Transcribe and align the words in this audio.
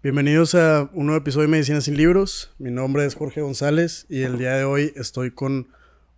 Bienvenidos 0.00 0.54
a 0.54 0.88
un 0.92 1.06
nuevo 1.06 1.20
episodio 1.20 1.48
de 1.48 1.50
Medicina 1.50 1.80
sin 1.80 1.96
Libros. 1.96 2.54
Mi 2.58 2.70
nombre 2.70 3.04
es 3.04 3.16
Jorge 3.16 3.40
González 3.40 4.06
y 4.08 4.22
el 4.22 4.38
día 4.38 4.54
de 4.54 4.62
hoy 4.62 4.92
estoy 4.94 5.32
con 5.32 5.66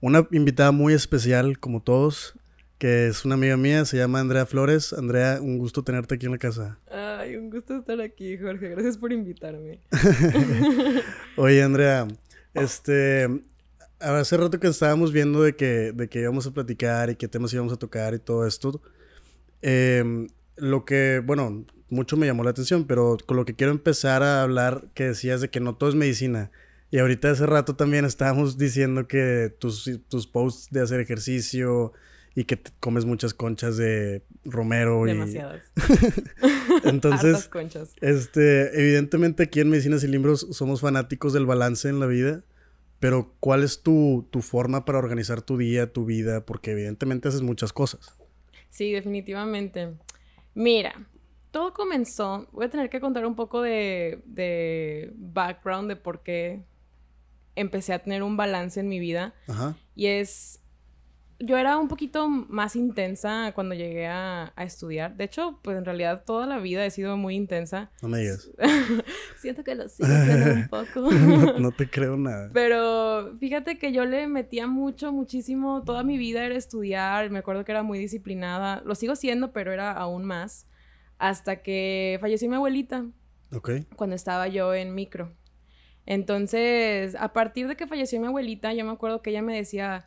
una 0.02 0.28
invitada 0.32 0.70
muy 0.70 0.92
especial, 0.92 1.58
como 1.58 1.80
todos, 1.80 2.34
que 2.76 3.06
es 3.06 3.24
una 3.24 3.36
amiga 3.36 3.56
mía, 3.56 3.86
se 3.86 3.96
llama 3.96 4.20
Andrea 4.20 4.44
Flores. 4.44 4.92
Andrea, 4.92 5.38
un 5.40 5.56
gusto 5.56 5.82
tenerte 5.82 6.16
aquí 6.16 6.26
en 6.26 6.32
la 6.32 6.38
casa. 6.38 6.78
Ay, 6.90 7.36
un 7.36 7.48
gusto 7.48 7.78
estar 7.78 7.98
aquí, 8.02 8.36
Jorge. 8.36 8.68
Gracias 8.68 8.98
por 8.98 9.14
invitarme. 9.14 9.80
Oye, 11.38 11.62
Andrea, 11.62 12.06
este, 12.52 13.28
hace 13.98 14.36
rato 14.36 14.60
que 14.60 14.66
estábamos 14.66 15.10
viendo 15.10 15.42
de 15.42 15.56
que, 15.56 15.92
de 15.92 16.06
que 16.06 16.20
íbamos 16.20 16.46
a 16.46 16.52
platicar 16.52 17.08
y 17.08 17.16
qué 17.16 17.28
temas 17.28 17.50
íbamos 17.54 17.72
a 17.72 17.78
tocar 17.78 18.12
y 18.12 18.18
todo 18.18 18.46
esto. 18.46 18.82
Em, 19.62 20.28
lo 20.56 20.84
que, 20.84 21.22
bueno, 21.24 21.64
mucho 21.90 22.16
me 22.16 22.26
llamó 22.26 22.44
la 22.44 22.50
atención, 22.50 22.86
pero 22.86 23.16
con 23.26 23.36
lo 23.36 23.44
que 23.44 23.54
quiero 23.54 23.72
empezar 23.72 24.22
a 24.22 24.42
hablar, 24.42 24.84
que 24.94 25.04
decías 25.04 25.40
de 25.40 25.50
que 25.50 25.60
no 25.60 25.74
todo 25.74 25.90
es 25.90 25.96
medicina. 25.96 26.50
Y 26.90 26.98
ahorita 26.98 27.30
hace 27.30 27.46
rato 27.46 27.76
también 27.76 28.04
estábamos 28.04 28.58
diciendo 28.58 29.06
que 29.06 29.54
tus, 29.58 29.88
tus 30.08 30.26
posts 30.26 30.70
de 30.70 30.80
hacer 30.80 31.00
ejercicio 31.00 31.92
y 32.34 32.44
que 32.44 32.60
comes 32.80 33.04
muchas 33.04 33.34
conchas 33.34 33.76
de 33.76 34.22
romero 34.44 35.04
Demasiadas. 35.04 35.62
Entonces, 36.84 37.34
Hartas 37.34 37.48
conchas. 37.48 37.94
este, 38.00 38.80
evidentemente 38.80 39.44
aquí 39.44 39.60
en 39.60 39.70
Medicinas 39.70 40.02
y 40.04 40.08
Libros 40.08 40.46
somos 40.52 40.80
fanáticos 40.80 41.32
del 41.32 41.46
balance 41.46 41.88
en 41.88 42.00
la 42.00 42.06
vida, 42.06 42.42
pero 42.98 43.34
¿cuál 43.40 43.62
es 43.62 43.82
tu, 43.82 44.28
tu 44.30 44.42
forma 44.42 44.84
para 44.84 44.98
organizar 44.98 45.42
tu 45.42 45.56
día, 45.58 45.92
tu 45.92 46.04
vida? 46.04 46.44
Porque 46.44 46.72
evidentemente 46.72 47.28
haces 47.28 47.42
muchas 47.42 47.72
cosas. 47.72 48.16
Sí, 48.68 48.92
definitivamente. 48.92 49.94
Mira, 50.54 51.06
todo 51.50 51.74
comenzó. 51.74 52.46
Voy 52.52 52.66
a 52.66 52.70
tener 52.70 52.90
que 52.90 53.00
contar 53.00 53.26
un 53.26 53.34
poco 53.34 53.62
de, 53.62 54.22
de 54.26 55.12
background 55.16 55.88
de 55.88 55.96
por 55.96 56.22
qué 56.22 56.64
empecé 57.56 57.92
a 57.92 57.98
tener 58.00 58.22
un 58.22 58.36
balance 58.36 58.80
en 58.80 58.88
mi 58.88 58.98
vida. 58.98 59.34
Ajá. 59.48 59.76
Y 59.94 60.06
es. 60.06 60.56
Yo 61.42 61.56
era 61.56 61.78
un 61.78 61.88
poquito 61.88 62.28
más 62.28 62.76
intensa 62.76 63.52
cuando 63.54 63.74
llegué 63.74 64.06
a, 64.06 64.52
a 64.54 64.64
estudiar. 64.64 65.16
De 65.16 65.24
hecho, 65.24 65.58
pues 65.62 65.78
en 65.78 65.86
realidad 65.86 66.22
toda 66.26 66.46
la 66.46 66.58
vida 66.58 66.84
he 66.84 66.90
sido 66.90 67.16
muy 67.16 67.34
intensa. 67.34 67.90
No 68.02 68.08
me 68.10 68.18
digas. 68.18 68.50
Siento 69.40 69.64
que 69.64 69.74
lo 69.74 69.88
sigo 69.88 70.10
un 70.10 70.68
poco. 70.68 71.10
no, 71.10 71.58
no 71.58 71.72
te 71.72 71.88
creo 71.88 72.18
nada. 72.18 72.50
Pero 72.52 73.38
fíjate 73.38 73.78
que 73.78 73.90
yo 73.90 74.04
le 74.04 74.26
metía 74.26 74.66
mucho, 74.66 75.12
muchísimo. 75.12 75.82
Toda 75.82 76.02
mi 76.02 76.18
vida 76.18 76.44
era 76.44 76.56
estudiar. 76.56 77.30
Me 77.30 77.38
acuerdo 77.38 77.64
que 77.64 77.72
era 77.72 77.82
muy 77.82 77.98
disciplinada. 77.98 78.82
Lo 78.84 78.94
sigo 78.94 79.16
siendo, 79.16 79.50
pero 79.52 79.72
era 79.72 79.92
aún 79.92 80.26
más. 80.26 80.66
Hasta 81.20 81.62
que 81.62 82.16
falleció 82.20 82.48
mi 82.48 82.56
abuelita 82.56 83.04
Ok. 83.52 83.70
cuando 83.94 84.16
estaba 84.16 84.48
yo 84.48 84.74
en 84.74 84.94
micro. 84.94 85.32
Entonces, 86.06 87.14
a 87.14 87.32
partir 87.32 87.68
de 87.68 87.76
que 87.76 87.86
falleció 87.86 88.20
mi 88.20 88.26
abuelita, 88.26 88.72
yo 88.72 88.84
me 88.84 88.90
acuerdo 88.90 89.22
que 89.22 89.30
ella 89.30 89.42
me 89.42 89.54
decía 89.54 90.06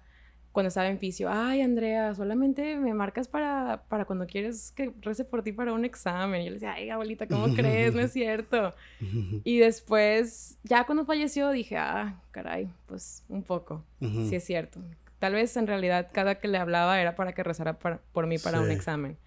cuando 0.52 0.68
estaba 0.68 0.88
en 0.88 1.00
fisio, 1.00 1.30
ay 1.32 1.62
Andrea, 1.62 2.14
solamente 2.14 2.78
me 2.78 2.94
marcas 2.94 3.28
para, 3.28 3.86
para 3.90 4.06
cuando 4.06 4.28
quieres 4.28 4.72
que 4.72 4.92
rece 5.02 5.24
por 5.26 5.42
ti 5.44 5.52
para 5.52 5.74
un 5.74 5.84
examen. 5.86 6.42
Y 6.42 6.46
yo 6.46 6.50
le 6.52 6.56
decía, 6.56 6.74
ay 6.74 6.90
abuelita, 6.90 7.28
¿cómo 7.28 7.46
crees? 7.56 7.94
No 7.96 8.02
es 8.02 8.12
cierto. 8.12 8.74
Y 9.44 9.58
después, 9.60 10.60
ya 10.64 10.86
cuando 10.86 11.06
falleció, 11.06 11.50
dije, 11.52 11.78
ah, 11.78 12.22
caray, 12.32 12.70
pues 12.86 13.24
un 13.30 13.44
poco. 13.44 13.84
Ujú. 14.02 14.30
Sí 14.30 14.36
es 14.36 14.44
cierto. 14.44 14.80
Tal 15.20 15.34
vez 15.34 15.56
en 15.58 15.68
realidad 15.68 16.10
cada 16.12 16.36
que 16.40 16.48
le 16.48 16.58
hablaba 16.58 17.00
era 17.00 17.16
para 17.16 17.34
que 17.34 17.44
rezara 17.44 17.80
para- 17.80 18.00
por 18.12 18.28
mí 18.28 18.38
para 18.40 18.60
un 18.60 18.72
examen. 18.72 19.18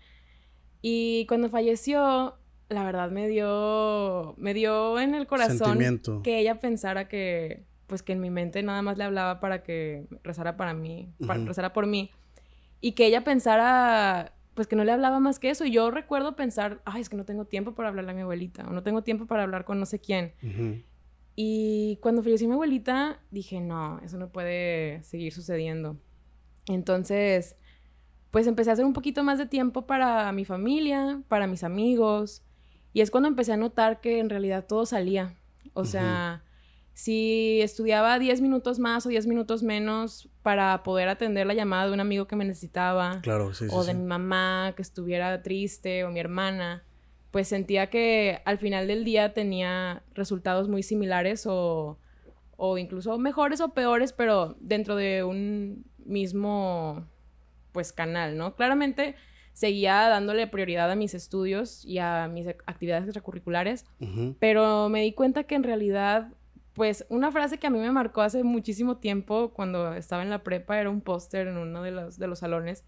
Y 0.83 1.27
cuando 1.27 1.49
falleció, 1.49 2.37
la 2.69 2.85
verdad 2.85 3.11
me 3.11 3.29
dio, 3.29 4.35
me 4.39 4.55
dio 4.55 4.99
en 4.99 5.15
el 5.15 5.27
corazón 5.27 5.79
que 6.23 6.39
ella 6.39 6.61
pensara 6.61 7.09
que, 7.09 7.65
pues 7.87 8.03
que 8.03 8.13
en 8.13 8.21
mi 8.21 8.31
mente 8.31 8.63
nada 8.63 8.83
más 8.83 8.99
le 8.99 9.05
hablaba 9.05 9.41
para 9.41 9.63
que 9.63 10.07
rezara 10.23 10.57
para 10.57 10.75
mí, 10.75 11.13
para 11.27 11.45
rezara 11.45 11.73
por 11.73 11.87
mí. 11.87 12.11
Y 12.81 12.93
que 12.93 13.07
ella 13.07 13.25
pensara, 13.25 14.35
pues 14.55 14.67
que 14.67 14.77
no 14.77 14.85
le 14.85 14.93
hablaba 14.93 15.21
más 15.21 15.39
que 15.39 15.51
eso. 15.51 15.65
Y 15.65 15.71
yo 15.71 15.91
recuerdo 15.91 16.37
pensar, 16.37 16.83
ay, 16.85 17.03
es 17.03 17.09
que 17.09 17.17
no 17.17 17.25
tengo 17.25 17.47
tiempo 17.47 17.75
para 17.75 17.89
hablarle 17.89 18.13
a 18.13 18.15
mi 18.15 18.23
abuelita, 18.23 18.67
o 18.69 18.73
no 18.73 18.83
tengo 18.83 19.03
tiempo 19.03 19.27
para 19.27 19.45
hablar 19.45 19.65
con 19.65 19.81
no 19.81 19.87
sé 19.87 20.01
quién. 20.01 20.35
Y 21.37 21.99
cuando 22.01 22.23
falleció 22.23 22.49
mi 22.49 22.55
abuelita, 22.55 23.21
dije, 23.31 23.61
no, 23.61 24.01
eso 24.01 24.17
no 24.17 24.31
puede 24.31 25.03
seguir 25.05 25.33
sucediendo. 25.33 26.01
Entonces, 26.67 27.57
pues 28.37 28.47
empecé 28.47 28.69
a 28.69 28.75
hacer 28.75 28.85
un 28.85 28.93
poquito 28.93 29.25
más 29.25 29.39
de 29.39 29.47
tiempo 29.47 29.87
para 29.87 30.31
mi 30.33 30.45
familia, 30.45 31.23
para 31.27 31.47
mis 31.47 31.65
amigos. 31.65 32.43
Y 32.93 33.01
es 33.01 33.11
cuando 33.11 33.31
empecé 33.31 33.55
a 33.55 33.57
notar 33.57 34.03
que 34.03 34.19
en 34.19 34.29
realidad 34.29 34.67
todo 34.67 34.85
salía. 34.85 35.39
O 35.73 35.87
sea, 35.87 36.45
si 36.93 37.63
estudiaba 37.63 38.19
10 38.19 38.43
minutos 38.43 38.79
más 38.79 39.07
o 39.07 39.09
10 39.09 39.27
minutos 39.27 39.63
menos 39.63 40.29
para 40.43 40.83
poder 40.83 41.09
atender 41.09 41.47
la 41.47 41.55
llamada 41.55 41.87
de 41.87 41.95
un 41.95 42.01
amigo 42.01 42.27
que 42.27 42.37
me 42.37 42.45
necesitaba 42.45 43.23
Claro, 43.23 43.55
sí, 43.55 43.71
sí. 43.71 43.75
o 43.75 43.83
de 43.83 43.93
sí. 43.93 43.99
mi 43.99 44.05
mamá 44.05 44.75
que 44.77 44.83
estuviera 44.83 45.43
triste 45.43 46.05
o 46.05 46.11
mi 46.11 46.21
hermana, 46.21 46.85
pues 47.31 47.49
sentía 47.49 47.89
que 47.89 48.43
al 48.45 48.59
final 48.59 48.87
del 48.87 49.07
día 49.07 49.33
tenía 49.33 50.03
resultados 50.13 50.69
muy 50.69 50.83
similares 50.83 51.47
o, 51.47 51.99
o 52.59 52.77
incluso 52.77 53.17
mejores 53.17 53.63
o 53.63 53.73
peores, 53.73 54.13
pero 54.13 54.59
dentro 54.61 54.95
de 54.95 55.25
un 55.25 55.87
mismo 56.05 57.09
pues 57.77 57.93
canal, 57.93 58.39
¿no? 58.39 58.55
Claramente 58.57 59.17
seguía 59.53 60.09
dándole 60.09 60.47
prioridad 60.47 60.91
a 60.91 60.97
mis 60.97 61.13
estudios 61.13 61.85
y 61.85 61.99
a 61.99 62.27
mis 62.27 62.47
ac- 62.47 62.63
actividades 62.65 63.05
extracurriculares, 63.05 63.85
Ujú. 64.01 64.35
pero 64.41 64.89
me 64.89 65.03
di 65.03 65.13
cuenta 65.13 65.45
que 65.45 65.57
en 65.57 65.63
realidad, 65.63 66.29
pues 66.73 67.05
una 67.11 67.31
frase 67.33 67.59
que 67.59 67.67
a 67.67 67.71
mí 67.71 67.79
me 67.79 67.93
marcó 67.93 68.23
hace 68.23 68.45
muchísimo 68.45 68.97
tiempo 68.97 69.51
cuando 69.53 69.93
estaba 69.93 70.23
en 70.23 70.31
la 70.31 70.43
prepa 70.43 70.81
era 70.81 70.89
un 70.89 71.03
póster 71.03 71.49
en 71.49 71.59
uno 71.59 71.83
de 71.83 71.91
los, 71.91 72.19
de 72.19 72.27
los 72.29 72.39
salones 72.39 72.83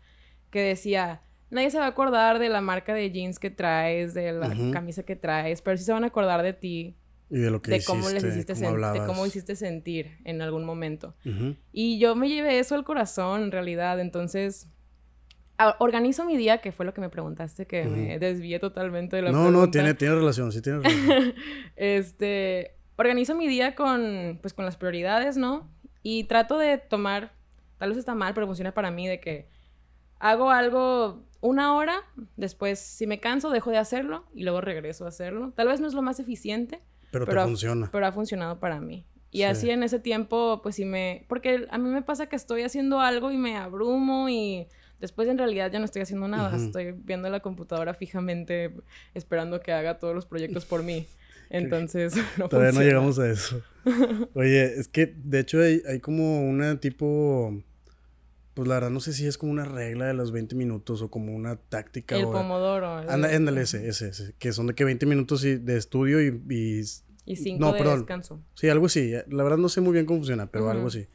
que 0.49 0.61
decía, 0.63 1.21
nadie 1.51 1.71
se 1.71 1.79
va 1.79 1.85
a 1.85 1.89
acordar 1.89 2.39
de 2.39 2.49
la 2.49 2.63
marca 2.63 2.95
de 2.95 3.11
jeans 3.11 3.39
que 3.39 3.51
traes, 3.51 4.15
de 4.15 4.33
la 4.33 4.49
Ujú. 4.49 4.71
camisa 4.71 5.03
que 5.03 5.17
traes, 5.17 5.61
pero 5.61 5.77
sí 5.77 5.85
se 5.85 5.93
van 5.93 6.05
a 6.05 6.07
acordar 6.07 6.43
de 6.43 6.55
ti, 6.55 6.97
Y 7.31 7.39
de 7.41 7.51
lo 7.51 7.61
que 7.61 7.71
de 7.71 7.77
hiciste, 7.79 7.93
cómo 7.93 8.09
les 8.09 8.25
hiciste 8.25 8.55
cómo 8.55 8.93
de 8.93 9.07
cómo 9.07 9.27
hiciste 9.27 9.55
sentir 9.57 10.19
en 10.25 10.41
algún 10.41 10.65
momento. 10.65 11.15
Ujú. 11.27 11.57
Y 11.73 11.99
yo 11.99 12.15
me 12.17 12.29
llevé 12.31 12.59
eso 12.59 12.75
al 12.75 12.85
corazón, 12.85 13.43
en 13.45 13.53
realidad. 13.53 14.01
Entonces, 14.01 14.69
organizo 15.79 16.25
mi 16.25 16.37
día, 16.37 16.59
que 16.59 16.73
fue 16.73 16.87
lo 16.87 16.95
que 16.95 17.01
me 17.01 17.09
preguntaste, 17.09 17.67
que 17.67 17.85
me 17.85 18.19
desvié 18.19 18.59
totalmente 18.61 19.17
de 19.17 19.23
la 19.23 19.33
No, 19.33 19.39
pregunta. 19.45 19.61
no, 19.67 19.71
tiene, 19.71 19.95
tiene 19.95 20.15
relación, 20.15 20.53
sí 20.53 20.63
tiene 20.63 20.79
relación. 20.81 21.35
este, 21.77 22.77
organizo 22.97 23.35
mi 23.35 23.49
día 23.49 23.75
con, 23.75 24.39
pues, 24.41 24.55
con 24.55 24.65
las 24.65 24.77
prioridades, 24.77 25.37
¿no? 25.37 25.69
Y 26.03 26.25
trato 26.25 26.59
de 26.59 26.79
tomar, 26.79 27.33
tal 27.79 27.91
vez 27.91 27.99
está 27.99 28.15
mal, 28.15 28.35
pero 28.35 28.47
funciona 28.47 28.73
para 28.73 28.91
mí, 28.91 29.09
de 29.09 29.21
que 29.21 29.49
hago 30.19 30.51
algo 30.51 31.25
una 31.41 31.75
hora, 31.77 32.03
después 32.37 32.79
si 32.81 33.07
me 33.07 33.21
canso 33.21 33.51
dejo 33.51 33.71
de 33.71 33.79
hacerlo 33.79 34.25
y 34.35 34.43
luego 34.43 34.61
regreso 34.61 35.05
a 35.05 35.09
hacerlo. 35.09 35.53
Tal 35.55 35.69
vez 35.69 35.81
no 35.81 35.87
es 35.87 35.95
lo 35.95 36.03
más 36.03 36.19
eficiente, 36.21 36.81
Pero, 37.11 37.25
Pero 37.25 37.39
te 37.39 37.43
ha- 37.43 37.47
funciona. 37.47 37.89
pero 37.91 38.07
ha 38.07 38.13
funcionado 38.13 38.59
para 38.61 38.81
mí. 38.81 39.07
Y 39.31 39.39
Sí. 39.39 39.45
así 39.45 39.71
en 39.71 39.83
ese 39.83 39.99
tiempo, 39.99 40.61
pues 40.63 40.75
sí 40.77 40.85
me... 40.85 41.25
Porque 41.29 41.67
a 41.71 41.79
mí 41.79 41.89
me 41.89 42.03
pasa 42.03 42.27
que 42.29 42.37
estoy 42.37 42.63
haciendo 42.63 43.01
algo 43.01 43.31
y 43.31 43.37
me 43.39 43.57
abrumo 43.57 44.29
y 44.29 44.67
después 45.01 45.29
en 45.29 45.39
realidad 45.39 45.71
ya 45.73 45.79
no 45.79 45.85
estoy 45.85 46.03
haciendo 46.03 46.29
nada. 46.29 46.55
Ujú. 46.57 46.67
Estoy 46.67 46.93
viendo 46.93 47.29
la 47.31 47.41
computadora 47.41 47.95
fijamente 47.95 48.73
esperando 49.15 49.61
que 49.61 49.73
haga 49.73 49.99
todos 49.99 50.15
los 50.15 50.27
proyectos 50.27 50.65
por 50.65 50.83
mí. 50.83 51.07
Entonces, 51.51 52.15
no 52.39 52.49
Todavía 52.49 52.73
no 52.73 52.81
funciona. 52.81 52.85
llegamos 52.85 53.19
a 53.19 53.31
eso. 53.31 53.63
Oye, 54.35 54.65
es 54.79 54.89
que 54.89 55.07
de 55.17 55.41
hecho 55.41 55.61
hay, 55.61 55.83
hay 55.89 56.01
como 56.01 56.43
una 56.49 56.79
tipo. 56.81 57.63
Pues 58.55 58.67
la 58.67 58.75
verdad, 58.75 58.91
no 58.91 58.99
sé 58.99 59.13
si 59.13 59.25
es 59.25 59.39
como 59.39 59.53
una 59.53 59.65
regla 59.65 60.07
de 60.07 60.15
los 60.15 60.33
20 60.33 60.57
minutos 60.57 61.01
o 61.01 61.11
como 61.11 61.33
una 61.35 61.55
táctica. 61.57 62.17
El 62.17 62.25
o, 62.25 62.33
pomodoro. 62.33 63.01
el- 63.03 63.09
Anda, 63.09 63.35
ándale, 63.35 63.61
ese, 63.63 63.89
ese, 63.89 64.09
ese. 64.09 64.35
Que 64.39 64.53
son 64.53 64.67
de 64.67 64.75
que 64.75 64.85
20 64.85 65.07
minutos 65.07 65.43
de 65.43 65.77
estudio 65.77 66.21
y, 66.21 66.43
y- 66.51 66.81
Y 67.25 67.37
cinco 67.37 67.61
no, 67.61 67.73
de 67.73 67.79
perdón. 67.79 67.99
descanso. 68.01 68.43
Sí, 68.55 68.69
algo 68.69 68.87
así. 68.87 69.13
La 69.29 69.45
verdad 69.45 69.59
no 69.59 69.69
sé 69.69 69.81
muy 69.81 69.93
bien 69.93 70.07
cómo 70.07 70.19
funciona, 70.19 70.51
pero 70.51 70.69
algo 70.71 70.81
Ujú. 70.87 70.89
así. 70.89 71.07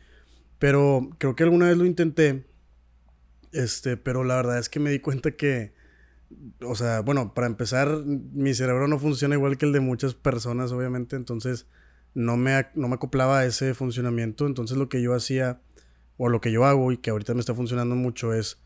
Pero 0.58 1.10
creo 1.18 1.36
que 1.36 1.44
alguna 1.44 1.68
vez 1.68 1.75
lo 1.75 1.86
intenté. 1.86 2.46
Este, 3.54 3.98
pero 3.98 4.24
la 4.24 4.36
verdad 4.36 4.60
es 4.60 4.70
que 4.70 4.80
me 4.80 4.90
di 4.92 5.00
cuenta 5.00 5.32
que. 5.32 5.74
O 6.62 6.76
sea, 6.76 7.02
bueno, 7.02 7.34
para 7.34 7.48
empezar, 7.48 8.04
mi 8.06 8.54
cerebro 8.54 8.88
no 8.88 8.98
funciona 8.98 9.36
igual 9.36 9.58
que 9.58 9.66
el 9.66 9.72
de 9.72 9.80
muchas 9.80 10.16
personas, 10.16 10.72
obviamente. 10.72 11.16
Entonces, 11.16 11.68
no 12.16 12.38
me, 12.38 12.68
no 12.76 12.88
me 12.88 12.96
acoplaba 12.96 13.40
a 13.40 13.46
ese 13.46 13.74
funcionamiento. 13.74 14.48
Entonces, 14.48 14.78
lo 14.78 14.90
que 14.90 15.02
yo 15.02 15.14
hacía, 15.14 15.62
o 16.18 16.30
lo 16.30 16.42
que 16.42 16.52
yo 16.52 16.66
hago 16.66 16.92
y 16.92 16.98
que 16.98 17.12
ahorita 17.12 17.34
me 17.34 17.40
está 17.40 17.54
funcionando 17.54 17.96
mucho 17.96 18.34
es. 18.34 18.60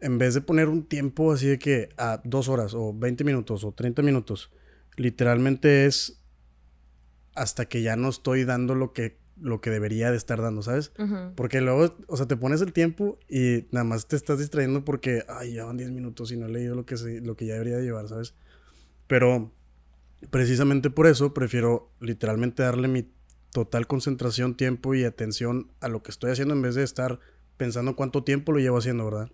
En 0.00 0.18
vez 0.18 0.34
de 0.34 0.42
poner 0.42 0.68
un 0.68 0.84
tiempo 0.84 1.32
así 1.32 1.46
de 1.46 1.58
que 1.58 1.88
a 1.96 2.20
dos 2.24 2.48
horas, 2.48 2.74
o 2.74 2.92
20 2.92 3.24
minutos, 3.24 3.64
o 3.64 3.72
30 3.72 4.02
minutos, 4.02 4.50
literalmente 4.96 5.86
es 5.86 6.20
hasta 7.34 7.66
que 7.66 7.82
ya 7.82 7.96
no 7.96 8.08
estoy 8.08 8.44
dando 8.44 8.74
lo 8.74 8.92
que, 8.92 9.18
lo 9.40 9.60
que 9.60 9.70
debería 9.70 10.10
de 10.10 10.16
estar 10.16 10.40
dando, 10.40 10.62
¿sabes? 10.62 10.92
Porque 11.34 11.60
luego, 11.60 11.96
o 12.06 12.16
sea, 12.16 12.26
te 12.26 12.36
pones 12.36 12.60
el 12.60 12.72
tiempo 12.72 13.18
y 13.28 13.66
nada 13.72 13.84
más 13.84 14.06
te 14.06 14.16
estás 14.16 14.38
distrayendo 14.38 14.84
porque, 14.84 15.24
ay, 15.28 15.54
ya 15.54 15.64
van 15.64 15.76
10 15.76 15.90
minutos 15.90 16.30
y 16.32 16.36
no 16.36 16.46
he 16.46 16.50
leído 16.50 16.74
lo 16.74 16.86
que, 16.86 16.96
se- 16.96 17.20
lo 17.20 17.36
que 17.36 17.46
ya 17.46 17.54
debería 17.54 17.76
de 17.78 17.82
llevar, 17.84 18.08
¿sabes? 18.08 18.34
Pero 19.06 19.52
precisamente 20.30 20.90
por 20.90 21.06
eso 21.06 21.34
prefiero 21.34 21.90
literalmente 22.00 22.62
darle 22.62 22.88
mi 22.88 23.10
total 23.52 23.86
concentración, 23.86 24.56
tiempo 24.56 24.94
y 24.94 25.04
atención 25.04 25.70
a 25.80 25.88
lo 25.88 26.02
que 26.02 26.10
estoy 26.10 26.30
haciendo 26.30 26.54
en 26.54 26.62
vez 26.62 26.74
de 26.74 26.82
estar 26.82 27.20
pensando 27.56 27.94
cuánto 27.94 28.24
tiempo 28.24 28.52
lo 28.52 28.58
llevo 28.58 28.78
haciendo, 28.78 29.04
¿verdad? 29.04 29.30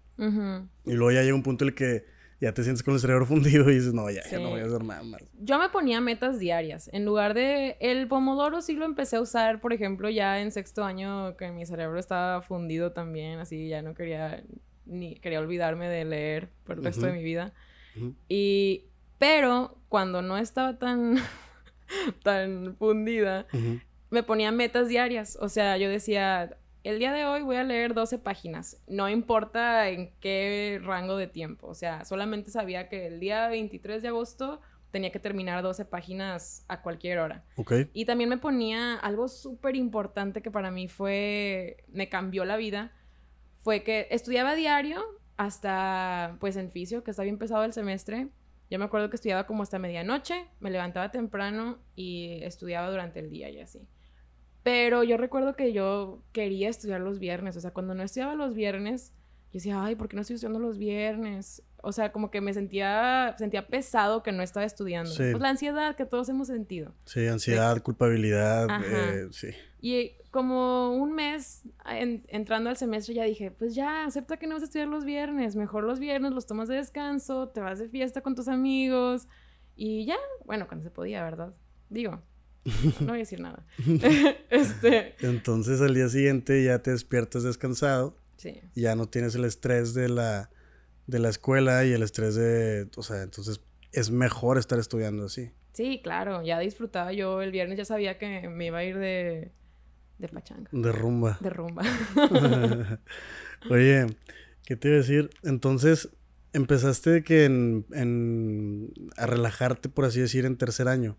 Y 0.85 0.93
luego 0.93 1.13
ya 1.13 1.23
llega 1.23 1.35
un 1.35 1.43
punto 1.43 1.65
en 1.65 1.69
el 1.71 1.75
que 1.75 2.05
ya 2.41 2.53
te 2.55 2.63
sientes 2.63 2.83
con 2.83 2.95
el 2.95 3.01
cerebro 3.01 3.27
fundido 3.27 3.71
y 3.71 3.75
dices, 3.75 3.93
no, 3.93 4.11
ya, 4.11 4.23
no 4.33 4.51
voy 4.51 4.61
a 4.61 4.65
hacer 4.65 4.83
nada 4.83 5.03
más. 5.03 5.23
Yo 5.39 5.59
me 5.59 5.69
ponía 5.69 6.01
metas 6.01 6.39
diarias. 6.39 6.89
En 6.93 7.05
lugar 7.05 7.35
de 7.35 7.77
el 7.81 8.09
pomodoro 8.09 8.63
sí 8.63 8.75
lo 8.75 8.85
empecé 8.85 9.17
a 9.17 9.21
usar, 9.21 9.61
por 9.61 9.73
ejemplo, 9.73 10.09
ya 10.09 10.41
en 10.41 10.51
sexto 10.51 10.85
año 10.85 11.37
que 11.37 11.51
mi 11.53 11.67
cerebro 11.67 11.99
estaba 11.99 12.43
fundido 12.43 12.93
también, 12.93 13.39
así 13.39 13.69
ya 13.69 13.83
no 13.83 13.95
quería 13.95 14.43
ni 14.87 15.15
quería 15.17 15.39
olvidarme 15.39 15.89
de 15.89 16.05
leer 16.05 16.51
por 16.65 16.79
el 16.79 16.85
resto 16.85 17.07
de 17.07 17.13
mi 17.13 17.23
vida. 17.23 17.53
Y 18.29 18.87
pero 19.19 19.77
cuando 19.89 20.23
no 20.23 20.39
estaba 20.39 20.79
tan 20.79 21.17
tan 22.23 22.75
fundida, 22.77 23.47
me 24.11 24.23
ponía 24.23 24.51
metas 24.51 24.89
diarias. 24.89 25.37
O 25.41 25.49
sea, 25.49 25.77
yo 25.77 25.89
decía, 25.89 26.57
el 26.83 26.99
día 26.99 27.13
de 27.13 27.25
hoy 27.27 27.43
voy 27.43 27.57
a 27.57 27.65
leer 27.65 27.95
12 27.95 28.19
páginas. 28.19 28.83
No 28.87 29.09
importa 29.09 29.89
en 29.89 30.13
qué 30.21 30.81
rango 30.83 31.17
de 31.17 31.27
tiempo. 31.27 31.67
O 31.67 31.75
sea, 31.75 32.05
solamente 32.05 32.51
sabía 32.51 32.89
que 32.89 33.07
el 33.07 33.21
día 33.21 33.49
23 33.49 34.03
de 34.03 34.09
agosto 34.09 34.61
tenía 34.91 35.13
que 35.13 35.19
terminar 35.19 35.63
12 35.63 35.85
páginas 35.85 36.65
a 36.69 36.83
cualquier 36.83 37.19
hora. 37.19 37.45
Ok. 37.57 37.73
Y 37.93 38.05
también 38.05 38.31
me 38.31 38.39
ponía 38.39 38.97
algo 38.97 39.29
súper 39.29 39.77
importante 39.77 40.43
que 40.43 40.51
para 40.51 40.71
mí 40.71 40.89
fue, 40.89 41.85
me 41.89 42.09
cambió 42.09 42.45
la 42.45 42.57
vida. 42.57 42.93
Fue 43.57 43.83
que 43.83 44.09
estudiaba 44.11 44.55
diario 44.55 45.05
hasta, 45.37 46.37
pues, 46.41 46.57
en 46.57 46.71
fisio, 46.71 47.05
que 47.05 47.11
está 47.11 47.23
bien 47.23 47.39
pesado 47.39 47.65
el 47.65 47.73
semestre. 47.73 48.29
Yo 48.71 48.79
me 48.79 48.85
acuerdo 48.85 49.11
que 49.11 49.17
estudiaba 49.17 49.47
como 49.47 49.63
hasta 49.63 49.79
medianoche, 49.79 50.47
me 50.61 50.71
levantaba 50.71 51.11
temprano 51.11 51.79
y 51.97 52.41
estudiaba 52.43 52.89
durante 52.89 53.19
el 53.19 53.29
día 53.29 53.51
y 53.51 53.61
así. 53.61 53.89
Pero 54.63 55.03
yo 55.05 55.17
recuerdo 55.17 55.55
que 55.55 55.73
yo 55.73 56.23
quería 56.33 56.69
estudiar 56.69 57.01
los 57.01 57.19
viernes, 57.19 57.57
o 57.57 57.61
sea, 57.61 57.73
cuando 57.73 57.95
no 57.95 58.03
estudiaba 58.03 58.35
los 58.35 58.55
viernes, 58.55 59.13
yo 59.53 59.55
decía, 59.55 59.83
ay, 59.83 59.97
¿por 59.97 60.09
qué 60.09 60.17
no 60.17 60.23
estoy 60.23 60.35
estudiando 60.35 60.61
los 60.61 60.79
viernes? 60.79 61.63
O 61.83 61.93
sea, 61.93 62.13
como 62.13 62.31
que 62.31 62.41
me 62.41 62.53
sentía, 62.53 63.35
sentía 63.39 63.67
pesado 63.67 64.23
que 64.23 64.33
no 64.33 64.43
estaba 64.43 64.67
estudiando. 64.67 65.11
Pues 65.17 65.41
la 65.41 65.49
ansiedad 65.49 65.97
que 65.97 66.05
todos 66.05 66.29
hemos 66.29 66.49
sentido. 66.49 66.95
Sí, 67.05 67.27
ansiedad, 67.27 67.83
culpabilidad, 67.83 68.69
eh, 68.85 69.29
sí. 69.33 69.49
Y 69.81 70.13
como 70.31 70.93
un 70.93 71.13
mes 71.15 71.63
entrando 72.29 72.71
al 72.71 72.77
semestre 72.77 73.15
ya 73.15 73.25
dije, 73.25 73.51
pues 73.51 73.75
ya, 73.75 74.05
acepta 74.05 74.37
que 74.37 74.47
no 74.47 74.55
vas 74.55 74.63
a 74.63 74.67
estudiar 74.67 74.89
los 74.89 75.05
viernes, 75.05 75.57
mejor 75.57 75.85
los 75.85 75.99
viernes 75.99 76.33
los 76.33 76.47
tomas 76.47 76.69
de 76.69 76.77
descanso, 76.77 77.49
te 77.49 77.61
vas 77.61 77.79
de 77.79 77.89
fiesta 77.89 78.21
con 78.21 78.35
tus 78.35 78.47
amigos 78.47 79.27
y 79.75 80.05
ya, 80.05 80.19
bueno, 80.45 80.69
cuando 80.69 80.85
se 80.85 80.91
podía, 80.91 81.25
¿verdad? 81.25 81.55
Digo, 81.89 82.23
no 83.01 83.07
voy 83.07 83.17
a 83.17 83.19
decir 83.19 83.41
nada. 83.41 83.65
este... 84.51 85.15
Entonces 85.21 85.81
al 85.81 85.95
día 85.95 86.09
siguiente 86.09 86.63
ya 86.65 86.81
te 86.81 86.91
despiertas 86.91 87.43
descansado. 87.43 88.17
Sí. 88.37 88.59
ya 88.75 88.97
no 88.97 89.07
tienes 89.07 89.35
el 89.35 89.45
estrés 89.45 89.93
de 89.93 90.09
la, 90.09 90.49
de 91.07 91.19
la 91.19 91.29
escuela 91.29 91.85
y 91.85 91.93
el 91.93 92.03
estrés 92.03 92.35
de... 92.35 92.89
O 92.97 93.03
sea, 93.03 93.23
entonces 93.23 93.61
es 93.93 94.11
mejor 94.11 94.57
estar 94.57 94.79
estudiando 94.79 95.27
así. 95.27 95.51
Sí, 95.75 96.01
claro. 96.03 96.43
Ya 96.43 96.59
disfrutaba 96.59 97.13
yo 97.13 97.43
el 97.43 97.51
viernes, 97.51 97.77
ya 97.77 97.85
sabía 97.85 98.17
que 98.17 98.49
me 98.49 98.67
iba 98.67 98.79
a 98.79 98.85
ir 98.85 98.99
de, 98.99 99.53
de 100.19 100.29
pachanga. 100.29 100.71
De 100.73 100.91
rumba. 100.91 101.39
De 101.43 101.51
rumba. 101.51 101.83
Oye, 103.71 104.07
¿qué 104.65 104.77
te 104.77 104.89
iba 104.89 104.95
a 104.97 105.01
decir? 105.01 105.29
Entonces, 105.43 106.09
empezaste 106.53 107.23
que 107.23 107.45
en, 107.45 107.85
en, 107.93 108.93
a 109.17 109.27
relajarte, 109.27 109.89
por 109.89 110.07
así 110.07 110.21
decir, 110.21 110.47
en 110.47 110.57
tercer 110.57 110.89
año. 110.89 111.19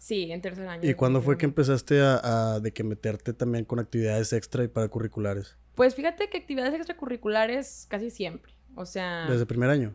Sí, 0.00 0.32
en 0.32 0.40
tercer 0.40 0.66
año. 0.66 0.88
¿Y 0.88 0.94
cuándo 0.94 1.20
fue 1.20 1.36
que 1.36 1.44
empezaste 1.44 2.00
a, 2.00 2.58
de 2.58 2.72
que 2.72 2.82
meterte 2.82 3.34
también 3.34 3.66
con 3.66 3.78
actividades 3.78 4.32
extra 4.32 4.64
y 4.64 4.68
paracurriculares? 4.68 5.58
Pues 5.74 5.94
fíjate 5.94 6.30
que 6.30 6.38
actividades 6.38 6.72
extracurriculares 6.72 7.84
casi 7.90 8.08
siempre. 8.08 8.54
O 8.76 8.86
sea. 8.86 9.26
¿Desde 9.28 9.44
primer 9.44 9.68
año? 9.68 9.94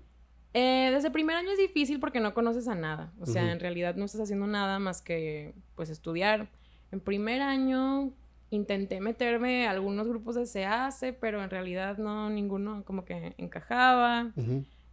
Eh, 0.54 0.92
desde 0.94 1.10
primer 1.10 1.36
año 1.36 1.50
es 1.50 1.58
difícil 1.58 2.00
porque 2.00 2.20
no 2.20 2.36
conoces 2.36 2.68
a 2.68 2.76
nada. 2.76 3.14
O 3.20 3.26
sea, 3.26 3.52
en 3.52 3.60
realidad 3.60 3.96
no 3.96 4.06
estás 4.06 4.22
haciendo 4.22 4.46
nada 4.46 4.78
más 4.78 5.02
que 5.02 5.56
pues 5.74 5.90
estudiar. 5.90 6.52
En 6.92 7.00
primer 7.00 7.42
año 7.42 8.14
intenté 8.52 9.02
meterme 9.02 9.66
a 9.66 9.72
algunos 9.72 10.08
grupos 10.08 10.36
de 10.36 10.46
SEACE, 10.46 11.14
pero 11.14 11.44
en 11.44 11.50
realidad 11.50 11.98
no, 11.98 12.30
ninguno 12.30 12.86
como 12.86 13.06
que 13.06 13.34
encajaba. 13.40 14.34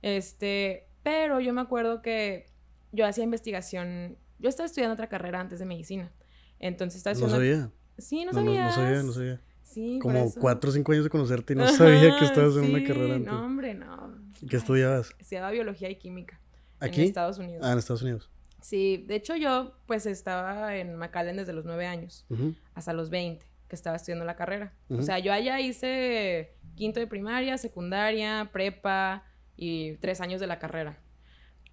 Este, 0.01 0.89
pero 1.03 1.39
yo 1.39 1.53
me 1.53 1.61
acuerdo 1.61 2.01
que 2.01 2.47
yo 2.93 3.07
hacía 3.07 3.25
investigación 3.25 4.17
yo 4.43 4.49
estaba 4.49 4.67
estudiando 4.67 4.95
otra 4.95 5.09
carrera 5.09 5.41
antes 5.41 5.59
de 5.59 5.65
medicina. 5.65 6.13
Entonces 6.59 6.99
estaba 6.99 7.13
estudiando... 7.13 7.39
No 7.39 7.45
sabía. 7.45 7.71
Sí, 7.99 8.25
no 8.25 8.33
sabía. 8.33 8.65
No, 8.67 8.73
sabía, 8.73 9.03
no 9.03 9.13
sabía. 9.13 9.41
Sí, 9.63 9.99
Como 10.03 10.31
cuatro 10.35 10.71
o 10.71 10.73
cinco 10.73 10.93
años 10.93 11.05
de 11.05 11.11
conocerte 11.11 11.55
y 11.55 11.57
no 11.57 11.69
sabía 11.69 12.19
que 12.19 12.27
estabas 12.27 12.57
en 12.57 12.65
una 12.75 12.85
carrera 12.85 13.15
antes. 13.15 13.33
No, 13.33 13.45
hombre, 13.45 13.75
no. 13.75 14.19
¿Y 14.41 14.47
qué 14.47 14.57
estudiabas? 14.57 15.15
Estudiaba 15.19 15.51
biología 15.51 15.89
y 15.89 15.97
química. 15.97 16.41
¿Aquí? 16.81 17.01
En 17.01 17.07
Estados 17.07 17.39
Unidos. 17.39 17.63
Ah, 17.65 17.73
en 17.73 17.79
Estados 17.79 18.03
Unidos. 18.03 18.31
Sí, 18.61 19.05
de 19.09 19.17
hecho 19.17 19.37
yo 19.37 19.73
pues 19.87 20.07
estaba 20.07 20.77
en 20.77 20.97
McAllen 20.97 21.37
desde 21.37 21.53
los 21.53 21.65
nueve 21.65 21.87
años 21.87 22.27
hasta 22.75 22.93
los 22.93 23.11
20 23.11 23.45
que 23.69 23.77
estaba 23.77 23.97
estudiando 23.97 24.25
la 24.25 24.37
carrera. 24.37 24.75
O 24.91 25.03
sea, 25.03 25.19
yo 25.19 25.33
allá 25.33 25.59
hice 25.61 26.55
quinto 26.75 27.01
de 27.01 27.07
primaria, 27.07 27.57
secundaria, 27.57 28.51
prepa 28.53 29.25
y 29.57 29.97
tres 29.97 30.21
años 30.21 30.41
de 30.41 30.47
la 30.47 30.59
carrera. 30.59 31.01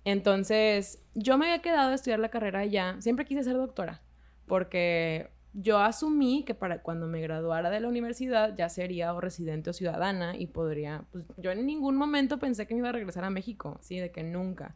Entonces, 0.06 1.04
yo 1.14 1.38
me 1.38 1.46
había 1.46 1.62
quedado 1.62 1.92
a 1.92 1.96
estudiar 1.96 2.20
la 2.20 2.30
carrera 2.30 2.66
ya. 2.66 2.98
Siempre 3.00 3.26
quise 3.26 3.44
ser 3.44 3.58
doctora, 3.58 4.02
porque 4.46 5.30
yo 5.54 5.80
asumí 5.80 6.44
que 6.46 6.54
para 6.54 6.82
cuando 6.82 7.08
me 7.08 7.22
graduara 7.22 7.70
de 7.70 7.80
la 7.80 7.88
universidad 7.88 8.56
ya 8.56 8.70
sería 8.70 9.14
o 9.14 9.22
residente 9.22 9.70
o 9.72 9.74
ciudadana 9.74 10.38
y 10.38 10.48
podría, 10.48 11.06
pues 11.12 11.26
yo 11.38 11.52
en 11.52 11.66
ningún 11.66 11.96
momento 11.96 12.40
pensé 12.40 12.68
que 12.68 12.76
me 12.76 12.80
iba 12.80 12.90
a 12.90 12.94
regresar 12.94 13.24
a 13.24 13.30
México, 13.30 13.80
sí, 13.82 13.98
de 13.98 14.12
que 14.12 14.24
nunca. 14.24 14.76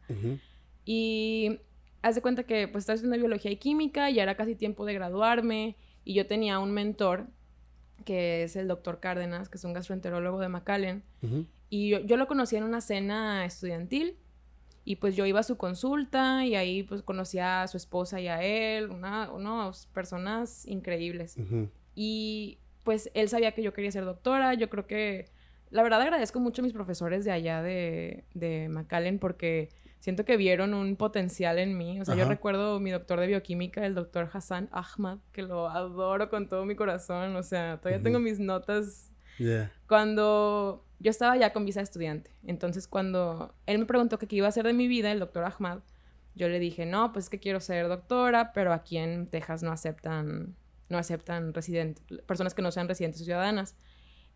Y 0.84 1.60
haz 2.02 2.16
de 2.16 2.22
cuenta 2.22 2.42
que 2.42 2.68
pues 2.68 2.82
estaba 2.82 2.94
estudiando 2.94 3.18
biología 3.18 3.50
y 3.50 3.56
química, 3.56 4.10
ya 4.10 4.22
era 4.22 4.36
casi 4.36 4.54
tiempo 4.54 4.84
de 4.84 4.94
graduarme 4.94 5.76
y 6.04 6.14
yo 6.14 6.26
tenía 6.26 6.58
un 6.58 6.72
mentor 6.72 7.28
que 8.04 8.42
es 8.42 8.56
el 8.56 8.68
doctor 8.68 9.00
Cárdenas, 9.00 9.48
que 9.48 9.56
es 9.56 9.64
un 9.64 9.72
gastroenterólogo 9.72 10.38
de 10.38 10.48
McAllen, 10.48 11.04
y 11.70 11.88
yo, 11.88 12.00
yo, 12.00 12.16
lo 12.16 12.26
conocí 12.26 12.56
en 12.56 12.64
una 12.64 12.80
cena 12.80 13.46
estudiantil 13.46 14.18
y 14.84 14.96
pues 14.96 15.16
yo 15.16 15.24
iba 15.24 15.40
a 15.40 15.44
su 15.44 15.56
consulta 15.56 16.44
y 16.44 16.54
ahí 16.56 16.82
pues 16.82 17.02
conocía 17.02 17.62
a 17.62 17.68
su 17.68 17.76
esposa 17.76 18.20
y 18.20 18.28
a 18.28 18.42
él, 18.42 18.90
una, 18.90 19.30
unas 19.32 19.86
personas 19.86 20.66
increíbles. 20.66 21.36
Y 21.94 22.58
pues 22.82 23.10
él 23.14 23.28
sabía 23.28 23.52
que 23.52 23.62
yo 23.62 23.72
quería 23.72 23.90
ser 23.90 24.04
doctora. 24.04 24.52
Yo 24.54 24.68
creo 24.68 24.86
que, 24.86 25.30
la 25.70 25.82
verdad 25.82 26.02
agradezco 26.02 26.38
mucho 26.38 26.60
a 26.60 26.64
mis 26.64 26.74
profesores 26.74 27.24
de 27.24 27.32
allá 27.32 27.62
de, 27.62 28.24
de 28.34 28.68
McAllen 28.68 29.18
porque 29.18 29.70
siento 30.00 30.26
que 30.26 30.36
vieron 30.36 30.74
un 30.74 30.96
potencial 30.96 31.58
en 31.58 31.78
mí. 31.78 31.98
O 31.98 32.04
sea, 32.04 32.14
yo 32.14 32.28
recuerdo 32.28 32.78
mi 32.78 32.90
doctor 32.90 33.20
de 33.20 33.26
bioquímica, 33.26 33.86
el 33.86 33.94
doctor 33.94 34.28
Hassan 34.30 34.68
Ahmad, 34.70 35.18
que 35.32 35.40
lo 35.40 35.70
adoro 35.70 36.28
con 36.28 36.46
todo 36.46 36.66
mi 36.66 36.76
corazón. 36.76 37.34
O 37.36 37.42
sea, 37.42 37.78
todavía 37.80 38.02
tengo 38.02 38.18
mis 38.18 38.38
notas. 38.38 39.13
Cuando 39.86 40.84
yo 40.98 41.10
estaba 41.10 41.36
ya 41.36 41.52
con 41.52 41.64
visa 41.64 41.80
de 41.80 41.84
estudiante. 41.84 42.30
Entonces, 42.46 42.88
cuando 42.88 43.54
él 43.66 43.78
me 43.78 43.86
preguntó 43.86 44.18
qué 44.18 44.26
iba 44.30 44.46
a 44.46 44.48
hacer 44.48 44.66
de 44.66 44.72
mi 44.72 44.88
vida, 44.88 45.12
el 45.12 45.20
doctor 45.20 45.44
Ahmad, 45.44 45.80
yo 46.34 46.48
le 46.48 46.58
dije, 46.58 46.86
no, 46.86 47.12
pues 47.12 47.26
es 47.26 47.30
que 47.30 47.38
quiero 47.38 47.60
ser 47.60 47.88
doctora, 47.88 48.52
pero 48.52 48.72
aquí 48.72 48.96
en 48.96 49.28
Texas 49.28 49.62
no 49.62 49.70
aceptan, 49.70 50.56
no 50.88 50.98
aceptan 50.98 51.54
residentes, 51.54 52.04
personas 52.26 52.54
que 52.54 52.62
no 52.62 52.72
sean 52.72 52.88
residentes 52.88 53.20
o 53.20 53.24
ciudadanas. 53.24 53.76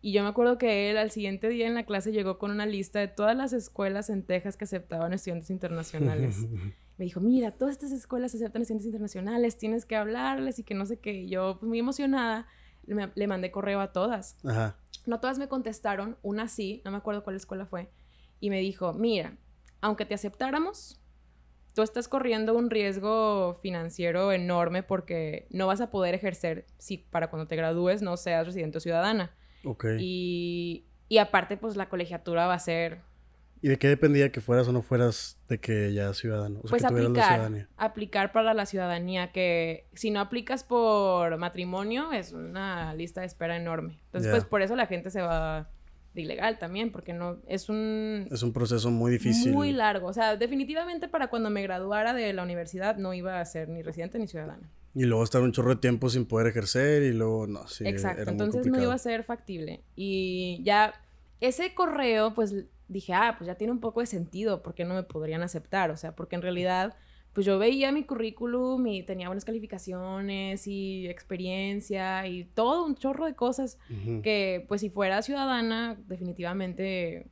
Y 0.01 0.13
yo 0.13 0.23
me 0.23 0.29
acuerdo 0.29 0.57
que 0.57 0.89
él 0.89 0.97
al 0.97 1.11
siguiente 1.11 1.49
día 1.49 1.67
en 1.67 1.75
la 1.75 1.85
clase 1.85 2.11
llegó 2.11 2.37
con 2.37 2.51
una 2.51 2.65
lista 2.65 2.99
de 2.99 3.09
todas 3.09 3.35
las 3.35 3.51
escuelas 3.51 4.09
en 4.09 4.23
Texas 4.23 4.55
que 4.55 4.63
aceptaban 4.63 5.11
estudiantes 5.11 5.49
internacionales. 5.49 6.37
me 6.97 7.05
dijo, 7.05 7.19
mira, 7.19 7.51
todas 7.51 7.73
estas 7.73 7.91
escuelas 7.91 8.33
aceptan 8.33 8.61
estudiantes 8.61 8.85
internacionales, 8.85 9.57
tienes 9.57 9.85
que 9.85 9.95
hablarles 9.95 10.59
y 10.59 10.63
que 10.63 10.73
no 10.73 10.85
sé 10.85 10.99
qué. 10.99 11.13
Y 11.13 11.29
yo, 11.29 11.57
pues 11.59 11.67
muy 11.67 11.79
emocionada, 11.79 12.47
le, 12.85 13.27
mandé 13.27 13.51
correo 13.51 13.81
a 13.81 13.91
todas. 13.91 14.37
Ajá. 14.45 14.77
No 15.09 15.19
todas 15.19 15.39
me 15.39 15.47
contestaron, 15.47 16.19
una 16.21 16.47
sí, 16.47 16.83
no 16.85 16.91
me 16.91 16.97
acuerdo 16.97 17.23
cuál 17.23 17.35
escuela 17.35 17.65
fue, 17.65 17.89
y 18.39 18.51
me 18.51 18.59
dijo, 18.59 18.93
mira, 18.93 19.39
aunque 19.81 20.05
te 20.05 20.13
aceptáramos, 20.13 21.01
tú 21.73 21.81
estás 21.81 22.07
corriendo 22.07 22.55
un 22.55 22.69
riesgo 22.69 23.55
financiero 23.55 24.31
enorme 24.31 24.83
porque 24.83 25.47
no 25.49 25.65
vas 25.65 25.81
a 25.81 25.89
poder 25.89 26.13
ejercer 26.13 26.67
si 26.77 26.99
para 26.99 27.31
cuando 27.31 27.47
te 27.47 27.55
gradúes 27.55 28.03
no 28.03 28.17
seas 28.17 28.45
residente 28.45 28.77
o 28.77 28.81
ciudadana. 28.81 29.35
Ok. 29.63 29.85
Y, 29.97 30.85
y 31.07 31.17
aparte, 31.17 31.57
pues 31.57 31.75
la 31.75 31.89
colegiatura 31.89 32.45
va 32.45 32.53
a 32.53 32.59
ser 32.59 33.01
¿Y 33.61 33.67
de 33.67 33.77
qué 33.77 33.89
dependía 33.89 34.31
que 34.31 34.39
fueras 34.39 34.67
o 34.67 34.71
no 34.71 34.81
fueras 34.81 35.37
de 35.49 35.59
que 35.59 35.93
ya 35.93 36.13
ciudadano? 36.13 36.61
pues 36.61 36.85
aplicar, 36.85 37.67
aplicar 37.75 38.31
para 38.31 38.53
la 38.53 38.65
ciudadanía, 38.65 39.31
que 39.31 39.85
si 39.93 40.11
no 40.11 40.21
aplicas 40.21 40.63
por 40.63 41.37
matrimonio 41.37 42.13
es 42.13 42.31
una 42.31 42.93
lista 42.93 43.21
de 43.21 43.27
espera 43.27 43.57
enorme. 43.57 43.99
Entonces, 44.05 44.31
pues 44.31 44.45
por 44.45 44.61
eso 44.61 44.75
la 44.75 44.85
gente 44.85 45.09
se 45.09 45.21
va 45.21 45.69
de 46.13 46.21
ilegal 46.21 46.57
también, 46.57 46.91
porque 46.91 47.13
no, 47.13 47.37
es 47.47 47.69
un... 47.69 48.27
Es 48.31 48.43
un 48.43 48.53
proceso 48.53 48.89
muy 48.91 49.11
difícil. 49.11 49.51
Muy 49.51 49.73
largo, 49.73 50.07
o 50.07 50.13
sea, 50.13 50.37
definitivamente 50.37 51.09
para 51.09 51.27
cuando 51.27 51.49
me 51.49 51.61
graduara 51.61 52.13
de 52.13 52.31
la 52.33 52.43
universidad 52.43 52.95
no 52.95 53.13
iba 53.13 53.41
a 53.41 53.45
ser 53.45 53.67
ni 53.67 53.83
residente 53.83 54.19
ni 54.19 54.27
ciudadana. 54.27 54.71
Y 54.95 55.03
luego 55.03 55.23
estar 55.23 55.41
un 55.41 55.51
chorro 55.51 55.69
de 55.71 55.81
tiempo 55.81 56.09
sin 56.09 56.25
poder 56.25 56.47
ejercer 56.47 57.03
y 57.03 57.13
luego, 57.13 57.45
no, 57.45 57.67
sí. 57.67 57.85
Exacto, 57.85 58.29
entonces 58.29 58.65
no 58.65 58.81
iba 58.81 58.93
a 58.93 58.97
ser 58.97 59.23
factible. 59.23 59.83
Y 59.95 60.61
ya, 60.63 60.93
ese 61.41 61.73
correo, 61.75 62.33
pues 62.33 62.55
dije, 62.89 63.13
ah, 63.13 63.35
pues 63.37 63.47
ya 63.47 63.55
tiene 63.55 63.71
un 63.71 63.79
poco 63.79 64.01
de 64.01 64.07
sentido, 64.07 64.61
porque 64.61 64.83
no 64.83 64.95
me 64.95 65.03
podrían 65.03 65.41
aceptar? 65.41 65.91
O 65.91 65.97
sea, 65.97 66.15
porque 66.15 66.35
en 66.35 66.41
realidad 66.41 66.97
pues 67.33 67.45
yo 67.45 67.59
veía 67.59 67.91
mi 67.91 68.03
currículum 68.03 68.85
y 68.87 69.03
tenía 69.03 69.27
buenas 69.27 69.45
calificaciones 69.45 70.65
y 70.67 71.07
experiencia 71.07 72.25
y 72.27 72.45
todo 72.45 72.85
un 72.85 72.95
chorro 72.95 73.25
de 73.25 73.35
cosas 73.35 73.77
que 74.23 74.65
pues 74.67 74.81
si 74.81 74.89
fuera 74.89 75.21
ciudadana 75.21 75.97
definitivamente 76.07 77.29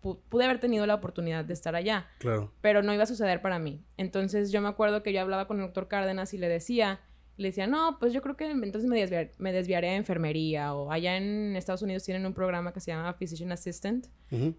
pude 0.00 0.44
haber 0.44 0.60
tenido 0.60 0.86
la 0.86 0.94
oportunidad 0.94 1.44
de 1.44 1.52
estar 1.52 1.74
allá. 1.74 2.08
Claro. 2.18 2.52
Pero 2.60 2.82
no 2.82 2.94
iba 2.94 3.02
a 3.02 3.06
suceder 3.06 3.42
para 3.42 3.58
mí. 3.58 3.84
Entonces 3.96 4.52
yo 4.52 4.60
me 4.60 4.68
acuerdo 4.68 5.02
que 5.02 5.12
yo 5.12 5.20
hablaba 5.20 5.46
con 5.46 5.58
el 5.58 5.66
doctor 5.66 5.88
Cárdenas 5.88 6.32
y 6.32 6.38
le 6.38 6.48
decía, 6.48 7.00
le 7.40 7.48
decía, 7.48 7.66
no, 7.66 7.96
pues 7.98 8.12
yo 8.12 8.20
creo 8.20 8.36
que 8.36 8.50
entonces 8.50 8.84
me, 8.84 9.30
me 9.38 9.52
desviaré 9.52 9.88
a 9.88 9.96
enfermería 9.96 10.74
o 10.74 10.92
allá 10.92 11.16
en 11.16 11.56
Estados 11.56 11.80
Unidos 11.80 12.04
tienen 12.04 12.26
un 12.26 12.34
programa 12.34 12.74
que 12.74 12.80
se 12.80 12.90
llama 12.90 13.16
Physician 13.18 13.50
Assistant, 13.50 14.08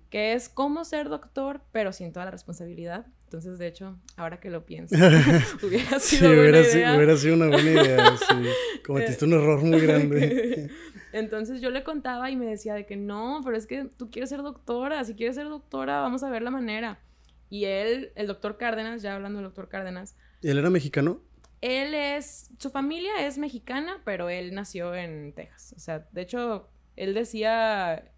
que 0.09 0.33
es 0.33 0.49
como 0.49 0.83
ser 0.83 1.07
doctor, 1.07 1.61
pero 1.71 1.93
sin 1.93 2.11
toda 2.11 2.25
la 2.25 2.31
responsabilidad. 2.31 3.05
Entonces, 3.25 3.59
de 3.59 3.67
hecho, 3.67 3.99
ahora 4.17 4.39
que 4.39 4.49
lo 4.49 4.65
pienso, 4.65 4.95
hubiera 5.63 5.99
sido 5.99 6.31
sí, 6.31 6.39
hubiera, 6.39 6.63
sido, 6.63 6.95
hubiera 6.95 7.17
sido 7.17 7.35
una 7.35 7.49
buena 7.49 7.71
idea, 7.71 8.17
sí. 8.17 8.35
Cometiste 8.85 9.25
un 9.25 9.33
error 9.33 9.61
muy 9.61 9.79
grande. 9.79 10.71
Entonces 11.13 11.61
yo 11.61 11.69
le 11.69 11.83
contaba 11.83 12.31
y 12.31 12.35
me 12.35 12.47
decía 12.47 12.73
de 12.73 12.87
que 12.87 12.95
no, 12.95 13.41
pero 13.45 13.57
es 13.57 13.67
que 13.67 13.85
tú 13.85 14.09
quieres 14.09 14.29
ser 14.29 14.41
doctora, 14.41 15.03
si 15.03 15.13
quieres 15.13 15.35
ser 15.35 15.49
doctora, 15.49 16.01
vamos 16.01 16.23
a 16.23 16.31
ver 16.31 16.41
la 16.41 16.49
manera. 16.49 16.99
Y 17.47 17.65
él, 17.65 18.11
el 18.15 18.25
doctor 18.25 18.57
Cárdenas, 18.57 19.03
ya 19.03 19.13
hablando 19.13 19.37
del 19.37 19.49
doctor 19.49 19.69
Cárdenas. 19.69 20.15
¿Y 20.41 20.47
él 20.47 20.57
era 20.57 20.71
mexicano? 20.71 21.21
Él 21.61 21.93
es, 21.93 22.49
su 22.57 22.71
familia 22.71 23.25
es 23.25 23.37
mexicana, 23.37 24.01
pero 24.03 24.29
él 24.29 24.53
nació 24.53 24.95
en 24.95 25.33
Texas. 25.33 25.73
O 25.77 25.79
sea, 25.79 26.07
de 26.11 26.21
hecho, 26.21 26.69
él 26.95 27.13
decía, 27.13 28.11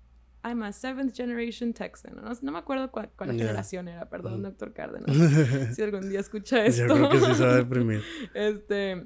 I'm 0.44 0.64
a 0.64 0.72
seventh 0.72 1.16
generation 1.16 1.74
Texan. 1.74 2.16
No, 2.42 2.52
me 2.52 2.58
acuerdo 2.58 2.92
cuál, 2.92 3.10
generación 3.18 3.88
era, 3.88 4.10
perdón, 4.10 4.44
doctor 4.44 4.74
Cárdenas. 4.74 5.76
si 5.76 5.82
algún 5.82 6.10
día 6.10 6.20
escucha 6.20 6.66
esto. 6.66 6.88
Yo 6.88 6.96
creo 6.96 7.10
que 7.10 7.20
sí 7.20 7.36
se 7.36 7.46
va 7.46 7.54
a 7.54 7.56
deprimir. 7.56 8.02
este, 8.34 9.06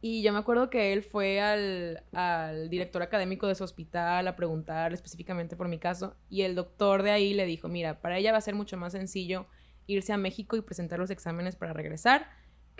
y 0.00 0.22
yo 0.22 0.32
me 0.32 0.38
acuerdo 0.38 0.70
que 0.70 0.92
él 0.92 1.02
fue 1.02 1.40
al, 1.40 2.02
al, 2.12 2.70
director 2.70 3.02
académico 3.02 3.46
de 3.46 3.54
su 3.54 3.64
hospital 3.64 4.28
a 4.28 4.36
preguntar 4.36 4.94
específicamente 4.94 5.56
por 5.56 5.68
mi 5.68 5.78
caso. 5.78 6.16
Y 6.30 6.42
el 6.42 6.54
doctor 6.54 7.02
de 7.02 7.10
ahí 7.10 7.34
le 7.34 7.44
dijo, 7.44 7.68
mira, 7.68 8.00
para 8.00 8.16
ella 8.16 8.32
va 8.32 8.38
a 8.38 8.42
ser 8.42 8.54
mucho 8.54 8.78
más 8.78 8.92
sencillo 8.92 9.46
irse 9.86 10.12
a 10.12 10.16
México 10.16 10.56
y 10.56 10.62
presentar 10.62 10.98
los 10.98 11.10
exámenes 11.10 11.56
para 11.56 11.72
regresar 11.72 12.28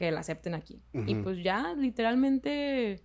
que 0.01 0.11
la 0.11 0.21
acepten 0.21 0.55
aquí. 0.55 0.81
Y 0.95 1.15
pues 1.17 1.43
ya, 1.43 1.75
literalmente, 1.77 3.03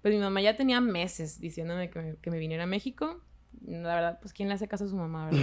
pues 0.00 0.14
mi 0.14 0.20
mamá 0.20 0.40
ya 0.40 0.56
tenía 0.56 0.80
meses 0.80 1.40
diciéndome 1.40 1.90
que 1.90 1.98
me, 2.00 2.16
que 2.18 2.30
me 2.30 2.38
viniera 2.38 2.62
a 2.62 2.66
México. 2.68 3.20
La 3.66 3.96
verdad, 3.96 4.18
pues 4.20 4.32
¿quién 4.32 4.48
le 4.48 4.54
hace 4.54 4.68
caso 4.68 4.84
a 4.84 4.88
su 4.88 4.94
mamá, 4.94 5.28
verdad? 5.28 5.40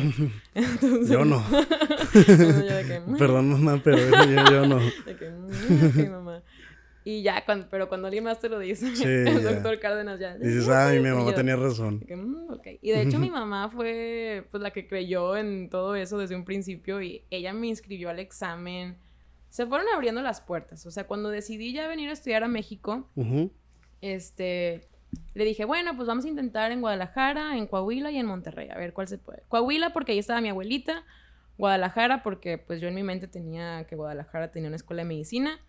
yo 1.10 1.26
no. 1.26 1.44
Mm". 3.06 3.18
Perdón, 3.18 3.50
mamá, 3.50 3.82
pero 3.84 3.98
yo, 4.50 4.66
no. 4.66 4.78
De 5.06 5.16
que, 5.18 5.30
mm, 5.30 6.12
mamá. 6.12 6.42
Y 7.04 7.22
ya, 7.22 7.44
cuando, 7.44 7.68
pero 7.70 7.90
cuando 7.90 8.08
alguien 8.08 8.24
más 8.24 8.40
te 8.40 8.48
lo 8.48 8.60
dice, 8.60 8.94
el 9.04 9.44
doctor 9.44 9.80
Cárdenas 9.80 10.20
ya. 10.20 10.38
Dices, 10.38 10.70
ay, 10.70 11.00
mi 11.00 11.10
mamá 11.10 11.34
tenía 11.34 11.58
razón. 11.58 12.06
Mm, 12.08 12.62
y 12.82 12.92
de 12.92 13.02
hecho, 13.02 13.20
mi 13.20 13.30
mamá 13.30 13.70
fue 13.70 14.48
pues 14.52 14.64
la 14.64 14.72
que 14.72 14.88
creyó 14.88 15.36
en 15.36 15.70
todo 15.70 15.96
eso 15.96 16.18
desde 16.18 16.36
un 16.36 16.46
principio 16.46 17.02
y 17.02 17.26
ella 17.30 17.52
me 17.52 17.68
inscribió 17.68 18.10
al 18.10 18.20
examen 18.20 18.98
se 19.54 19.68
fueron 19.68 19.86
abriendo 19.94 20.24
las 20.24 20.42
puertas. 20.42 20.84
O 20.88 20.90
sea, 20.90 21.06
cuando 21.06 21.30
decidí 21.30 21.74
ya 21.74 21.88
venir 21.88 22.10
a 22.10 22.14
estudiar 22.14 22.44
a 22.44 22.48
México, 22.48 23.08
este, 24.02 24.88
le 25.36 25.46
dije, 25.46 25.64
bueno, 25.64 25.96
pues 25.96 26.08
vamos 26.08 26.26
a 26.26 26.28
intentar 26.28 26.72
en 26.72 26.82
Guadalajara, 26.82 27.56
en 27.56 27.68
Coahuila 27.68 28.10
y 28.10 28.18
en 28.18 28.26
Monterrey, 28.26 28.70
a 28.72 28.78
ver 28.80 28.94
cuál 28.94 29.08
se 29.08 29.20
puede. 29.20 29.44
Coahuila 29.50 29.94
porque 29.94 30.14
ahí 30.14 30.18
estaba 30.18 30.42
mi 30.42 30.50
abuelita, 30.50 31.06
Guadalajara 31.60 32.24
porque 32.24 32.58
pues 32.58 32.82
yo 32.82 32.88
en 32.88 32.96
mi 32.96 33.04
mente 33.04 33.28
tenía 33.28 33.86
que 33.86 33.96
Guadalajara 33.96 34.50
tenía 34.50 34.70
una 34.70 34.76
escuela 34.76 35.04
de 35.04 35.10
medicina 35.10 35.60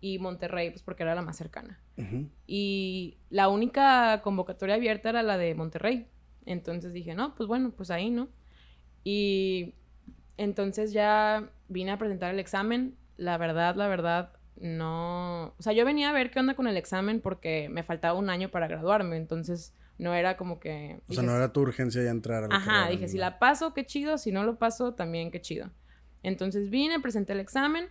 y 0.00 0.18
Monterrey 0.18 0.70
pues 0.70 0.82
porque 0.82 1.02
era 1.02 1.14
la 1.14 1.20
más 1.20 1.36
cercana. 1.36 1.78
Y 2.46 3.18
la 3.28 3.48
única 3.48 4.22
convocatoria 4.22 4.76
abierta 4.76 5.10
era 5.10 5.22
la 5.22 5.36
de 5.36 5.54
Monterrey. 5.54 6.06
Entonces 6.46 6.94
dije, 6.94 7.14
no, 7.14 7.34
pues 7.34 7.46
bueno, 7.46 7.72
pues 7.76 7.90
ahí, 7.90 8.08
¿no? 8.08 8.30
Y 9.04 9.74
entonces 10.38 10.94
ya 10.94 11.50
vine 11.68 11.90
a 11.90 11.98
presentar 11.98 12.32
el 12.32 12.40
examen 12.40 12.96
la 13.16 13.38
verdad, 13.38 13.76
la 13.76 13.88
verdad, 13.88 14.32
no... 14.56 15.54
O 15.58 15.62
sea, 15.62 15.72
yo 15.72 15.84
venía 15.84 16.10
a 16.10 16.12
ver 16.12 16.30
qué 16.30 16.40
onda 16.40 16.54
con 16.54 16.66
el 16.66 16.76
examen 16.76 17.20
porque 17.20 17.68
me 17.70 17.82
faltaba 17.82 18.18
un 18.18 18.30
año 18.30 18.50
para 18.50 18.68
graduarme, 18.68 19.16
entonces 19.16 19.72
no 19.98 20.14
era 20.14 20.36
como 20.36 20.60
que... 20.60 21.00
O 21.08 21.14
sea, 21.14 21.22
no 21.22 21.36
era 21.36 21.52
tu 21.52 21.60
urgencia 21.60 22.02
ya 22.02 22.10
entrar 22.10 22.44
a 22.44 22.48
la 22.48 22.56
Ajá, 22.56 22.88
dije, 22.88 23.08
si 23.08 23.18
la 23.18 23.38
paso, 23.38 23.74
qué 23.74 23.86
chido, 23.86 24.18
si 24.18 24.32
no 24.32 24.44
lo 24.44 24.58
paso, 24.58 24.94
también 24.94 25.30
qué 25.30 25.40
chido. 25.40 25.70
Entonces 26.22 26.70
vine, 26.70 27.00
presenté 27.00 27.32
el 27.32 27.40
examen. 27.40 27.86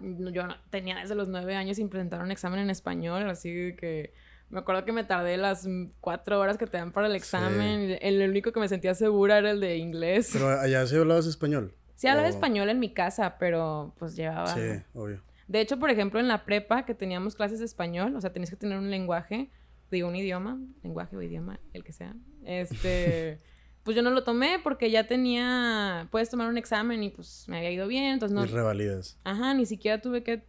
Yo 0.00 0.44
tenía 0.70 0.96
desde 0.96 1.14
los 1.14 1.28
nueve 1.28 1.54
años 1.54 1.76
sin 1.76 1.88
presentar 1.88 2.22
un 2.22 2.32
examen 2.32 2.60
en 2.60 2.70
español, 2.70 3.28
así 3.30 3.74
que 3.76 4.12
me 4.48 4.58
acuerdo 4.58 4.84
que 4.84 4.92
me 4.92 5.04
tardé 5.04 5.36
las 5.36 5.68
cuatro 6.00 6.40
horas 6.40 6.58
que 6.58 6.66
te 6.66 6.76
dan 6.76 6.92
para 6.92 7.06
el 7.06 7.14
examen. 7.14 7.96
El, 8.00 8.20
el, 8.20 8.30
único 8.30 8.52
que 8.52 8.60
me 8.60 8.68
sentía 8.68 8.94
segura 8.94 9.38
era 9.38 9.50
el 9.50 9.60
de 9.60 9.76
inglés. 9.76 10.30
Pero 10.32 10.48
allá 10.48 10.86
sí 10.86 10.96
hablabas 10.96 11.26
español. 11.26 11.74
Sí 12.02 12.08
hablaba 12.08 12.26
español 12.26 12.68
en 12.68 12.80
mi 12.80 12.92
casa, 12.92 13.36
pero 13.38 13.94
pues 13.96 14.16
llevaba... 14.16 14.52
Sí, 14.52 14.82
obvio. 14.92 15.22
De 15.46 15.60
hecho, 15.60 15.78
por 15.78 15.88
ejemplo, 15.88 16.18
en 16.18 16.26
la 16.26 16.44
prepa 16.44 16.84
que 16.84 16.96
teníamos 16.96 17.36
clases 17.36 17.60
de 17.60 17.64
español, 17.64 18.16
o 18.16 18.20
sea, 18.20 18.32
tenías 18.32 18.50
que 18.50 18.56
tener 18.56 18.76
un 18.76 18.90
lenguaje, 18.90 19.50
digo, 19.88 20.08
un 20.08 20.16
idioma, 20.16 20.58
lenguaje 20.82 21.16
o 21.16 21.22
idioma, 21.22 21.60
el 21.72 21.84
que 21.84 21.92
sea. 21.92 22.16
Este, 22.44 23.38
pues 23.84 23.94
yo 23.94 24.02
no 24.02 24.10
lo 24.10 24.24
tomé 24.24 24.58
porque 24.64 24.90
ya 24.90 25.06
tenía, 25.06 26.08
puedes 26.10 26.28
tomar 26.28 26.48
un 26.48 26.58
examen 26.58 27.04
y 27.04 27.10
pues 27.10 27.44
me 27.46 27.58
había 27.58 27.70
ido 27.70 27.86
bien, 27.86 28.14
entonces 28.14 28.34
no... 28.34 28.44
Y 28.44 28.48
revalidas. 28.48 29.16
Ajá, 29.22 29.54
ni 29.54 29.64
siquiera 29.64 30.00
tuve 30.00 30.24
que... 30.24 30.42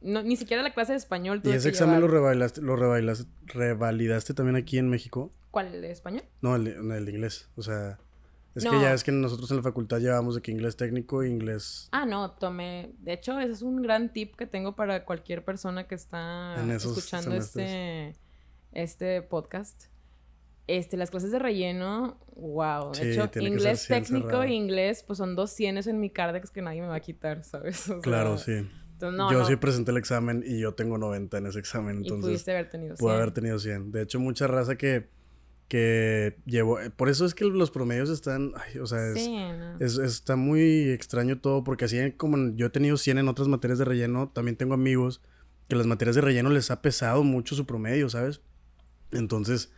No, 0.00 0.22
ni 0.22 0.36
siquiera 0.36 0.62
la 0.62 0.72
clase 0.72 0.92
de 0.92 0.98
español 0.98 1.42
tuve 1.42 1.52
¿Y 1.52 1.56
ese 1.58 1.68
examen 1.68 2.00
lo, 2.00 2.08
revalidaste, 2.08 2.62
lo 2.62 2.74
revalidaste 2.74 4.32
también 4.32 4.56
aquí 4.56 4.78
en 4.78 4.88
México? 4.88 5.30
¿Cuál? 5.50 5.74
¿El 5.74 5.82
de 5.82 5.90
español? 5.90 6.22
No, 6.40 6.56
el 6.56 6.68
el 6.68 7.04
de 7.04 7.12
inglés. 7.12 7.50
O 7.54 7.60
sea... 7.60 7.98
Es 8.56 8.64
que 8.64 8.80
ya 8.80 8.94
es 8.94 9.04
que 9.04 9.12
nosotros 9.12 9.50
en 9.50 9.58
la 9.58 9.62
facultad 9.62 9.98
llevamos 9.98 10.34
de 10.34 10.40
que 10.40 10.50
inglés 10.50 10.76
técnico 10.76 11.22
e 11.22 11.28
inglés. 11.28 11.90
Ah, 11.92 12.06
no, 12.06 12.30
tomé. 12.30 12.90
De 13.00 13.12
hecho, 13.12 13.38
ese 13.38 13.52
es 13.52 13.60
un 13.60 13.82
gran 13.82 14.14
tip 14.14 14.34
que 14.34 14.46
tengo 14.46 14.74
para 14.74 15.04
cualquier 15.04 15.44
persona 15.44 15.86
que 15.86 15.94
está 15.94 16.56
escuchando 16.74 17.34
este, 17.34 18.16
este 18.72 19.20
podcast. 19.20 19.84
Este, 20.68 20.96
las 20.96 21.10
clases 21.10 21.30
de 21.30 21.38
relleno, 21.38 22.18
wow. 22.34 22.92
De 22.92 23.12
hecho, 23.12 23.30
inglés 23.40 23.86
técnico 23.86 24.42
e 24.42 24.54
inglés, 24.54 25.04
pues 25.06 25.18
son 25.18 25.36
dos 25.36 25.50
cienes 25.50 25.86
en 25.86 26.00
mi 26.00 26.08
Cardex 26.08 26.50
que 26.50 26.62
nadie 26.62 26.80
me 26.80 26.88
va 26.88 26.96
a 26.96 27.00
quitar, 27.00 27.44
¿sabes? 27.44 27.84
claro, 28.02 28.38
sí. 28.38 28.66
yo 28.98 29.44
sí 29.44 29.56
presenté 29.56 29.90
el 29.92 29.98
examen 29.98 30.42
y 30.44 30.60
yo 30.60 30.74
tengo 30.74 30.96
90 30.96 31.38
en 31.38 31.46
ese 31.46 31.58
examen, 31.58 31.98
entonces. 31.98 32.24
Y 32.24 32.30
pudiste 32.30 32.50
haber 32.52 32.70
tenido 32.70 32.96
100. 32.96 33.06
Pude 33.06 33.14
haber 33.14 33.30
tenido 33.32 33.58
100. 33.58 33.92
De 33.92 34.02
hecho, 34.02 34.18
mucha 34.18 34.46
raza 34.46 34.76
que 34.76 35.14
que 35.68 36.38
llevo, 36.44 36.80
eh, 36.80 36.90
por 36.90 37.08
eso 37.08 37.24
es 37.24 37.34
que 37.34 37.44
los 37.44 37.70
promedios 37.70 38.08
están, 38.08 38.52
o 38.80 38.86
sea, 38.86 39.00
es, 39.80 39.98
está 39.98 40.36
muy 40.36 40.90
extraño 40.90 41.40
todo, 41.40 41.64
porque 41.64 41.86
así 41.86 42.12
como 42.12 42.54
yo 42.54 42.66
he 42.66 42.70
tenido 42.70 42.96
100 42.96 43.18
en 43.18 43.28
otras 43.28 43.48
materias 43.48 43.78
de 43.78 43.84
relleno, 43.84 44.28
también 44.28 44.56
tengo 44.56 44.74
amigos 44.74 45.22
que 45.68 45.76
las 45.76 45.86
materias 45.86 46.14
de 46.14 46.22
relleno 46.22 46.50
les 46.50 46.70
ha 46.70 46.82
pesado 46.82 47.24
mucho 47.24 47.56
su 47.56 47.66
promedio, 47.66 48.08
¿sabes? 48.08 48.40
Entonces, 49.10 49.72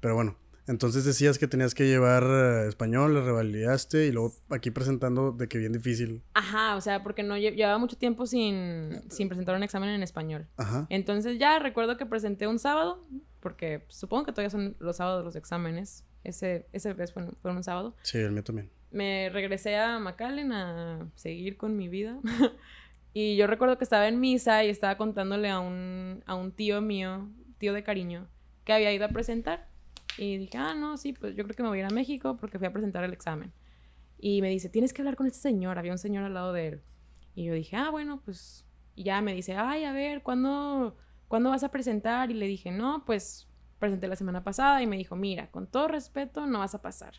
pero 0.00 0.14
bueno, 0.14 0.36
entonces 0.66 1.04
decías 1.04 1.38
que 1.38 1.46
tenías 1.46 1.74
que 1.74 1.86
llevar 1.86 2.24
eh, 2.24 2.68
español, 2.68 3.14
le 3.14 3.20
revalidaste 3.20 4.06
y 4.06 4.12
luego 4.12 4.34
aquí 4.50 4.70
presentando 4.70 5.32
de 5.32 5.48
que 5.48 5.58
bien 5.58 5.72
difícil. 5.72 6.22
Ajá, 6.34 6.76
o 6.76 6.80
sea, 6.80 7.02
porque 7.02 7.22
no 7.22 7.36
llevaba 7.38 7.78
mucho 7.78 7.96
tiempo 7.96 8.26
sin, 8.26 9.02
sin 9.10 9.28
presentar 9.28 9.54
un 9.54 9.62
examen 9.62 9.90
en 9.90 10.02
español. 10.02 10.48
Ajá. 10.56 10.86
Entonces 10.88 11.38
ya 11.38 11.58
recuerdo 11.58 11.96
que 11.96 12.06
presenté 12.06 12.46
un 12.46 12.58
sábado, 12.58 13.04
porque 13.46 13.84
supongo 13.86 14.24
que 14.24 14.32
todavía 14.32 14.50
son 14.50 14.74
los 14.80 14.96
sábados 14.96 15.24
los 15.24 15.36
exámenes. 15.36 16.04
Ese, 16.24 16.66
ese 16.72 16.94
vez 16.94 17.12
fue, 17.12 17.30
fue 17.40 17.52
un 17.52 17.62
sábado. 17.62 17.94
Sí, 18.02 18.18
el 18.18 18.32
mío 18.32 18.42
también. 18.42 18.72
Me 18.90 19.30
regresé 19.32 19.76
a 19.76 20.00
McAllen 20.00 20.50
a 20.50 21.08
seguir 21.14 21.56
con 21.56 21.76
mi 21.76 21.86
vida. 21.86 22.18
y 23.14 23.36
yo 23.36 23.46
recuerdo 23.46 23.78
que 23.78 23.84
estaba 23.84 24.08
en 24.08 24.18
misa 24.18 24.64
y 24.64 24.68
estaba 24.68 24.96
contándole 24.96 25.48
a 25.48 25.60
un, 25.60 26.24
a 26.26 26.34
un 26.34 26.50
tío 26.50 26.80
mío, 26.80 27.28
tío 27.58 27.72
de 27.72 27.84
cariño, 27.84 28.26
que 28.64 28.72
había 28.72 28.92
ido 28.92 29.04
a 29.04 29.10
presentar. 29.10 29.68
Y 30.18 30.38
dije, 30.38 30.58
ah, 30.58 30.74
no, 30.74 30.96
sí, 30.96 31.12
pues 31.12 31.36
yo 31.36 31.44
creo 31.44 31.54
que 31.54 31.62
me 31.62 31.68
voy 31.68 31.78
a 31.78 31.82
ir 31.82 31.86
a 31.86 31.94
México 31.94 32.36
porque 32.36 32.58
fui 32.58 32.66
a 32.66 32.72
presentar 32.72 33.04
el 33.04 33.12
examen. 33.12 33.52
Y 34.18 34.42
me 34.42 34.50
dice, 34.50 34.68
tienes 34.68 34.92
que 34.92 35.02
hablar 35.02 35.14
con 35.14 35.28
este 35.28 35.38
señor. 35.38 35.78
Había 35.78 35.92
un 35.92 35.98
señor 35.98 36.24
al 36.24 36.34
lado 36.34 36.52
de 36.52 36.66
él. 36.66 36.82
Y 37.36 37.44
yo 37.44 37.54
dije, 37.54 37.76
ah, 37.76 37.90
bueno, 37.90 38.20
pues. 38.24 38.66
Y 38.96 39.04
ya 39.04 39.20
me 39.20 39.34
dice, 39.34 39.54
ay, 39.54 39.84
a 39.84 39.92
ver, 39.92 40.24
¿cuándo, 40.24 40.96
¿cuándo 41.28 41.50
vas 41.50 41.64
a 41.64 41.70
presentar? 41.70 42.30
Y 42.30 42.34
le 42.34 42.46
dije, 42.46 42.70
no, 42.70 43.04
pues 43.04 43.48
presenté 43.78 44.08
la 44.08 44.16
semana 44.16 44.42
pasada 44.42 44.82
y 44.82 44.86
me 44.86 44.96
dijo, 44.96 45.16
mira, 45.16 45.50
con 45.50 45.66
todo 45.66 45.88
respeto, 45.88 46.46
no 46.46 46.60
vas 46.60 46.74
a 46.74 46.82
pasar. 46.82 47.14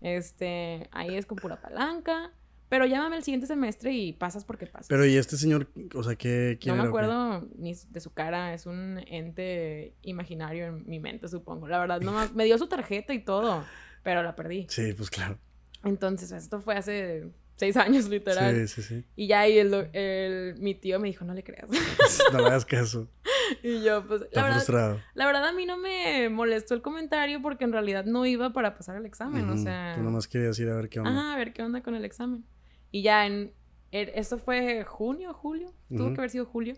Este, 0.00 0.88
ahí 0.92 1.16
es 1.16 1.26
con 1.26 1.36
pura 1.36 1.60
palanca. 1.60 2.32
Pero 2.68 2.86
llámame 2.86 3.16
el 3.16 3.22
siguiente 3.22 3.46
semestre 3.46 3.92
y 3.92 4.14
pasas 4.14 4.44
porque 4.44 4.66
pasas. 4.66 4.88
Pero 4.88 5.06
¿y 5.06 5.16
este 5.16 5.36
señor, 5.36 5.68
o 5.94 6.02
sea, 6.02 6.16
qué 6.16 6.58
quién 6.60 6.76
No 6.76 6.82
me 6.82 6.88
acuerdo 6.88 7.46
ni 7.56 7.74
de 7.74 8.00
su 8.00 8.12
cara, 8.12 8.54
es 8.54 8.66
un 8.66 9.00
ente 9.06 9.94
imaginario 10.02 10.66
en 10.66 10.86
mi 10.86 10.98
mente, 10.98 11.28
supongo. 11.28 11.68
La 11.68 11.78
verdad, 11.78 12.00
no 12.00 12.12
me 12.34 12.44
dio 12.44 12.58
su 12.58 12.66
tarjeta 12.66 13.12
y 13.14 13.20
todo, 13.20 13.64
pero 14.02 14.22
la 14.22 14.34
perdí. 14.34 14.66
Sí, 14.70 14.92
pues 14.94 15.10
claro. 15.10 15.38
Entonces, 15.84 16.32
esto 16.32 16.60
fue 16.60 16.74
hace 16.74 17.30
seis 17.54 17.76
años, 17.76 18.08
literal. 18.08 18.66
Sí, 18.66 18.82
sí, 18.82 18.82
sí. 18.82 19.04
Y 19.14 19.26
ya 19.28 19.40
ahí 19.40 19.58
el, 19.58 20.54
mi 20.58 20.74
tío 20.74 20.98
me 20.98 21.08
dijo, 21.08 21.24
no 21.24 21.34
le 21.34 21.44
creas. 21.44 21.68
no 22.32 22.38
le 22.38 22.46
hagas 22.46 22.64
caso. 22.64 23.08
Y 23.62 23.82
yo, 23.82 24.06
pues, 24.06 24.22
la 24.32 24.42
verdad, 24.42 24.98
la 25.14 25.26
verdad 25.26 25.48
a 25.48 25.52
mí 25.52 25.66
no 25.66 25.76
me 25.76 26.28
molestó 26.28 26.74
el 26.74 26.82
comentario 26.82 27.40
porque 27.42 27.64
en 27.64 27.72
realidad 27.72 28.04
no 28.04 28.26
iba 28.26 28.52
para 28.52 28.74
pasar 28.74 28.96
el 28.96 29.06
examen, 29.06 29.48
o 29.48 29.56
sea... 29.56 29.94
Tú 29.96 30.02
nomás 30.02 30.28
querías 30.28 30.58
ir 30.58 30.68
a 30.68 30.76
ver 30.76 30.88
qué 30.88 31.00
onda. 31.00 31.10
Ajá, 31.10 31.34
a 31.34 31.36
ver 31.36 31.52
qué 31.52 31.62
onda 31.62 31.82
con 31.82 31.94
el 31.94 32.04
examen. 32.04 32.44
Y 32.90 33.02
ya 33.02 33.26
en... 33.26 33.52
Er, 33.90 34.12
esto 34.14 34.38
fue 34.38 34.84
junio, 34.84 35.32
julio, 35.32 35.72
tuvo 35.88 36.12
que 36.12 36.20
haber 36.20 36.30
sido 36.30 36.46
julio. 36.46 36.74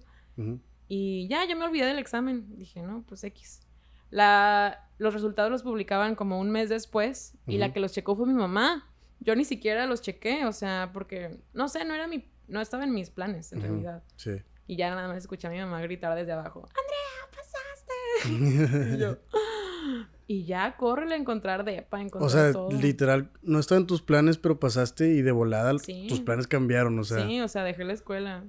Y 0.89 1.27
ya, 1.29 1.47
yo 1.49 1.57
me 1.57 1.65
olvidé 1.65 1.87
del 1.87 1.99
examen. 1.99 2.57
Dije, 2.57 2.83
no, 2.83 3.05
pues 3.09 3.25
X. 3.25 3.63
La, 4.11 4.89
los 4.99 5.15
resultados 5.15 5.51
los 5.51 5.63
publicaban 5.63 6.15
como 6.15 6.39
un 6.39 6.51
mes 6.51 6.69
después 6.69 7.37
y 7.47 7.59
la 7.59 7.73
que 7.73 7.81
los 7.81 7.93
checó 7.93 8.15
fue 8.15 8.27
mi 8.27 8.35
mamá. 8.35 8.93
Yo 9.21 9.35
ni 9.35 9.45
siquiera 9.45 9.87
los 9.87 10.03
chequé, 10.03 10.45
o 10.45 10.53
sea, 10.53 10.91
porque, 10.93 11.41
no 11.55 11.69
sé, 11.69 11.85
no 11.85 11.95
era 11.95 12.07
mi, 12.07 12.31
no 12.49 12.61
estaba 12.61 12.85
en 12.85 12.93
mis 12.93 13.11
planes, 13.11 13.53
en 13.53 13.63
realidad. 13.63 14.05
Sí. 14.17 14.33
Y 14.67 14.77
ya 14.77 14.95
nada 14.95 15.09
más 15.09 15.19
escuché 15.19 15.47
a 15.47 15.51
mi 15.51 15.59
mamá 15.59 15.81
gritar 15.81 16.17
desde 16.17 16.33
abajo, 16.33 16.69
¡Andrea, 16.69 18.33
pasaste! 18.65 18.95
y 18.95 18.99
yo, 18.99 19.19
y 20.27 20.45
ya, 20.45 20.77
córrele 20.77 21.15
a 21.15 21.19
encontrar 21.19 21.65
depa, 21.65 22.01
encontrar 22.01 22.55
O 22.55 22.71
sea, 22.71 22.79
literal, 22.81 23.31
no 23.43 23.61
estaba 23.61 23.81
en 23.81 23.87
tus 23.87 24.03
planes, 24.03 24.39
pero 24.39 24.59
pasaste 24.59 25.09
y 25.09 25.23
de 25.23 25.33
volada 25.33 25.73
tus 26.09 26.21
planes 26.21 26.47
cambiaron, 26.47 26.99
o 26.99 27.05
sea. 27.05 27.27
Sí, 27.27 27.41
o 27.41 27.49
sea, 27.49 27.63
dejé 27.65 27.85
la 27.85 27.93
escuela. 27.93 28.45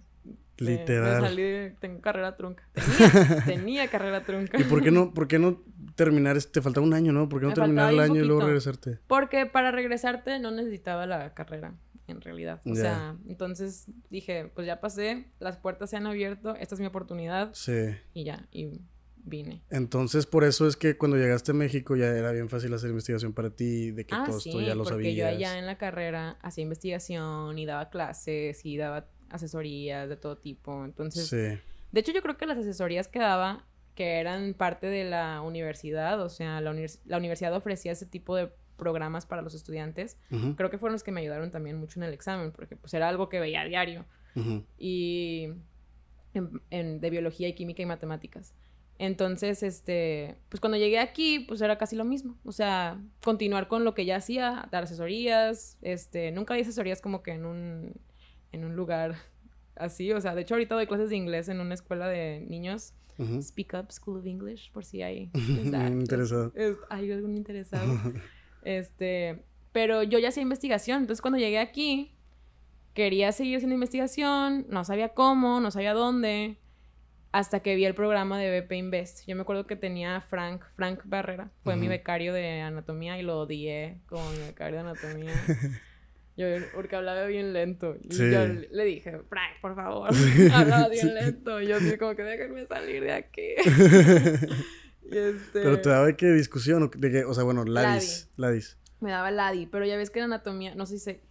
Literal. 0.59 1.21
salí, 1.21 1.75
tengo 1.79 2.01
carrera 2.01 2.36
trunca. 2.36 2.67
Tenía, 2.74 3.45
tenía, 3.45 3.88
carrera 3.89 4.24
trunca. 4.24 4.59
¿Y 4.59 4.63
por 4.63 4.81
qué 4.81 4.89
no, 4.89 5.13
por 5.13 5.27
qué 5.27 5.38
no 5.38 5.62
terminar? 5.95 6.36
Este, 6.36 6.53
te 6.53 6.62
faltaba 6.62 6.86
un 6.86 6.93
año, 6.93 7.12
¿no? 7.12 7.29
¿Por 7.29 7.39
qué 7.39 7.45
no 7.47 7.53
terminar 7.53 7.93
el 7.93 8.00
año 8.00 8.24
y 8.24 8.25
luego 8.25 8.41
regresarte? 8.41 8.97
Porque 9.07 9.45
para 9.45 9.71
regresarte 9.71 10.39
no 10.39 10.50
necesitaba 10.51 11.05
la 11.05 11.33
carrera 11.33 11.74
en 12.07 12.21
realidad. 12.21 12.61
O 12.65 12.75
sea, 12.75 13.17
entonces 13.27 13.85
dije, 14.09 14.51
pues 14.53 14.65
ya 14.65 14.79
pasé, 14.79 15.31
las 15.39 15.57
puertas 15.57 15.89
se 15.89 15.97
han 15.97 16.07
abierto, 16.07 16.55
esta 16.55 16.75
es 16.75 16.81
mi 16.81 16.87
oportunidad. 16.87 17.53
Sí. 17.53 17.95
Y 18.13 18.23
ya, 18.23 18.47
y 18.51 18.81
vine. 19.27 19.61
Entonces, 19.69 20.25
por 20.25 20.43
eso 20.43 20.67
es 20.67 20.75
que 20.75 20.97
cuando 20.97 21.17
llegaste 21.17 21.51
a 21.51 21.53
México 21.53 21.95
ya 21.95 22.07
era 22.07 22.31
bien 22.31 22.49
fácil 22.49 22.73
hacer 22.73 22.89
investigación 22.89 23.33
para 23.33 23.49
ti, 23.49 23.91
de 23.91 24.05
que 24.05 24.15
ah, 24.15 24.23
todo 24.25 24.37
esto 24.37 24.61
ya 24.61 24.73
lo 24.73 24.83
porque 24.83 25.15
yo 25.15 25.27
allá 25.27 25.59
en 25.59 25.65
la 25.65 25.77
carrera 25.77 26.37
hacía 26.41 26.63
investigación 26.63 27.59
y 27.59 27.65
daba 27.65 27.89
clases 27.89 28.65
y 28.65 28.77
daba 28.77 29.09
asesorías 29.29 30.07
de 30.07 30.15
todo 30.15 30.37
tipo. 30.37 30.85
Entonces, 30.85 31.27
sí. 31.27 31.61
de 31.91 31.99
hecho 31.99 32.11
yo 32.13 32.21
creo 32.21 32.37
que 32.37 32.45
las 32.45 32.57
asesorías 32.57 33.07
que 33.07 33.19
daba, 33.19 33.67
que 33.95 34.19
eran 34.19 34.53
parte 34.53 34.87
de 34.87 35.03
la 35.03 35.41
universidad, 35.41 36.21
o 36.21 36.29
sea, 36.29 36.61
la, 36.61 36.73
la 37.05 37.17
universidad 37.17 37.53
ofrecía 37.53 37.91
ese 37.91 38.05
tipo 38.05 38.35
de 38.35 38.49
programas 38.77 39.25
para 39.25 39.41
los 39.41 39.53
estudiantes, 39.53 40.17
creo 40.55 40.69
que 40.69 40.77
fueron 40.77 40.93
los 40.93 41.03
que 41.03 41.12
me 41.12 41.22
ayudaron 41.22 41.51
también 41.51 41.77
mucho 41.77 42.00
en 42.00 42.03
el 42.03 42.13
examen, 42.13 42.51
porque 42.51 42.75
pues 42.75 42.93
era 42.93 43.10
algo 43.10 43.29
que 43.29 43.39
veía 43.39 43.62
a 43.62 43.65
diario. 43.65 44.05
Y 44.77 45.50
en, 46.69 47.00
de 47.00 47.10
biología 47.10 47.48
y 47.48 47.53
química 47.53 47.81
y 47.81 47.86
matemáticas. 47.86 48.53
Entonces, 49.00 49.62
este, 49.62 50.38
pues 50.50 50.60
cuando 50.60 50.77
llegué 50.77 51.00
aquí, 51.00 51.39
pues 51.39 51.62
era 51.62 51.77
casi 51.77 51.96
lo 51.96 52.05
mismo. 52.05 52.38
O 52.43 52.51
sea, 52.51 53.01
continuar 53.24 53.67
con 53.67 53.84
lo 53.84 53.93
que 53.93 54.05
ya 54.05 54.15
hacía, 54.15 54.67
dar 54.72 54.84
asesorías, 54.84 55.77
este, 55.81 56.31
nunca 56.31 56.55
di 56.55 56.62
asesorías 56.62 57.01
como 57.01 57.22
que 57.22 57.31
en 57.31 57.46
un, 57.46 57.93
en 58.51 58.65
un 58.65 58.75
lugar 58.75 59.15
así. 59.75 60.12
O 60.12 60.22
sea, 60.22 60.36
de 60.36 60.41
hecho 60.41 60.55
ahorita 60.55 60.75
doy 60.75 60.88
clases 60.88 61.10
de 61.10 61.15
inglés 61.15 61.48
en 61.48 61.60
una 61.60 61.74
escuela 61.74 62.07
de 62.07 62.46
niños. 62.48 62.93
Speak 63.41 63.74
Up 63.74 63.91
School 63.91 64.19
of 64.19 64.27
English, 64.27 64.72
por 64.72 64.86
si 64.86 65.01
hay... 65.01 65.32
interesado. 65.34 66.54
hay 66.89 67.12
algún 67.12 67.36
interesado. 67.36 67.99
Este, 68.67 69.45
pero 69.71 70.03
yo 70.03 70.19
ya 70.19 70.27
hacía 70.27 70.43
investigación, 70.43 70.99
entonces 70.99 71.21
cuando 71.21 71.39
llegué 71.39 71.58
aquí, 71.58 72.12
quería 72.93 73.32
seguir 73.32 73.56
haciendo 73.56 73.75
investigación, 73.75 74.65
no 74.67 74.84
sabía 74.84 75.10
cómo, 75.10 75.62
no 75.62 75.71
sabía 75.71 75.93
dónde, 75.93 76.58
hasta 77.32 77.62
que 77.62 77.75
vi 77.75 77.86
el 77.86 77.95
programa 77.95 78.38
de 78.38 78.60
BP 78.60 78.73
Invest. 78.73 79.25
Yo 79.25 79.38
me 79.38 79.43
acuerdo 79.43 79.67
que 79.67 79.77
tenía 79.77 80.19
Frank, 80.19 80.65
Frank 80.75 80.99
Barrera, 81.06 81.49
fue 81.62 81.77
mi 81.77 81.88
becario 81.88 82.34
de 82.34 82.60
anatomía 82.60 83.17
y 83.17 83.21
lo 83.23 83.39
odié 83.39 84.01
como 84.06 84.30
mi 84.32 84.39
becario 84.39 84.84
de 84.84 84.89
anatomía. 84.89 85.34
Yo, 86.36 86.45
porque 86.75 86.97
hablaba 86.97 87.25
bien 87.25 87.51
lento. 87.51 87.97
Y 88.03 88.15
yo 88.15 88.45
le 88.45 88.86
dije, 88.86 89.21
Frank, 89.27 89.60
por 89.60 89.75
favor, 89.75 90.12
hablaba 90.53 90.88
bien 90.88 91.15
lento. 91.15 91.60
Y 91.60 91.65
yo 91.65 91.77
así 91.77 91.97
como 91.97 92.15
que 92.15 92.21
déjenme 92.21 92.63
salir 92.67 93.03
de 93.03 93.12
aquí. 93.12 93.56
Este... 95.12 95.62
Pero 95.62 95.82
te 95.82 95.89
daba 95.89 96.06
de 96.06 96.15
qué 96.15 96.28
discusión, 96.32 96.84
o, 96.84 96.91
de 96.96 97.12
qué, 97.12 97.26
o 97.26 97.34
sea, 97.34 97.43
bueno, 97.43 97.63
Ladis. 97.63 98.30
Ladis. 98.36 98.78
Me 99.00 99.12
daba 99.12 99.30
Ladi, 99.32 99.67
pero 99.67 99.86
ya 99.86 99.96
ves 99.96 100.10
que 100.10 100.20
la 100.20 100.26
anatomía, 100.26 100.74
no 100.74 100.86
sé 100.86 100.98
si 100.98 101.04
se, 101.04 101.22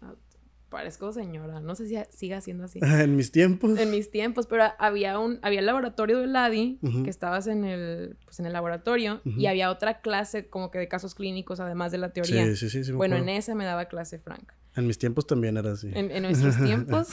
parezco 0.69 1.12
señora, 1.12 1.61
no 1.61 1.75
sé 1.75 1.89
si 1.89 1.97
siga 2.11 2.41
siendo 2.41 2.65
así. 2.65 2.81
en 2.83 3.17
mis 3.17 3.33
tiempos. 3.33 3.79
En 3.79 3.91
mis 3.91 4.11
tiempos, 4.11 4.47
pero 4.47 4.65
había 4.79 5.19
un, 5.19 5.39
había 5.43 5.61
el 5.61 5.67
laboratorio 5.67 6.19
de 6.19 6.27
Ladi, 6.27 6.79
que 7.05 7.11
estabas 7.11 7.47
en 7.47 7.65
el, 7.65 8.17
pues 8.25 8.41
en 8.41 8.47
el 8.47 8.53
laboratorio, 8.53 9.21
y 9.25 9.47
había 9.47 9.71
otra 9.71 10.01
clase 10.01 10.49
como 10.49 10.71
que 10.71 10.79
de 10.79 10.89
casos 10.89 11.15
clínicos, 11.15 11.61
además 11.61 11.93
de 11.93 11.99
la 11.99 12.12
teoría. 12.12 12.45
Sí, 12.47 12.57
sí, 12.57 12.71
sí. 12.71 12.85
sí 12.85 12.93
bueno, 12.93 13.17
en 13.17 13.29
esa 13.29 13.55
me 13.55 13.65
daba 13.65 13.87
clase 13.87 14.19
Frank. 14.19 14.53
En 14.77 14.87
mis 14.87 14.99
tiempos 14.99 15.27
también 15.27 15.57
era 15.57 15.73
así. 15.73 15.91
En, 15.95 16.23
nuestros 16.23 16.57
tiempos. 16.62 17.09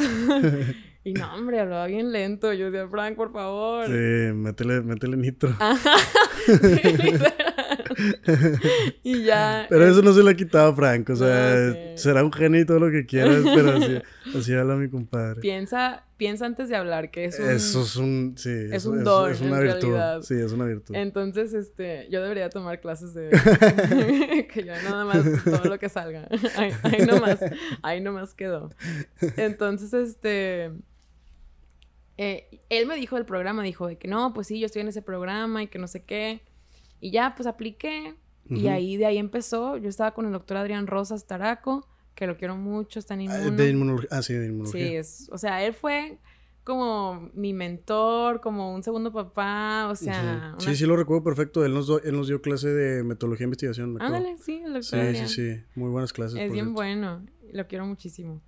y 1.04 1.14
no, 1.14 1.34
hombre, 1.34 1.62
hablaba 1.62 1.88
bien 1.88 2.12
lento. 2.12 2.52
Yo 2.54 2.70
decía, 2.70 2.88
Frank, 2.90 3.16
por 3.16 3.32
favor. 3.32 3.88
Sí, 3.88 4.34
métele, 4.34 4.82
métele 4.82 5.16
nitro. 5.18 5.56
y 9.04 9.24
ya. 9.24 9.66
Pero 9.70 9.86
eso 9.86 10.02
no 10.02 10.14
se 10.14 10.24
le 10.24 10.32
ha 10.32 10.34
quitado 10.36 10.76
Frank. 10.76 11.10
O 11.10 11.16
sea, 11.16 11.96
será 11.96 12.24
un 12.24 12.32
genio 12.32 12.62
y 12.62 12.66
todo 12.66 12.80
lo 12.80 12.92
que 12.92 13.06
quieras, 13.06 13.44
pero 13.44 13.72
así, 13.72 14.02
así 14.38 14.54
habla 14.54 14.76
mi 14.76 14.90
compadre. 14.90 15.42
Piensa, 15.42 16.06
piensa 16.18 16.46
antes 16.46 16.70
de 16.70 16.76
hablar, 16.76 17.12
que 17.12 17.26
es 17.26 17.40
un... 17.40 17.50
Eso 17.50 17.82
es 17.84 17.96
un... 17.96 18.36
Sí. 18.38 18.68
Es 18.72 18.86
un 18.86 19.04
don, 19.04 19.32
es 19.32 19.42
una 19.42 19.60
virtud. 19.60 19.98
Sí, 20.22 20.36
es 20.36 20.52
una 20.52 20.66
virtud. 20.66 20.96
Entonces, 20.96 21.54
este... 21.54 22.08
Yo 22.10 22.22
debería 22.22 22.50
tomar 22.50 22.80
clases 22.82 23.14
de... 23.14 23.30
que 24.54 24.64
ya 24.64 24.82
nada 24.84 25.06
más 25.06 25.24
todo 25.44 25.70
lo 25.70 25.80
que 25.80 25.90
salga. 25.90 26.28
ahí, 26.58 26.72
ahí 26.84 27.06
nomás. 27.06 27.40
Ahí 27.82 28.02
nomás 28.02 28.34
quedó. 28.34 28.70
Entonces, 29.38 29.94
este... 29.94 30.72
Eh, 32.18 32.48
él 32.70 32.86
me 32.86 32.96
dijo 32.96 33.16
del 33.16 33.26
programa, 33.26 33.64
dijo 33.64 33.88
de 33.88 33.98
que 33.98 34.08
no, 34.08 34.34
pues 34.34 34.48
sí, 34.48 34.60
yo 34.60 34.68
estoy 34.68 34.82
en 34.84 34.88
ese 34.88 35.02
programa 35.02 35.64
y 35.64 35.68
que 35.68 35.80
no 35.80 35.88
sé 35.88 36.04
qué. 36.04 36.42
Y 37.04 37.12
ya, 37.12 37.36
pues 37.36 37.48
apliqué. 37.48 38.16
Y 38.50 38.68
ahí, 38.68 38.96
de 38.96 39.06
ahí 39.06 39.18
empezó. 39.18 39.76
Yo 39.76 39.90
estaba 39.90 40.14
con 40.14 40.26
el 40.26 40.32
doctor 40.32 40.56
Adrián 40.56 40.88
Rosas 40.88 41.28
Taraco, 41.28 41.86
que 42.16 42.28
lo 42.28 42.38
quiero 42.38 42.56
mucho, 42.56 42.98
está 42.98 43.14
en 43.16 43.30
ah, 43.30 43.46
inmunología. 43.46 44.08
Ah, 44.10 44.22
sí, 44.22 44.34
de 44.34 44.48
inmunología. 44.48 44.88
Sí, 44.88 44.96
es, 44.96 45.30
o 45.30 45.38
sea, 45.38 45.66
él 45.66 45.74
fue 45.74 46.18
como 46.64 47.30
mi 47.34 47.52
mentor, 47.52 48.40
como 48.40 48.74
un 48.74 48.84
segundo 48.84 49.12
papá, 49.12 49.90
o 49.90 49.96
sea... 49.98 50.56
Sí, 50.60 50.78
sí, 50.78 50.86
lo 50.86 50.96
recuerdo 50.96 51.26
perfecto. 51.26 51.66
Él 51.66 51.74
nos, 51.74 51.90
él 52.06 52.16
nos 52.16 52.28
dio 52.30 52.42
clase 52.42 52.70
de 52.70 53.04
metodología 53.04 53.44
e 53.44 53.48
investigación. 53.48 54.02
Ándale, 54.02 54.38
sí, 54.38 54.62
el 54.64 54.72
doctor 54.72 54.84
Sí, 54.84 54.96
Adrián. 54.96 55.28
sí, 55.28 55.56
sí. 55.56 55.62
Muy 55.76 55.90
buenas 55.90 56.14
clases. 56.14 56.40
Es 56.40 56.54
bien 56.54 56.74
bueno. 56.74 57.26
Lo 57.52 57.68
quiero 57.68 57.86
muchísimo. 57.86 58.42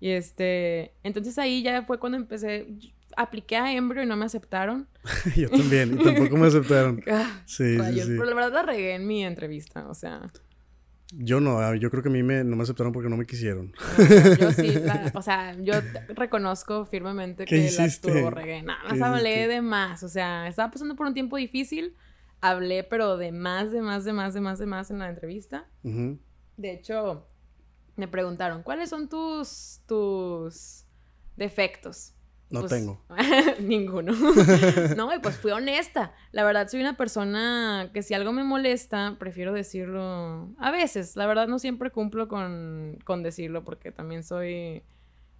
Y 0.00 0.10
este... 0.10 0.92
Entonces 1.02 1.38
ahí 1.38 1.62
ya 1.62 1.82
fue 1.86 1.98
cuando 1.98 2.18
empecé 2.18 2.76
apliqué 3.16 3.56
a 3.56 3.72
Embrio 3.72 4.02
y 4.02 4.06
no 4.06 4.16
me 4.16 4.24
aceptaron. 4.24 4.88
yo 5.36 5.48
también, 5.48 5.98
y 5.98 6.04
tampoco 6.04 6.36
me 6.36 6.46
aceptaron. 6.46 7.02
Ah, 7.10 7.42
sí, 7.46 7.78
sí, 7.78 8.00
sí, 8.00 8.14
Pero 8.18 8.24
la 8.24 8.34
verdad 8.34 8.52
la 8.52 8.62
regué 8.62 8.94
en 8.94 9.06
mi 9.06 9.24
entrevista, 9.24 9.88
o 9.88 9.94
sea. 9.94 10.22
Yo 11.14 11.40
no, 11.40 11.58
ah, 11.58 11.76
yo 11.76 11.90
creo 11.90 12.02
que 12.02 12.08
a 12.08 12.12
mí 12.12 12.22
me, 12.22 12.42
no 12.42 12.56
me 12.56 12.62
aceptaron 12.62 12.92
porque 12.92 13.10
no 13.10 13.18
me 13.18 13.26
quisieron. 13.26 13.72
yo 14.40 14.50
sí, 14.52 14.74
o 15.12 15.20
sea, 15.20 15.54
yo 15.60 15.74
reconozco 16.14 16.86
firmemente 16.86 17.44
que 17.44 17.70
la 17.70 17.88
tuvo 18.00 18.30
regué. 18.30 18.62
Nada 18.62 18.78
más 18.88 19.00
hablé 19.02 19.46
de 19.46 19.60
más, 19.60 20.02
o 20.02 20.08
sea, 20.08 20.48
estaba 20.48 20.70
pasando 20.70 20.96
por 20.96 21.06
un 21.06 21.12
tiempo 21.12 21.36
difícil, 21.36 21.94
hablé 22.40 22.82
pero 22.82 23.18
de 23.18 23.30
más, 23.30 23.72
de 23.72 23.82
más, 23.82 24.04
de 24.04 24.12
más, 24.14 24.32
de 24.32 24.40
más, 24.40 24.58
de 24.58 24.66
más 24.66 24.90
en 24.90 25.00
la 25.00 25.10
entrevista. 25.10 25.68
De 25.82 26.72
hecho, 26.72 27.28
me 27.96 28.08
preguntaron, 28.08 28.62
¿cuáles 28.62 28.90
son 28.90 29.08
tus, 29.08 29.80
tus 29.86 30.86
defectos? 31.36 32.11
No 32.52 32.60
pues, 32.60 32.70
tengo. 32.70 33.00
ninguno. 33.60 34.12
no, 34.96 35.14
y 35.14 35.18
pues 35.20 35.36
fui 35.36 35.52
honesta. 35.52 36.12
La 36.32 36.44
verdad, 36.44 36.68
soy 36.68 36.80
una 36.80 36.96
persona 36.96 37.90
que 37.94 38.02
si 38.02 38.12
algo 38.12 38.32
me 38.32 38.44
molesta, 38.44 39.16
prefiero 39.18 39.54
decirlo. 39.54 40.54
A 40.58 40.70
veces, 40.70 41.16
la 41.16 41.26
verdad, 41.26 41.48
no 41.48 41.58
siempre 41.58 41.90
cumplo 41.90 42.28
con, 42.28 42.98
con 43.04 43.22
decirlo 43.22 43.64
porque 43.64 43.90
también 43.90 44.22
soy 44.22 44.82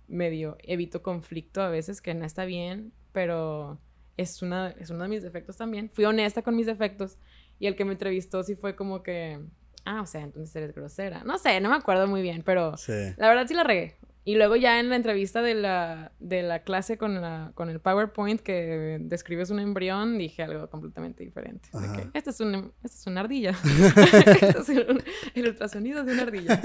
medio. 0.08 0.56
Evito 0.62 1.02
conflicto 1.02 1.60
a 1.60 1.68
veces, 1.68 2.00
que 2.00 2.14
no 2.14 2.24
está 2.24 2.46
bien, 2.46 2.92
pero 3.12 3.78
es, 4.16 4.40
una, 4.40 4.70
es 4.70 4.88
uno 4.88 5.02
de 5.02 5.10
mis 5.10 5.22
defectos 5.22 5.58
también. 5.58 5.90
Fui 5.90 6.06
honesta 6.06 6.42
con 6.42 6.56
mis 6.56 6.66
defectos 6.66 7.18
Y 7.58 7.66
el 7.66 7.76
que 7.76 7.84
me 7.84 7.92
entrevistó 7.92 8.42
sí 8.42 8.54
fue 8.54 8.74
como 8.74 9.02
que, 9.02 9.38
ah, 9.84 10.00
o 10.00 10.06
sea, 10.06 10.22
entonces 10.22 10.56
eres 10.56 10.74
grosera. 10.74 11.24
No 11.24 11.36
sé, 11.36 11.60
no 11.60 11.68
me 11.68 11.76
acuerdo 11.76 12.06
muy 12.06 12.22
bien, 12.22 12.42
pero 12.42 12.74
la 13.18 13.28
verdad 13.28 13.46
sí 13.46 13.52
la 13.52 13.64
regué. 13.64 13.96
Y 14.24 14.36
luego 14.36 14.54
ya 14.54 14.78
en 14.78 14.88
la 14.88 14.96
entrevista 14.96 15.42
de 15.42 15.54
la, 15.54 16.12
de 16.20 16.42
la 16.42 16.62
clase 16.62 16.96
con, 16.96 17.20
la, 17.20 17.50
con 17.54 17.68
el 17.68 17.80
PowerPoint 17.80 18.40
que 18.40 18.98
describes 19.00 19.50
un 19.50 19.58
embrión, 19.58 20.16
dije 20.16 20.44
algo 20.44 20.70
completamente 20.70 21.24
diferente. 21.24 21.68
De 21.72 21.92
que, 21.92 22.18
esta 22.18 22.30
es, 22.30 22.38
una, 22.38 22.70
esta 22.84 22.98
es 22.98 23.06
una 23.08 23.20
ardilla. 23.22 23.50
este 24.40 24.60
es 24.60 24.68
el, 24.68 25.02
el, 25.34 25.48
ultrasonido 25.48 26.04
de 26.04 26.12
una 26.12 26.22
ardilla. 26.22 26.62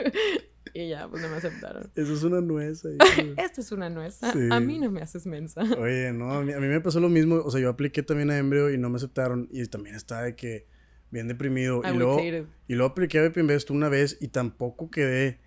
y 0.74 0.88
ya, 0.88 1.06
pues 1.08 1.22
no 1.22 1.28
me 1.28 1.36
aceptaron. 1.36 1.92
Eso 1.94 2.12
es 2.12 2.24
una 2.24 2.40
nuez. 2.40 2.84
Esto 3.36 3.60
es 3.60 3.70
una 3.70 3.88
nuez. 3.88 4.18
A, 4.24 4.58
mí 4.58 4.80
no 4.80 4.90
me 4.90 5.00
haces 5.00 5.26
mensa. 5.26 5.62
Oye, 5.78 6.12
no, 6.12 6.32
a 6.32 6.42
mí, 6.42 6.52
a 6.52 6.58
mí 6.58 6.66
me 6.66 6.80
pasó 6.80 6.98
lo 6.98 7.08
mismo. 7.08 7.36
O 7.36 7.52
sea, 7.52 7.60
yo 7.60 7.68
apliqué 7.68 8.02
también 8.02 8.32
a 8.32 8.38
Embryo 8.38 8.68
y 8.68 8.78
no 8.78 8.90
me 8.90 8.96
aceptaron. 8.96 9.48
Y 9.52 9.64
también 9.66 9.94
está 9.94 10.22
de 10.22 10.34
que 10.34 10.66
bien 11.10 11.28
deprimido. 11.28 11.82
y 11.84 11.96
luego, 11.96 12.20
y 12.68 12.74
luego 12.74 12.92
apliqué 12.92 13.18
a 13.18 13.22
Bepinvest 13.22 13.70
una 13.70 13.88
vez 13.88 14.16
y 14.20 14.28
tampoco 14.28 14.90
quedé. 14.90 15.40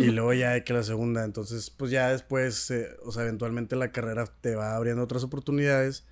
y 0.00 0.10
luego 0.10 0.32
ya 0.32 0.52
de 0.52 0.64
que 0.64 0.72
la 0.72 0.82
segunda. 0.82 1.24
Entonces, 1.24 1.70
pues 1.70 1.90
ya 1.90 2.10
después, 2.10 2.70
eh, 2.70 2.88
o 3.04 3.12
sea, 3.12 3.22
eventualmente 3.22 3.76
la 3.76 3.92
carrera 3.92 4.26
te 4.40 4.54
va 4.54 4.76
abriendo 4.76 5.02
otras 5.02 5.24
oportunidades. 5.24 6.06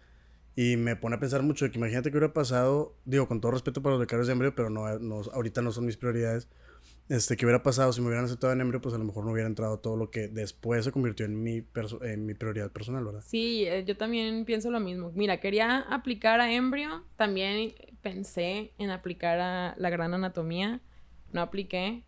Y 0.57 0.77
me 0.77 0.95
pone 0.95 1.17
a 1.17 1.19
pensar 1.19 1.43
mucho 1.43 1.65
de 1.65 1.73
que 1.73 1.79
imagínate 1.79 2.11
que 2.11 2.17
hubiera 2.17 2.33
pasado, 2.33 2.97
digo, 3.05 3.27
con 3.27 3.41
todo 3.41 3.53
respeto 3.53 3.83
para 3.83 3.95
los 3.95 4.01
becarios 4.01 4.29
de 4.29 4.35
Embryo, 4.35 4.55
pero 4.55 4.71
no, 4.71 4.99
no, 5.01 5.23
ahorita 5.33 5.63
no 5.63 5.73
son 5.73 5.85
mis 5.85 5.97
prioridades. 5.97 6.49
Este, 7.09 7.37
que 7.37 7.45
hubiera 7.45 7.63
pasado 7.63 7.93
si 7.93 8.01
me 8.01 8.07
hubieran 8.07 8.25
aceptado 8.25 8.53
en 8.53 8.63
Embryo, 8.63 8.81
pues 8.81 8.95
a 8.95 8.99
lo 8.99 9.05
mejor 9.05 9.25
no 9.25 9.33
hubiera 9.33 9.47
entrado 9.47 9.79
todo 9.79 9.97
lo 9.97 10.11
que 10.11 10.29
después 10.29 10.85
se 10.87 10.93
convirtió 10.93 11.27
en 11.27 11.43
mi, 11.43 11.63
en 12.03 12.25
mi 12.25 12.35
prioridad 12.35 12.71
personal, 12.71 13.05
¿verdad? 13.05 13.23
Sí, 13.27 13.65
eh, 13.67 13.85
yo 13.87 13.97
también 13.97 14.45
pienso 14.47 14.71
lo 14.71 14.81
mismo. 14.81 15.13
Mira, 15.15 15.39
quería 15.39 15.81
aplicar 15.81 16.41
a 16.41 16.51
Embryo, 16.53 17.05
también 17.17 17.75
pensé 18.01 18.73
en 18.79 18.91
aplicar 18.91 19.39
a 19.39 19.75
la 19.77 19.91
gran 19.91 20.15
anatomía, 20.15 20.81
no 21.33 21.43
apliqué, 21.43 22.05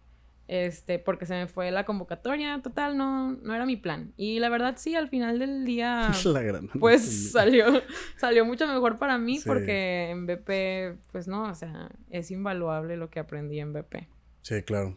este, 0.48 0.98
porque 0.98 1.26
se 1.26 1.35
me 1.35 1.46
fue 1.46 1.70
la 1.70 1.85
convocatoria, 1.85 2.61
total, 2.62 2.96
no, 2.96 3.32
no 3.32 3.54
era 3.54 3.66
mi 3.66 3.76
plan. 3.76 4.14
Y 4.16 4.38
la 4.38 4.48
verdad 4.48 4.76
sí, 4.78 4.94
al 4.94 5.09
final 5.09 5.38
del 5.38 5.66
día, 5.66 6.11
la 6.24 6.42
gran 6.42 6.68
pues 6.68 7.32
salió, 7.32 7.82
salió 8.16 8.44
mucho 8.46 8.66
mejor 8.66 8.96
para 8.98 9.18
mí 9.18 9.40
porque 9.44 10.11
en 10.11 10.26
BP, 10.26 10.98
pues 11.12 11.26
no, 11.28 11.50
o 11.50 11.54
sea, 11.54 11.90
es 12.09 12.30
invaluable 12.30 12.96
lo 12.96 13.11
que 13.11 13.18
aprendí 13.18 13.61
en 13.61 13.72
BP. 13.72 14.15
Sí, 14.46 14.62
claro. 14.62 14.96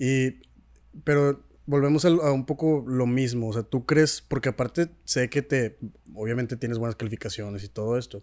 Y, 0.00 0.40
pero 1.04 1.44
volvemos 1.64 2.04
a, 2.04 2.10
un 2.32 2.44
poco 2.44 2.84
lo 2.88 3.06
mismo. 3.06 3.46
O 3.46 3.52
sea, 3.52 3.62
tú 3.62 3.86
crees, 3.86 4.20
porque 4.20 4.48
aparte 4.48 4.88
sé 5.04 5.30
que 5.30 5.42
te, 5.42 5.78
obviamente 6.12 6.56
tienes 6.56 6.78
buenas 6.78 6.96
calificaciones 6.96 7.62
y 7.62 7.68
todo 7.68 7.96
esto. 7.96 8.20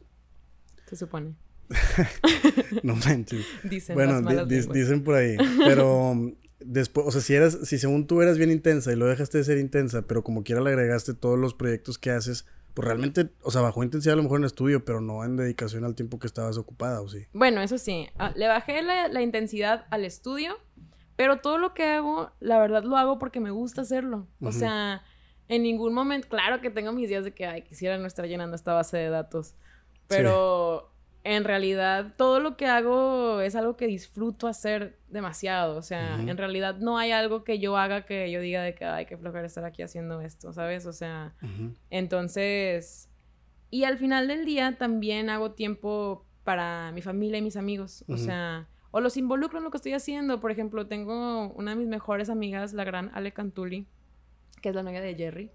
Se 0.89 0.97
supone. 0.97 1.35
no 2.83 2.97
manches. 2.97 3.45
Dicen 3.63 3.95
bueno, 3.95 4.45
dicen 4.45 5.05
por 5.05 5.15
ahí. 5.15 5.37
Pero 5.59 6.35
después, 6.59 7.07
o 7.07 7.11
sea, 7.11 7.21
si 7.21 7.35
eras, 7.35 7.57
si 7.63 7.77
según 7.77 8.05
tú 8.05 8.21
eras 8.21 8.37
bien 8.37 8.51
intensa 8.51 8.91
y 8.91 8.97
lo 8.97 9.05
dejaste 9.05 9.37
de 9.37 9.45
ser 9.45 9.57
intensa, 9.57 10.01
pero 10.01 10.21
como 10.21 10.43
quiera 10.43 10.59
le 10.59 10.71
agregaste 10.71 11.13
todos 11.13 11.39
los 11.39 11.53
proyectos 11.53 11.97
que 11.97 12.11
haces, 12.11 12.45
pues 12.73 12.85
realmente, 12.85 13.29
o 13.41 13.51
sea, 13.51 13.61
bajó 13.61 13.83
intensidad 13.83 14.13
a 14.13 14.17
lo 14.17 14.23
mejor 14.23 14.39
en 14.39 14.45
estudio, 14.45 14.85
pero 14.85 15.01
no 15.01 15.23
en 15.23 15.35
dedicación 15.35 15.83
al 15.83 15.95
tiempo 15.95 16.19
que 16.19 16.27
estabas 16.27 16.57
ocupada, 16.57 17.01
¿o 17.01 17.09
sí? 17.09 17.25
Bueno, 17.33 17.61
eso 17.61 17.77
sí. 17.77 18.07
Ah, 18.17 18.31
le 18.35 18.47
bajé 18.47 18.81
la, 18.81 19.21
intensidad 19.21 19.85
al 19.89 20.05
estudio, 20.05 20.57
pero 21.15 21.37
todo 21.37 21.57
lo 21.57 21.73
que 21.73 21.83
hago, 21.85 22.31
la 22.39 22.59
verdad 22.59 22.83
lo 22.83 22.97
hago 22.97 23.19
porque 23.19 23.39
me 23.39 23.51
gusta 23.51 23.81
hacerlo. 23.81 24.27
O 24.41 24.51
sea, 24.51 25.03
en 25.47 25.63
ningún 25.63 25.93
momento, 25.93 26.29
claro 26.29 26.61
que 26.61 26.69
tengo 26.69 26.93
mis 26.93 27.09
días 27.09 27.23
de 27.23 27.33
que, 27.33 27.45
ay, 27.45 27.63
quisiera 27.63 27.97
no 27.97 28.05
estar 28.05 28.25
llenando 28.25 28.55
esta 28.55 28.73
base 28.73 28.97
de 28.97 29.09
datos, 29.09 29.55
pero 30.07 30.91
en 31.23 31.43
realidad 31.43 32.13
todo 32.17 32.39
lo 32.39 32.55
que 32.55 32.65
hago 32.65 33.41
es 33.41 33.55
algo 33.55 33.75
que 33.75 33.87
disfruto 33.87 34.47
hacer 34.47 34.97
demasiado. 35.09 35.75
O 35.75 35.81
sea, 35.81 36.19
en 36.19 36.37
realidad 36.37 36.77
no 36.77 36.97
hay 36.97 37.11
algo 37.11 37.43
que 37.43 37.59
yo 37.59 37.77
haga 37.77 38.05
que 38.05 38.31
yo 38.31 38.39
diga 38.41 38.63
de 38.63 38.73
que, 38.73 38.85
ay, 38.85 39.05
qué 39.05 39.17
flojera 39.17 39.45
estar 39.45 39.65
aquí 39.65 39.81
haciendo 39.81 40.21
esto, 40.21 40.53
¿sabes? 40.53 40.85
O 40.85 40.93
sea, 40.93 41.35
entonces... 41.89 43.09
Y 43.71 43.83
al 43.83 43.97
final 43.99 44.27
del 44.27 44.45
día 44.45 44.77
también 44.79 45.29
hago 45.29 45.51
tiempo 45.51 46.25
para 46.43 46.91
mi 46.91 47.03
familia 47.03 47.37
y 47.37 47.41
mis 47.41 47.55
amigos. 47.55 48.03
O 48.07 48.17
sea, 48.17 48.67
o 48.91 48.99
los 48.99 49.15
involucro 49.17 49.59
en 49.59 49.65
lo 49.65 49.71
que 49.71 49.77
estoy 49.77 49.93
haciendo. 49.93 50.39
Por 50.39 50.49
ejemplo, 50.49 50.87
tengo 50.87 51.53
una 51.53 51.71
de 51.71 51.77
mis 51.77 51.87
mejores 51.87 52.29
amigas, 52.29 52.73
la 52.73 52.83
gran 52.83 53.11
Ale 53.13 53.31
Cantuli, 53.31 53.85
que 54.61 54.69
es 54.69 54.75
la 54.75 54.81
novia 54.81 55.01
de 55.01 55.13
Jerry. 55.15 55.51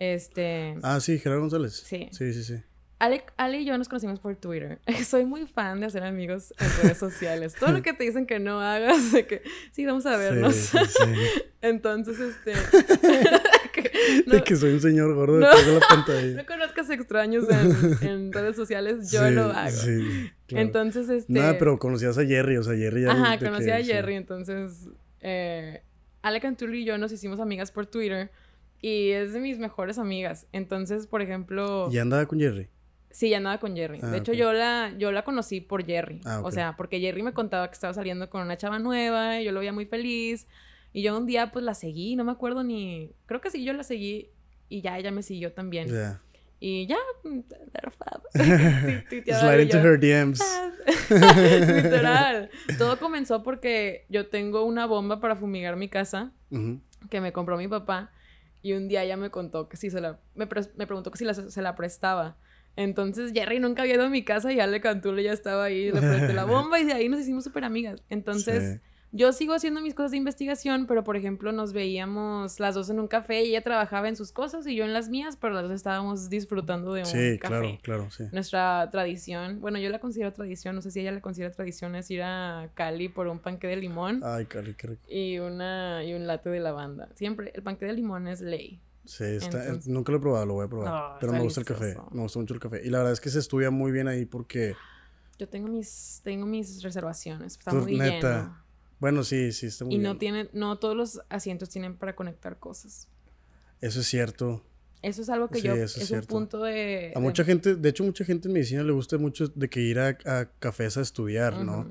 Este... 0.00 0.76
Ah, 0.82 0.98
sí, 1.00 1.18
Gerardo 1.18 1.42
González. 1.42 1.74
Sí. 1.74 2.08
Sí, 2.10 2.32
sí, 2.32 2.42
sí. 2.42 2.62
Ale, 3.04 3.22
Ale, 3.36 3.60
y 3.60 3.64
yo 3.66 3.76
nos 3.76 3.90
conocimos 3.90 4.18
por 4.18 4.34
Twitter. 4.36 4.78
Soy 5.06 5.26
muy 5.26 5.46
fan 5.46 5.78
de 5.80 5.86
hacer 5.86 6.04
amigos 6.04 6.54
en 6.58 6.82
redes 6.82 6.96
sociales. 6.96 7.54
Todo 7.54 7.72
lo 7.72 7.82
que 7.82 7.92
te 7.92 8.04
dicen 8.04 8.24
que 8.24 8.38
no 8.38 8.62
hagas, 8.62 9.12
de 9.12 9.26
que 9.26 9.42
sí, 9.72 9.84
vamos 9.84 10.06
a 10.06 10.16
vernos. 10.16 10.54
Sí, 10.54 10.78
sí, 10.88 11.42
Entonces, 11.60 12.18
este. 12.18 12.52
de 14.26 14.42
que 14.42 14.56
soy 14.56 14.72
un 14.72 14.80
señor 14.80 15.14
gordo 15.14 15.38
no, 15.38 15.54
de 15.54 15.74
la 15.74 15.80
pantalla. 15.86 16.34
No 16.34 16.46
conozcas 16.46 16.88
extraños 16.88 17.44
en, 17.50 18.08
en 18.08 18.32
redes 18.32 18.56
sociales, 18.56 19.10
yo 19.10 19.30
lo 19.30 19.50
hago. 19.50 19.70
Sí, 19.70 20.30
Entonces, 20.48 21.10
este. 21.10 21.30
Nada, 21.30 21.58
pero 21.58 21.78
conocías 21.78 22.16
a 22.16 22.24
Jerry, 22.24 22.56
o 22.56 22.62
sea, 22.62 22.74
Jerry 22.74 23.02
ya. 23.02 23.12
Ajá, 23.12 23.38
conocí 23.38 23.70
a 23.70 23.84
Jerry, 23.84 24.14
entonces. 24.14 24.88
Eh, 25.20 25.82
Ale 26.22 26.40
Cantulli 26.40 26.80
y 26.80 26.84
yo 26.86 26.96
nos 26.96 27.12
hicimos 27.12 27.38
amigas 27.38 27.70
por 27.70 27.84
Twitter. 27.84 28.30
Y 28.80 29.10
es 29.10 29.32
de 29.32 29.40
mis 29.40 29.58
mejores 29.58 29.98
amigas. 29.98 30.46
Entonces, 30.52 31.06
por 31.06 31.22
ejemplo. 31.22 31.88
¿Y 31.90 31.98
andaba 31.98 32.26
con 32.26 32.38
Jerry? 32.38 32.68
Sí, 33.14 33.28
ya 33.28 33.36
andaba 33.36 33.58
con 33.58 33.76
Jerry. 33.76 34.00
de 34.00 34.08
ah, 34.08 34.16
hecho, 34.16 34.32
yo 34.32 34.52
la, 34.52 34.92
yo 34.98 35.12
la 35.12 35.22
conocí 35.22 35.60
por 35.60 35.86
Jerry. 35.86 36.20
Ah, 36.24 36.40
o 36.42 36.50
sea, 36.50 36.74
porque 36.76 36.98
Jerry 36.98 37.22
me 37.22 37.32
contaba 37.32 37.68
que 37.68 37.74
estaba 37.74 37.94
saliendo 37.94 38.28
con 38.28 38.42
una 38.42 38.56
chava 38.56 38.80
nueva 38.80 39.40
y 39.40 39.44
yo 39.44 39.52
lo 39.52 39.60
veía 39.60 39.72
muy 39.72 39.86
feliz. 39.86 40.48
Y 40.92 41.02
yo 41.02 41.16
un 41.16 41.24
día 41.24 41.52
pues 41.52 41.64
la 41.64 41.74
seguí, 41.74 42.16
no 42.16 42.24
me 42.24 42.32
acuerdo 42.32 42.64
ni... 42.64 43.12
Creo 43.26 43.40
que 43.40 43.52
sí, 43.52 43.64
yo 43.64 43.72
la 43.72 43.84
seguí 43.84 44.32
y 44.68 44.80
ya 44.80 44.98
ella 44.98 45.12
me 45.12 45.22
siguió 45.22 45.52
también. 45.52 45.86
Y 46.58 46.88
ya, 46.88 46.96
Slide 48.32 49.62
into 49.62 49.78
her 49.78 50.00
DMs. 50.00 50.42
Literal. 51.10 52.50
Todo 52.78 52.98
comenzó 52.98 53.44
porque 53.44 54.06
yo 54.08 54.26
tengo 54.26 54.64
una 54.64 54.86
bomba 54.86 55.20
para 55.20 55.36
fumigar 55.36 55.76
mi 55.76 55.88
casa 55.88 56.32
que 57.10 57.20
me 57.20 57.32
compró 57.32 57.56
mi 57.58 57.68
papá. 57.68 58.10
Y 58.60 58.72
un 58.72 58.88
día 58.88 59.04
ella 59.04 59.16
me 59.16 59.30
contó 59.30 59.68
que 59.68 59.76
sí 59.76 59.88
se 59.88 60.00
la... 60.00 60.18
Me, 60.34 60.48
me 60.74 60.86
preguntó 60.88 61.12
que 61.12 61.18
si 61.18 61.26
se 61.32 61.62
la 61.62 61.76
prestaba. 61.76 62.38
Entonces 62.76 63.32
Jerry 63.32 63.60
nunca 63.60 63.82
había 63.82 63.94
ido 63.94 64.04
a 64.04 64.08
mi 64.08 64.24
casa 64.24 64.52
y 64.52 64.60
Ale 64.60 64.80
Cantule 64.80 65.22
ya 65.22 65.32
estaba 65.32 65.64
ahí, 65.64 65.92
le 65.92 66.00
presté 66.00 66.32
la 66.32 66.44
bomba 66.46 66.80
y 66.80 66.84
de 66.84 66.92
ahí 66.92 67.08
nos 67.08 67.20
hicimos 67.20 67.44
súper 67.44 67.64
amigas. 67.64 68.02
Entonces 68.08 68.80
yo 69.16 69.32
sigo 69.32 69.54
haciendo 69.54 69.80
mis 69.80 69.94
cosas 69.94 70.10
de 70.10 70.16
investigación, 70.16 70.86
pero 70.88 71.04
por 71.04 71.16
ejemplo 71.16 71.52
nos 71.52 71.72
veíamos 71.72 72.58
las 72.58 72.74
dos 72.74 72.90
en 72.90 72.98
un 72.98 73.06
café 73.06 73.44
y 73.44 73.50
ella 73.50 73.62
trabajaba 73.62 74.08
en 74.08 74.16
sus 74.16 74.32
cosas 74.32 74.66
y 74.66 74.74
yo 74.74 74.84
en 74.84 74.92
las 74.92 75.08
mías, 75.08 75.38
pero 75.40 75.54
las 75.54 75.62
dos 75.62 75.72
estábamos 75.72 76.28
disfrutando 76.28 76.94
de 76.94 77.02
un 77.02 77.06
sí, 77.06 77.38
café. 77.38 77.54
claro, 77.54 77.78
claro, 77.80 78.10
sí. 78.10 78.24
Nuestra 78.32 78.88
tradición, 78.90 79.60
bueno, 79.60 79.78
yo 79.78 79.88
la 79.90 80.00
considero 80.00 80.32
tradición, 80.32 80.74
no 80.74 80.82
sé 80.82 80.90
si 80.90 80.98
ella 80.98 81.12
la 81.12 81.20
considera 81.20 81.52
tradición, 81.52 81.94
es 81.94 82.10
ir 82.10 82.22
a 82.22 82.70
Cali 82.74 83.08
por 83.08 83.28
un 83.28 83.38
panque 83.38 83.68
de 83.68 83.76
limón. 83.76 84.20
Ay, 84.24 84.46
Cali, 84.46 84.74
qué 84.74 84.88
rico. 84.88 85.02
Y, 85.08 85.38
una, 85.38 86.02
y 86.02 86.12
un 86.14 86.26
latte 86.26 86.50
de 86.50 86.58
lavanda. 86.58 87.08
Siempre, 87.14 87.52
el 87.54 87.62
panque 87.62 87.86
de 87.86 87.92
limón 87.92 88.26
es 88.26 88.40
ley. 88.40 88.80
Sí, 89.04 89.24
está, 89.24 89.78
nunca 89.86 90.12
lo 90.12 90.18
he 90.18 90.20
probado, 90.20 90.46
lo 90.46 90.54
voy 90.54 90.64
a 90.64 90.68
probar. 90.68 91.18
pero 91.20 91.32
me 91.32 91.40
gusta 91.40 91.60
el 91.60 91.66
café, 91.66 91.96
me 92.10 92.22
gusta 92.22 92.38
mucho 92.38 92.54
el 92.54 92.60
café. 92.60 92.80
Y 92.84 92.90
la 92.90 92.98
verdad 92.98 93.12
es 93.12 93.20
que 93.20 93.30
se 93.30 93.38
estudia 93.38 93.70
muy 93.70 93.92
bien 93.92 94.08
ahí 94.08 94.24
porque... 94.24 94.74
Yo 95.38 95.48
tengo 95.48 95.68
mis, 95.68 96.20
tengo 96.22 96.46
mis 96.46 96.82
reservaciones, 96.82 97.54
está 97.54 97.72
muy 97.72 97.98
neta. 97.98 98.62
Bueno, 99.00 99.24
sí, 99.24 99.52
sí, 99.52 99.66
está 99.66 99.84
muy 99.84 99.94
y 99.94 99.98
bien. 99.98 100.10
Y 100.10 100.12
no 100.12 100.18
tiene, 100.18 100.48
no 100.52 100.78
todos 100.78 100.96
los 100.96 101.20
asientos 101.28 101.68
tienen 101.68 101.96
para 101.96 102.14
conectar 102.14 102.58
cosas. 102.58 103.08
Eso 103.80 104.00
es 104.00 104.06
cierto. 104.06 104.64
Eso 105.02 105.20
es 105.20 105.28
algo 105.28 105.48
que 105.48 105.60
yo, 105.60 105.74
es, 105.74 106.10
un 106.10 106.22
punto 106.22 106.62
de... 106.62 107.12
A 107.14 107.20
mucha 107.20 107.44
gente, 107.44 107.74
de 107.74 107.88
hecho 107.90 108.04
mucha 108.04 108.24
gente 108.24 108.48
en 108.48 108.54
medicina 108.54 108.82
le 108.82 108.92
gusta 108.92 109.18
mucho 109.18 109.48
de 109.48 109.68
que 109.68 109.80
ir 109.80 109.98
a, 109.98 110.16
a 110.24 110.46
cafés 110.58 110.96
a 110.96 111.02
estudiar, 111.02 111.58
¿no? 111.58 111.90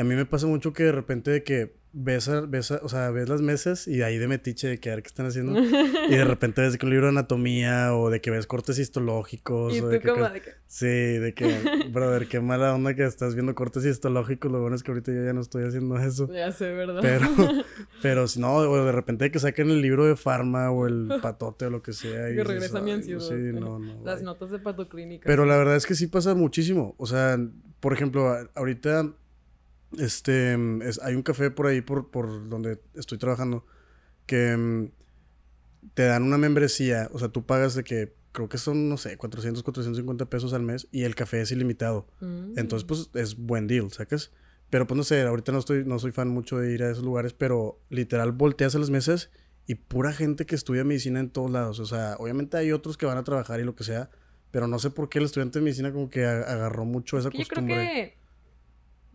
Y 0.00 0.02
a 0.02 0.04
mí 0.06 0.14
me 0.14 0.24
pasa 0.24 0.46
mucho 0.46 0.72
que 0.72 0.84
de 0.84 0.92
repente 0.92 1.30
de 1.30 1.42
que 1.44 1.74
ves, 1.92 2.30
ves 2.48 2.70
o 2.70 2.88
sea, 2.88 3.10
ves 3.10 3.28
las 3.28 3.42
mesas 3.42 3.86
y 3.86 4.00
ahí 4.00 4.16
de 4.16 4.28
metiche 4.28 4.66
de 4.66 4.78
que 4.80 4.90
a 4.90 4.94
ver 4.94 5.02
qué 5.02 5.08
están 5.08 5.26
haciendo. 5.26 5.60
y 6.08 6.16
de 6.16 6.24
repente 6.24 6.62
ves 6.62 6.78
que 6.78 6.86
un 6.86 6.90
libro 6.90 7.04
de 7.04 7.10
anatomía 7.10 7.94
o 7.94 8.08
de 8.08 8.22
que 8.22 8.30
ves 8.30 8.46
cortes 8.46 8.78
histológicos. 8.78 9.76
¿Y 9.76 9.80
o 9.80 9.88
de, 9.88 10.00
que, 10.00 10.10
Sí, 10.68 10.86
de 10.86 11.34
que, 11.34 11.54
brother, 11.92 12.28
qué 12.28 12.40
mala 12.40 12.74
onda 12.74 12.94
que 12.94 13.04
estás 13.04 13.34
viendo 13.34 13.54
cortes 13.54 13.84
histológicos. 13.84 14.50
Lo 14.50 14.62
bueno 14.62 14.74
es 14.74 14.82
que 14.82 14.90
ahorita 14.90 15.12
yo 15.12 15.22
ya 15.22 15.34
no 15.34 15.42
estoy 15.42 15.64
haciendo 15.64 15.98
eso. 15.98 16.32
Ya 16.32 16.50
sé, 16.50 16.72
¿verdad? 16.72 17.00
Pero, 17.02 17.26
pero 18.00 18.26
si 18.26 18.40
no, 18.40 18.54
o 18.54 18.82
de 18.82 18.92
repente 18.92 19.24
de 19.24 19.30
que 19.30 19.38
saquen 19.38 19.68
el 19.68 19.82
libro 19.82 20.06
de 20.06 20.16
farma 20.16 20.70
o 20.70 20.86
el 20.86 21.12
patote 21.20 21.66
o 21.66 21.70
lo 21.70 21.82
que 21.82 21.92
sea. 21.92 22.30
Y 22.30 22.36
que 22.36 22.44
regresa 22.44 22.80
mi 22.80 22.92
ansiedad. 22.92 23.20
Sí, 23.20 23.34
no, 23.34 23.78
no. 23.78 24.02
Las 24.02 24.22
notas 24.22 24.50
de 24.50 24.60
patoclínica. 24.60 25.26
Pero 25.26 25.44
la 25.44 25.58
verdad 25.58 25.76
es 25.76 25.84
que 25.84 25.94
sí 25.94 26.06
pasa 26.06 26.34
muchísimo. 26.34 26.94
O 26.96 27.04
sea, 27.04 27.38
por 27.80 27.92
ejemplo, 27.92 28.34
ahorita 28.54 29.14
este, 29.98 30.56
hay 31.02 31.14
un 31.14 31.22
café 31.22 31.50
por 31.50 31.66
ahí, 31.66 31.80
por, 31.80 32.10
por 32.10 32.48
donde 32.48 32.80
estoy 32.94 33.18
trabajando, 33.18 33.66
que 34.26 34.56
mm, 34.56 34.90
te 35.94 36.04
dan 36.04 36.22
una 36.22 36.38
membresía, 36.38 37.08
o 37.12 37.18
sea, 37.18 37.28
tú 37.28 37.44
pagas 37.44 37.74
de 37.74 37.84
que 37.84 38.14
creo 38.32 38.48
que 38.48 38.58
son, 38.58 38.88
no 38.88 38.96
sé, 38.96 39.16
400, 39.16 39.62
450 39.62 40.26
pesos 40.26 40.52
al 40.52 40.62
mes 40.62 40.88
y 40.92 41.02
el 41.02 41.14
café 41.14 41.40
es 41.40 41.50
ilimitado. 41.50 42.06
Mm. 42.20 42.58
Entonces, 42.58 42.86
pues 42.86 43.10
es 43.14 43.36
buen 43.36 43.66
deal, 43.66 43.90
¿sacas? 43.90 44.30
Pero 44.70 44.86
pues 44.86 44.96
no 44.96 45.02
sé, 45.02 45.20
ahorita 45.22 45.50
no 45.50 45.58
estoy, 45.58 45.84
no 45.84 45.98
soy 45.98 46.12
fan 46.12 46.28
mucho 46.28 46.58
de 46.58 46.72
ir 46.72 46.84
a 46.84 46.90
esos 46.90 47.02
lugares, 47.02 47.32
pero 47.32 47.80
literal 47.88 48.30
volteas 48.30 48.74
a 48.76 48.78
las 48.78 48.90
mesas 48.90 49.30
y 49.66 49.74
pura 49.74 50.12
gente 50.12 50.46
que 50.46 50.54
estudia 50.54 50.84
medicina 50.84 51.18
en 51.18 51.30
todos 51.30 51.50
lados. 51.50 51.80
O 51.80 51.86
sea, 51.86 52.16
obviamente 52.18 52.56
hay 52.56 52.70
otros 52.70 52.96
que 52.96 53.06
van 53.06 53.18
a 53.18 53.24
trabajar 53.24 53.58
y 53.58 53.64
lo 53.64 53.74
que 53.74 53.82
sea, 53.82 54.10
pero 54.52 54.68
no 54.68 54.78
sé 54.78 54.90
por 54.90 55.08
qué 55.08 55.18
el 55.18 55.24
estudiante 55.24 55.58
de 55.58 55.64
medicina 55.64 55.92
como 55.92 56.08
que 56.08 56.24
agarró 56.24 56.84
mucho 56.84 57.18
esa 57.18 57.30
yo 57.30 57.32
creo 57.32 57.46
costumbre. 57.46 57.76
que, 57.76 58.19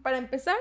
para 0.05 0.19
empezar, 0.19 0.55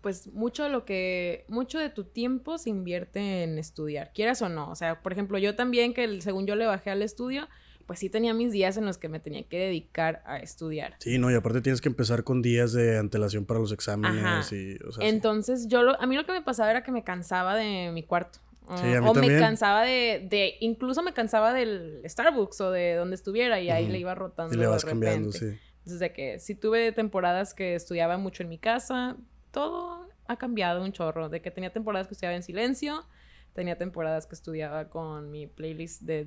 pues 0.00 0.28
mucho 0.32 0.62
de 0.64 0.70
lo 0.70 0.86
que, 0.86 1.44
mucho 1.48 1.78
de 1.78 1.90
tu 1.90 2.04
tiempo 2.04 2.56
se 2.56 2.70
invierte 2.70 3.42
en 3.42 3.58
estudiar, 3.58 4.10
quieras 4.14 4.40
o 4.40 4.48
no. 4.48 4.70
O 4.70 4.74
sea, 4.74 5.02
por 5.02 5.12
ejemplo, 5.12 5.36
yo 5.36 5.54
también, 5.54 5.92
que 5.92 6.04
el- 6.04 6.22
según 6.22 6.46
yo 6.46 6.54
le 6.56 6.64
bajé 6.64 6.88
al 6.90 7.02
estudio, 7.02 7.46
pues 7.84 7.98
sí 7.98 8.08
tenía 8.08 8.32
mis 8.32 8.52
días 8.52 8.78
en 8.78 8.86
los 8.86 8.96
que 8.96 9.10
me 9.10 9.20
tenía 9.20 9.42
que 9.42 9.58
dedicar 9.58 10.22
a 10.24 10.38
estudiar. 10.38 10.94
Sí, 10.98 11.18
no, 11.18 11.30
y 11.30 11.34
aparte 11.34 11.60
tienes 11.60 11.82
que 11.82 11.88
empezar 11.90 12.24
con 12.24 12.40
días 12.40 12.72
de 12.72 12.96
antelación 12.96 13.44
para 13.44 13.60
los 13.60 13.70
exámenes 13.70 14.24
Ajá. 14.24 14.54
y, 14.56 14.76
o 14.82 14.92
sea, 14.92 15.02
sí. 15.02 15.08
Entonces, 15.08 15.68
yo 15.68 15.82
lo, 15.82 16.00
a 16.00 16.06
mí 16.06 16.16
lo 16.16 16.24
que 16.24 16.32
me 16.32 16.40
pasaba 16.42 16.70
era 16.70 16.82
que 16.82 16.92
me 16.92 17.04
cansaba 17.04 17.54
de 17.54 17.90
mi 17.92 18.02
cuarto. 18.02 18.38
O- 18.68 18.76
Sí, 18.78 18.92
a 18.94 19.00
mí 19.00 19.08
o 19.08 19.12
también. 19.12 19.34
me 19.34 19.40
cansaba 19.40 19.82
de, 19.84 20.26
de, 20.28 20.54
incluso 20.60 21.02
me 21.02 21.12
cansaba 21.12 21.52
del 21.52 22.02
Starbucks 22.04 22.60
o 22.62 22.70
de 22.72 22.94
donde 22.94 23.14
estuviera 23.14 23.60
y 23.60 23.70
ahí 23.70 23.86
le 23.88 23.98
iba 23.98 24.14
rotando. 24.16 24.54
y 24.54 24.58
le 24.58 24.66
vas 24.66 24.82
de 24.84 24.88
cambiando, 24.88 25.30
sí. 25.30 25.56
Entonces, 25.86 26.00
de 26.00 26.12
que 26.12 26.40
sí 26.40 26.56
tuve 26.56 26.90
temporadas 26.90 27.54
que 27.54 27.76
estudiaba 27.76 28.18
mucho 28.18 28.42
en 28.42 28.48
mi 28.48 28.58
casa, 28.58 29.16
todo 29.52 30.08
ha 30.26 30.36
cambiado 30.36 30.82
un 30.82 30.90
chorro. 30.90 31.28
De 31.28 31.40
que 31.40 31.52
tenía 31.52 31.72
temporadas 31.72 32.08
que 32.08 32.14
estudiaba 32.14 32.34
en 32.34 32.42
silencio, 32.42 33.06
tenía 33.52 33.78
temporadas 33.78 34.26
que 34.26 34.34
estudiaba 34.34 34.88
con 34.88 35.30
mi 35.30 35.46
playlist 35.46 36.02
de 36.02 36.26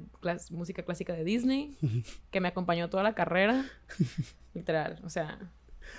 música 0.52 0.84
clásica 0.84 1.12
de 1.12 1.26
Disney, 1.26 1.78
que 2.32 2.39
me 2.39 2.48
acompañó 2.48 2.89
toda 2.89 3.04
la 3.04 3.15
carrera. 3.15 3.65
Literal, 4.54 5.02
o 5.04 5.10
sea. 5.10 5.52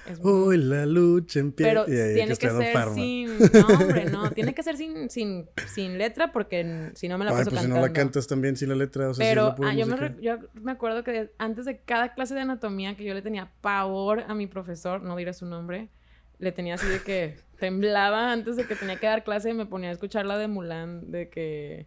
Es 0.09 0.19
Hoy 0.23 0.57
la 0.59 0.87
lucha 0.87 1.41
empieza. 1.41 1.71
pero 1.71 1.83
ahí 1.83 2.15
tiene 2.15 2.37
que 2.37 2.51
ser 2.51 2.73
Farma. 2.73 2.95
sin. 2.95 3.39
No, 3.39 3.67
hombre, 3.67 4.05
no. 4.07 4.31
Tiene 4.33 4.55
que 4.55 4.63
ser 4.63 4.77
sin, 4.77 5.09
sin, 5.11 5.49
sin 5.73 5.99
letra 5.99 6.33
porque 6.33 6.91
si 6.95 7.07
no 7.09 7.19
me 7.19 7.25
la 7.25 7.31
Ay, 7.33 7.37
paso 7.39 7.51
pues 7.51 7.61
si 7.61 7.67
cantando. 7.67 7.77
no 7.81 7.87
la 7.87 7.93
cantas 7.93 8.27
también 8.27 8.57
sin 8.57 8.69
la 8.71 8.75
letra, 8.75 9.11
o 9.11 9.15
sea, 9.15 9.25
si 9.27 9.31
Pero 9.31 9.55
la 9.59 9.69
ah, 9.71 9.75
yo, 9.75 9.87
me 9.87 9.97
re- 9.97 10.17
yo 10.21 10.39
me 10.55 10.73
acuerdo 10.73 11.05
que 11.05 11.31
antes 11.39 11.65
de 11.67 11.79
cada 11.81 12.15
clase 12.15 12.35
de 12.35 12.41
anatomía 12.41 12.97
que 12.97 13.05
yo 13.05 13.15
le 13.15 13.23
tenía 13.23 13.53
pavor 13.61 14.25
a 14.27 14.35
mi 14.35 14.47
profesor, 14.47 15.03
no 15.03 15.17
diré 15.17 15.33
su 15.35 15.47
nombre, 15.47 15.89
le 16.39 16.51
tenía 16.53 16.75
así 16.75 16.87
de 16.89 17.01
que 17.03 17.37
temblaba 17.61 18.33
antes 18.33 18.57
de 18.57 18.65
que 18.65 18.75
tenía 18.75 18.97
que 18.97 19.07
dar 19.07 19.23
clase 19.23 19.51
y 19.51 19.55
me 19.55 19.67
ponía 19.67 19.91
a 19.91 19.93
escuchar 19.93 20.25
la 20.27 20.39
de 20.39 20.49
Mulan 20.49 21.11
de 21.11 21.29
que 21.29 21.87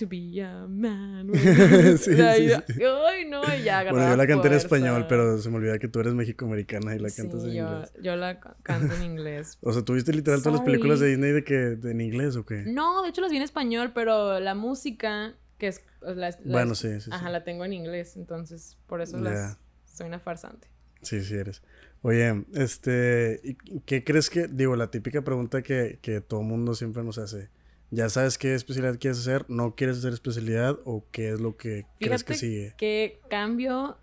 to 0.00 0.06
be 0.08 0.42
a 0.42 0.66
man. 0.66 1.28
Sí, 1.98 2.14
sí, 2.14 2.42
y 2.42 2.48
yo, 2.48 2.56
sí. 2.66 2.82
Ay, 3.08 3.24
no, 3.28 3.42
y 3.54 3.62
ya 3.62 3.82
Bueno, 3.90 4.08
yo 4.10 4.16
la 4.16 4.26
canté 4.26 4.48
en 4.48 4.54
español, 4.54 5.06
pero 5.08 5.38
se 5.38 5.50
me 5.50 5.56
olvida 5.56 5.78
que 5.78 5.88
tú 5.88 6.00
eres 6.00 6.14
mexicoamericana 6.14 6.96
y 6.96 6.98
la 6.98 7.10
cantas 7.10 7.44
en 7.44 7.52
yo, 7.52 7.64
inglés. 7.68 7.92
yo 8.02 8.16
la 8.16 8.40
ca- 8.40 8.56
canto 8.62 8.94
en 8.94 9.02
inglés. 9.02 9.58
O 9.60 9.72
sea, 9.72 9.82
¿tuviste 9.82 10.12
literal 10.12 10.40
todas 10.40 10.54
las 10.54 10.62
películas 10.62 11.00
de. 11.00 11.08
Disney 11.08 11.32
de 11.32 11.44
que 11.44 11.54
de- 11.54 11.90
en 11.90 12.00
inglés 12.00 12.36
o 12.36 12.44
qué? 12.46 12.62
No, 12.66 13.02
de 13.02 13.10
hecho 13.10 13.20
las 13.20 13.30
vi 13.30 13.36
en 13.36 13.42
español, 13.42 13.92
pero 13.94 14.40
la 14.40 14.54
música 14.54 15.34
que 15.58 15.68
es 15.68 15.82
la, 16.00 16.34
Bueno, 16.44 16.74
sí, 16.74 16.88
sí, 16.94 17.00
sí. 17.02 17.10
Ajá, 17.12 17.28
la 17.30 17.44
tengo 17.44 17.64
en 17.66 17.72
inglés, 17.74 18.16
entonces 18.16 18.78
por 18.86 19.02
eso 19.02 19.18
las 19.18 19.58
soy 19.84 20.06
una 20.06 20.18
farsante. 20.18 20.68
Sí, 21.02 21.22
sí 21.22 21.34
eres. 21.34 21.62
Oye, 22.02 22.44
este, 22.54 23.40
¿y 23.44 23.80
¿qué 23.80 24.04
crees 24.04 24.30
que, 24.30 24.48
digo, 24.48 24.74
la 24.76 24.90
típica 24.90 25.22
pregunta 25.22 25.62
que, 25.62 25.98
que 26.00 26.20
todo 26.22 26.42
mundo 26.42 26.74
siempre 26.74 27.02
nos 27.04 27.18
hace? 27.18 27.50
¿Ya 27.90 28.08
sabes 28.08 28.38
qué 28.38 28.54
especialidad 28.54 28.98
quieres 28.98 29.18
hacer? 29.18 29.44
¿No 29.48 29.74
quieres 29.74 29.98
hacer 29.98 30.12
especialidad? 30.12 30.78
¿O 30.84 31.04
qué 31.10 31.32
es 31.32 31.40
lo 31.40 31.56
que 31.56 31.86
crees 31.98 32.24
que 32.24 32.34
sigue? 32.34 32.74
que 32.76 33.20
cambio. 33.28 33.98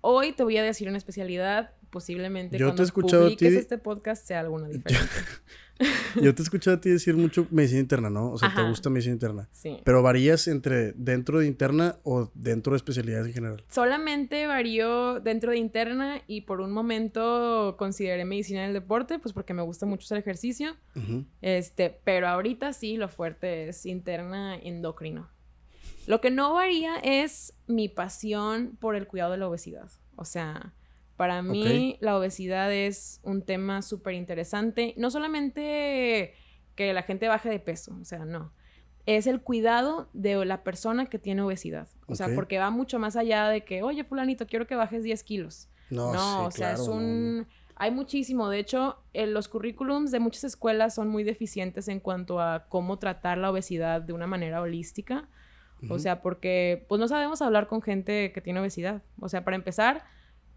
Hoy 0.00 0.32
te 0.32 0.42
voy 0.42 0.56
a 0.56 0.62
decir 0.62 0.88
una 0.88 0.98
especialidad. 0.98 1.72
Posiblemente 1.90 2.56
Yo 2.56 2.66
te 2.66 2.70
he 2.70 2.70
cuando 2.70 2.82
escuchado 2.84 3.22
a 3.22 3.24
publiques 3.26 3.50
ti- 3.52 3.56
este 3.58 3.78
podcast 3.78 4.26
sea 4.26 4.40
alguna 4.40 4.68
diferente. 4.68 5.10
Yo 6.22 6.34
te 6.34 6.42
he 6.42 6.44
escuchado 6.44 6.76
a 6.76 6.80
ti 6.80 6.90
decir 6.90 7.16
mucho 7.16 7.46
medicina 7.50 7.80
interna, 7.80 8.10
¿no? 8.10 8.32
O 8.32 8.38
sea, 8.38 8.52
te 8.54 8.62
gusta 8.68 8.90
medicina 8.90 9.14
interna. 9.14 9.48
Sí. 9.50 9.78
Pero 9.82 10.02
varías 10.02 10.46
entre 10.46 10.92
dentro 10.92 11.38
de 11.38 11.46
interna 11.46 11.96
o 12.02 12.30
dentro 12.34 12.72
de 12.72 12.76
especialidades 12.76 13.28
en 13.28 13.32
general. 13.32 13.64
Solamente 13.70 14.46
varío 14.46 15.20
dentro 15.20 15.52
de 15.52 15.56
interna 15.56 16.20
y 16.26 16.42
por 16.42 16.60
un 16.60 16.70
momento 16.72 17.76
consideré 17.78 18.26
medicina 18.26 18.62
del 18.64 18.74
deporte, 18.74 19.18
pues 19.18 19.32
porque 19.32 19.54
me 19.54 19.62
gusta 19.62 19.86
mucho 19.86 20.04
hacer 20.04 20.18
ejercicio. 20.18 20.76
Este, 21.40 21.98
pero 22.04 22.28
ahorita 22.28 22.74
sí 22.74 22.98
lo 22.98 23.08
fuerte 23.08 23.70
es 23.70 23.86
interna 23.86 24.56
endocrino. 24.56 25.30
Lo 26.06 26.20
que 26.20 26.30
no 26.30 26.52
varía 26.52 26.96
es 26.98 27.54
mi 27.68 27.88
pasión 27.88 28.76
por 28.80 28.96
el 28.96 29.06
cuidado 29.06 29.32
de 29.32 29.38
la 29.38 29.48
obesidad. 29.48 29.90
O 30.16 30.26
sea, 30.26 30.74
para 31.20 31.42
mí 31.42 31.98
la 32.00 32.16
obesidad 32.16 32.72
es 32.72 33.20
un 33.24 33.42
tema 33.42 33.82
súper 33.82 34.14
interesante. 34.14 34.94
No 34.96 35.10
solamente 35.10 36.32
que 36.74 36.94
la 36.94 37.02
gente 37.02 37.28
baje 37.28 37.50
de 37.50 37.58
peso, 37.58 37.94
o 38.00 38.06
sea, 38.06 38.24
no. 38.24 38.54
Es 39.04 39.26
el 39.26 39.42
cuidado 39.42 40.08
de 40.14 40.42
la 40.46 40.64
persona 40.64 41.10
que 41.10 41.18
tiene 41.18 41.42
obesidad. 41.42 41.88
O 42.06 42.14
sea, 42.14 42.34
porque 42.34 42.58
va 42.58 42.70
mucho 42.70 42.98
más 42.98 43.16
allá 43.16 43.50
de 43.50 43.66
que, 43.66 43.82
oye, 43.82 44.02
fulanito, 44.02 44.46
quiero 44.46 44.66
que 44.66 44.76
bajes 44.76 45.02
10 45.02 45.22
kilos. 45.24 45.68
No, 45.90 46.10
No, 46.14 46.40
sí, 46.40 46.46
o 46.46 46.50
sea, 46.52 46.72
es 46.72 46.80
claro, 46.80 46.94
un... 46.94 47.36
no. 47.40 47.46
Hay 47.76 47.90
muchísimo. 47.90 48.48
De 48.48 48.58
hecho, 48.58 48.96
eh, 49.12 49.26
los 49.26 49.48
currículums 49.48 50.12
de 50.12 50.20
muchas 50.20 50.44
escuelas 50.44 50.94
son 50.94 51.08
muy 51.08 51.22
deficientes 51.22 51.88
en 51.88 52.00
cuanto 52.00 52.40
a 52.40 52.64
cómo 52.70 52.98
tratar 52.98 53.36
la 53.36 53.50
obesidad 53.50 54.00
de 54.00 54.14
una 54.14 54.26
manera 54.26 54.62
holística. 54.62 55.28
O 55.90 55.98
sea, 55.98 56.22
porque 56.22 56.86
pues 56.88 56.98
no 56.98 57.08
sabemos 57.08 57.42
hablar 57.42 57.66
con 57.66 57.82
gente 57.82 58.32
que 58.32 58.40
tiene 58.40 58.60
obesidad. 58.60 59.02
O 59.18 59.28
sea, 59.28 59.44
para 59.44 59.56
empezar, 59.56 60.04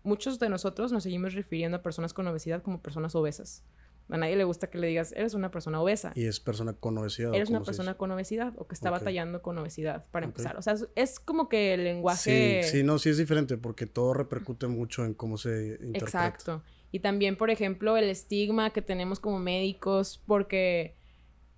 muchos 0.04 0.39
de 0.39 0.50
nosotros 0.50 0.92
nos 0.92 1.04
seguimos 1.04 1.34
refiriendo 1.34 1.78
a 1.78 1.82
personas 1.82 2.13
con 2.13 2.28
obesidad 2.28 2.62
como 2.62 2.82
personas 2.82 3.16
obesas. 3.16 3.63
A 4.10 4.18
nadie 4.18 4.36
le 4.36 4.44
gusta 4.44 4.70
que 4.70 4.78
le 4.78 4.88
digas, 4.88 5.13
eres 5.13 5.34
una 5.34 5.50
persona 5.50 5.82
obesa. 5.82 6.12
Y 6.13 6.26
es 6.26 6.39
persona 6.39 6.74
con 6.74 6.98
obesidad. 6.98 7.32
¿o 7.32 7.34
Eres 7.34 7.50
una 7.50 7.63
persona 7.63 7.96
con 7.96 8.12
obesidad 8.12 8.54
o 8.58 8.68
que 8.68 8.76
está 8.76 8.92
batallando 8.92 9.42
con 9.42 9.58
obesidad, 9.58 10.06
para 10.12 10.26
empezar. 10.26 10.58
O 10.58 10.62
sea, 10.62 10.76
es, 10.96 11.20
como 11.20 11.48
que 11.48 11.74
el 11.74 11.86
lenguaje... 11.86 12.63
Sí, 12.63 12.70
sí, 12.70 12.84
no, 12.84 13.00
sí 13.00 13.10
es 13.10 13.18
diferente 13.18 13.58
porque 13.58 13.86
todo 13.86 14.13
repercute 14.13 14.68
mucho 14.68 15.06
en 15.06 15.13
cómo 15.13 15.38
se 15.38 15.80
interpreta. 15.82 16.28
Exacto. 16.28 16.63
Y 16.92 17.00
también, 17.00 17.38
por 17.38 17.50
ejemplo, 17.50 17.98
el 17.98 18.10
estigma 18.10 18.72
que 18.72 18.82
tenemos 18.82 19.20
como 19.20 19.39
médicos, 19.39 20.22
porque, 20.28 20.96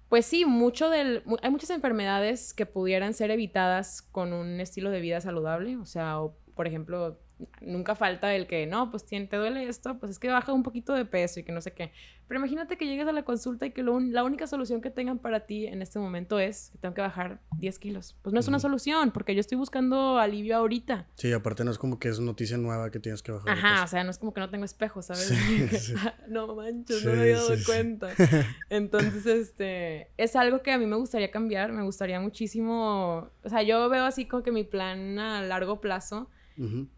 pues 0.07 0.25
sí, 0.25 0.45
mucho 0.45 0.89
del, 0.89 1.23
hay 1.41 1.49
muchas 1.49 1.71
enfermedades 1.71 2.53
que 2.53 2.65
pudieran 2.65 3.13
ser 3.13 3.31
evitadas 3.31 4.01
con 4.01 4.31
un 4.31 4.61
estilo 4.61 4.91
de 4.91 5.01
vida 5.01 5.19
saludable. 5.19 5.77
O 5.77 5.85
sea, 5.85 6.21
o, 6.21 6.37
por 6.53 6.67
ejemplo, 6.67 7.19
nunca 7.61 7.95
falta 7.95 8.33
el 8.35 8.47
que, 8.47 8.65
no, 8.65 8.91
pues 8.91 9.05
te 9.05 9.27
duele 9.35 9.67
esto, 9.67 9.97
pues 9.99 10.11
es 10.11 10.19
que 10.19 10.29
baja 10.29 10.53
un 10.53 10.63
poquito 10.63 10.93
de 10.93 11.05
peso 11.05 11.39
y 11.39 11.43
que 11.43 11.51
no 11.51 11.61
sé 11.61 11.73
qué. 11.73 11.91
Pero 12.27 12.39
imagínate 12.39 12.77
que 12.77 12.85
llegues 12.85 13.07
a 13.07 13.11
la 13.11 13.23
consulta 13.23 13.65
y 13.65 13.71
que 13.71 13.83
lo 13.83 13.99
la 13.99 14.23
única 14.23 14.47
solución 14.47 14.81
que 14.81 14.89
tengan 14.89 15.19
para 15.19 15.41
ti 15.41 15.67
en 15.67 15.81
este 15.81 15.99
momento 15.99 16.39
es 16.39 16.69
que 16.71 16.77
tengo 16.79 16.93
que 16.93 17.01
bajar 17.01 17.39
10 17.57 17.79
kilos. 17.79 18.15
Pues 18.21 18.33
no 18.33 18.39
es 18.39 18.47
una 18.47 18.59
solución, 18.59 19.11
porque 19.11 19.33
yo 19.33 19.39
estoy 19.39 19.57
buscando 19.57 20.17
alivio 20.17 20.57
ahorita. 20.57 21.07
Sí, 21.15 21.31
aparte 21.33 21.63
no 21.63 21.71
es 21.71 21.77
como 21.77 21.99
que 21.99 22.09
es 22.09 22.19
noticia 22.19 22.57
nueva 22.57 22.91
que 22.91 22.99
tienes 22.99 23.21
que 23.21 23.31
bajar. 23.31 23.49
Ajá, 23.49 23.83
o 23.83 23.87
sea, 23.87 24.03
no 24.03 24.11
es 24.11 24.17
como 24.17 24.33
que 24.33 24.41
no 24.41 24.49
tengo 24.49 24.65
espejo, 24.65 25.01
¿sabes? 25.01 25.27
Sí, 25.27 25.67
sí. 25.77 25.93
no 26.27 26.55
manches, 26.55 26.99
Sí, 26.99 27.05
no 27.05 27.13
me 27.13 27.21
había 27.21 27.37
dado 27.37 27.55
cuenta. 27.65 28.09
Entonces, 28.69 29.25
este, 29.25 30.09
es 30.17 30.35
algo 30.35 30.61
que 30.61 30.71
a 30.71 30.77
mí 30.77 30.85
me 30.85 30.95
gustaría 30.95 31.31
cambiar, 31.31 31.71
me 31.71 31.83
gustaría 31.83 32.19
muchísimo, 32.19 33.29
o 33.43 33.49
sea, 33.49 33.61
yo 33.63 33.87
veo 33.89 34.05
así 34.05 34.25
como 34.25 34.43
que 34.43 34.51
mi 34.51 34.63
plan 34.63 35.19
a 35.19 35.41
largo 35.41 35.79
plazo, 35.79 36.29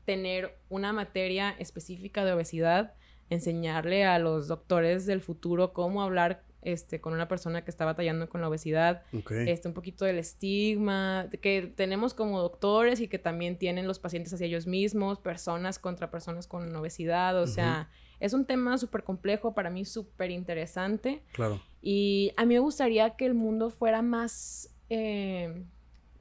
Tener 0.06 0.58
una 0.70 0.94
materia 0.94 1.52
específica 1.58 2.24
de 2.26 2.34
obesidad, 2.34 2.94
enseñarle 3.30 4.06
a 4.06 4.20
los 4.20 4.48
doctores 4.48 5.06
del 5.06 5.22
futuro 5.22 5.74
cómo 5.74 6.02
hablar 6.02 6.44
este, 6.62 7.00
con 7.00 7.14
una 7.14 7.28
persona 7.28 7.64
que 7.64 7.72
está 7.72 7.86
batallando 7.86 8.28
con 8.28 8.42
la 8.42 8.50
obesidad, 8.50 9.04
este, 9.30 9.68
un 9.68 9.74
poquito 9.74 10.06
del 10.06 10.18
estigma 10.18 11.28
que 11.42 11.72
tenemos 11.76 12.14
como 12.14 12.42
doctores 12.42 13.00
y 13.00 13.08
que 13.08 13.20
también 13.20 13.58
tienen 13.58 13.88
los 13.88 14.00
pacientes 14.00 14.34
hacia 14.34 14.48
ellos 14.48 14.68
mismos, 14.68 15.20
personas 15.20 15.80
contra 15.80 16.12
personas 16.12 16.48
con 16.48 16.76
obesidad, 16.76 17.40
o 17.42 17.48
sea, 17.48 17.90
es 18.20 18.34
un 18.34 18.46
tema 18.46 18.78
súper 18.78 19.04
complejo, 19.04 19.54
para 19.54 19.70
mí 19.70 19.86
súper 19.86 20.32
interesante 20.32 21.22
Claro. 21.32 21.62
y 21.82 22.32
a 22.36 22.46
mí 22.46 22.56
me 22.56 22.60
gustaría 22.60 23.16
que 23.16 23.26
el 23.26 23.34
mundo 23.34 23.70
fuera 23.70 24.02
más, 24.02 24.70
eh, 24.90 25.64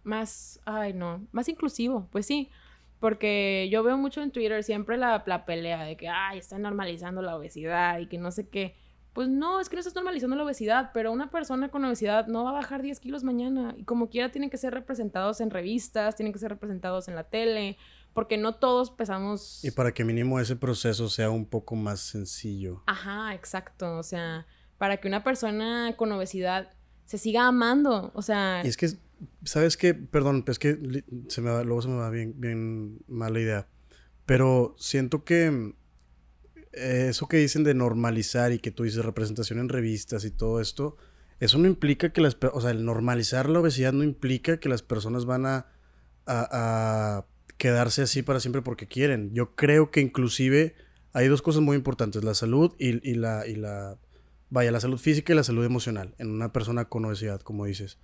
más, 0.05 0.61
ay 0.65 0.93
no, 0.93 1.27
más 1.33 1.49
inclusivo, 1.49 2.09
pues 2.13 2.27
sí. 2.27 2.51
Porque 3.07 3.69
yo 3.71 3.85
veo 3.85 3.97
mucho 3.97 4.21
en 4.21 4.33
Twitter 4.33 4.65
siempre 4.65 4.97
la, 4.97 5.23
la 5.29 5.45
pelea 5.47 5.85
de 5.85 5.97
que, 5.97 6.09
ay, 6.09 6.39
están 6.39 6.63
normalizando 6.63 7.23
la 7.23 7.37
obesidad 7.37 8.01
y 8.01 8.09
que 8.09 8.19
no 8.19 8.33
sé 8.33 8.49
qué. 8.49 8.75
Pues 9.13 9.29
no, 9.29 9.61
es 9.61 9.69
que 9.69 9.77
no 9.77 9.79
estás 9.79 9.95
normalizando 9.95 10.35
la 10.35 10.43
obesidad, 10.43 10.91
pero 10.93 11.13
una 11.13 11.31
persona 11.31 11.69
con 11.69 11.85
obesidad 11.85 12.27
no 12.27 12.43
va 12.43 12.51
a 12.51 12.55
bajar 12.55 12.83
10 12.83 12.99
kilos 12.99 13.23
mañana. 13.23 13.77
Y 13.79 13.85
como 13.85 14.11
quiera, 14.11 14.33
tienen 14.33 14.51
que 14.51 14.57
ser 14.57 14.75
representados 14.75 15.41
en 15.41 15.51
revistas, 15.51 16.17
tienen 16.17 16.33
que 16.33 16.41
ser 16.41 16.51
representados 16.51 17.07
en 17.07 17.15
la 17.15 17.23
tele, 17.23 17.79
porque 18.13 18.39
no 18.39 18.57
todos 18.57 18.91
pesamos. 18.91 19.65
Y 19.65 19.71
para 19.71 19.95
que 19.95 20.05
mínimo 20.05 20.41
ese 20.41 20.57
proceso 20.57 21.09
sea 21.09 21.31
un 21.31 21.47
poco 21.47 21.77
más 21.77 22.01
sencillo. 22.01 22.83
Ajá, 22.87 23.35
exacto. 23.35 23.99
O 23.99 24.03
sea, 24.03 24.49
para 24.79 24.97
que 24.97 25.07
una 25.07 25.23
persona 25.23 25.95
con 25.97 26.11
obesidad 26.11 26.73
se 27.05 27.19
siga 27.19 27.47
amando. 27.47 28.11
O 28.15 28.23
sea, 28.23 28.63
Y 28.65 28.69
es 28.69 28.77
que 28.77 28.89
¿sabes 29.45 29.77
qué? 29.77 29.95
Perdón, 29.95 30.45
es 30.47 30.59
que 30.59 31.05
se 31.29 31.41
me 31.41 31.51
va, 31.51 31.65
luego 31.65 31.83
se 31.83 31.89
me 31.89 31.97
va 31.97 32.11
bien, 32.11 32.35
bien 32.37 32.99
mala 33.09 33.41
idea. 33.41 33.69
Pero 34.27 34.75
siento 34.79 35.25
que 35.25 35.75
eh, 36.73 37.07
eso 37.11 37.29
que 37.29 37.39
dicen 37.39 37.65
de 37.65 37.75
normalizar 37.75 38.53
y 38.53 38.59
que 38.59 38.71
tú 38.71 38.83
dices 38.83 39.05
representación 39.05 39.59
en 39.59 39.69
revistas 39.69 40.25
y 40.25 40.31
todo 40.31 40.61
esto, 40.61 40.97
eso 41.41 41.59
no 41.59 41.67
implica 41.67 42.13
que 42.13 42.21
las... 42.21 42.37
O 42.53 42.61
sea, 42.61 42.71
el 42.71 42.85
normalizar 42.85 43.49
la 43.49 43.61
obesidad 43.61 43.93
no 43.93 44.05
implica 44.05 44.59
que 44.59 44.69
las 44.69 44.83
personas 44.83 45.25
van 45.25 45.47
a, 45.47 45.67
a, 46.27 47.27
quedarse 47.57 48.03
así 48.03 48.23
para 48.23 48.41
siempre 48.41 48.63
porque 48.63 48.87
quieren. 48.87 49.33
Yo 49.33 49.55
creo 49.55 49.91
que 49.91 50.01
inclusive 50.01 50.75
hay 51.13 51.29
dos 51.29 51.41
cosas 51.41 51.63
muy 51.63 51.77
importantes, 51.77 52.25
la 52.25 52.35
salud 52.35 52.75
y, 52.79 53.09
y, 53.09 53.15
la, 53.15 53.47
y 53.47 53.57
la... 53.57 53.97
Vaya, 54.49 54.71
la 54.71 54.81
salud 54.81 54.99
física 54.99 55.33
y 55.33 55.37
la 55.37 55.43
salud 55.43 55.65
emocional 55.65 56.15
en 56.19 56.31
una 56.31 56.53
persona 56.53 56.85
con 56.85 57.05
obesidad, 57.05 57.41
como 57.41 57.65
dices. 57.65 57.99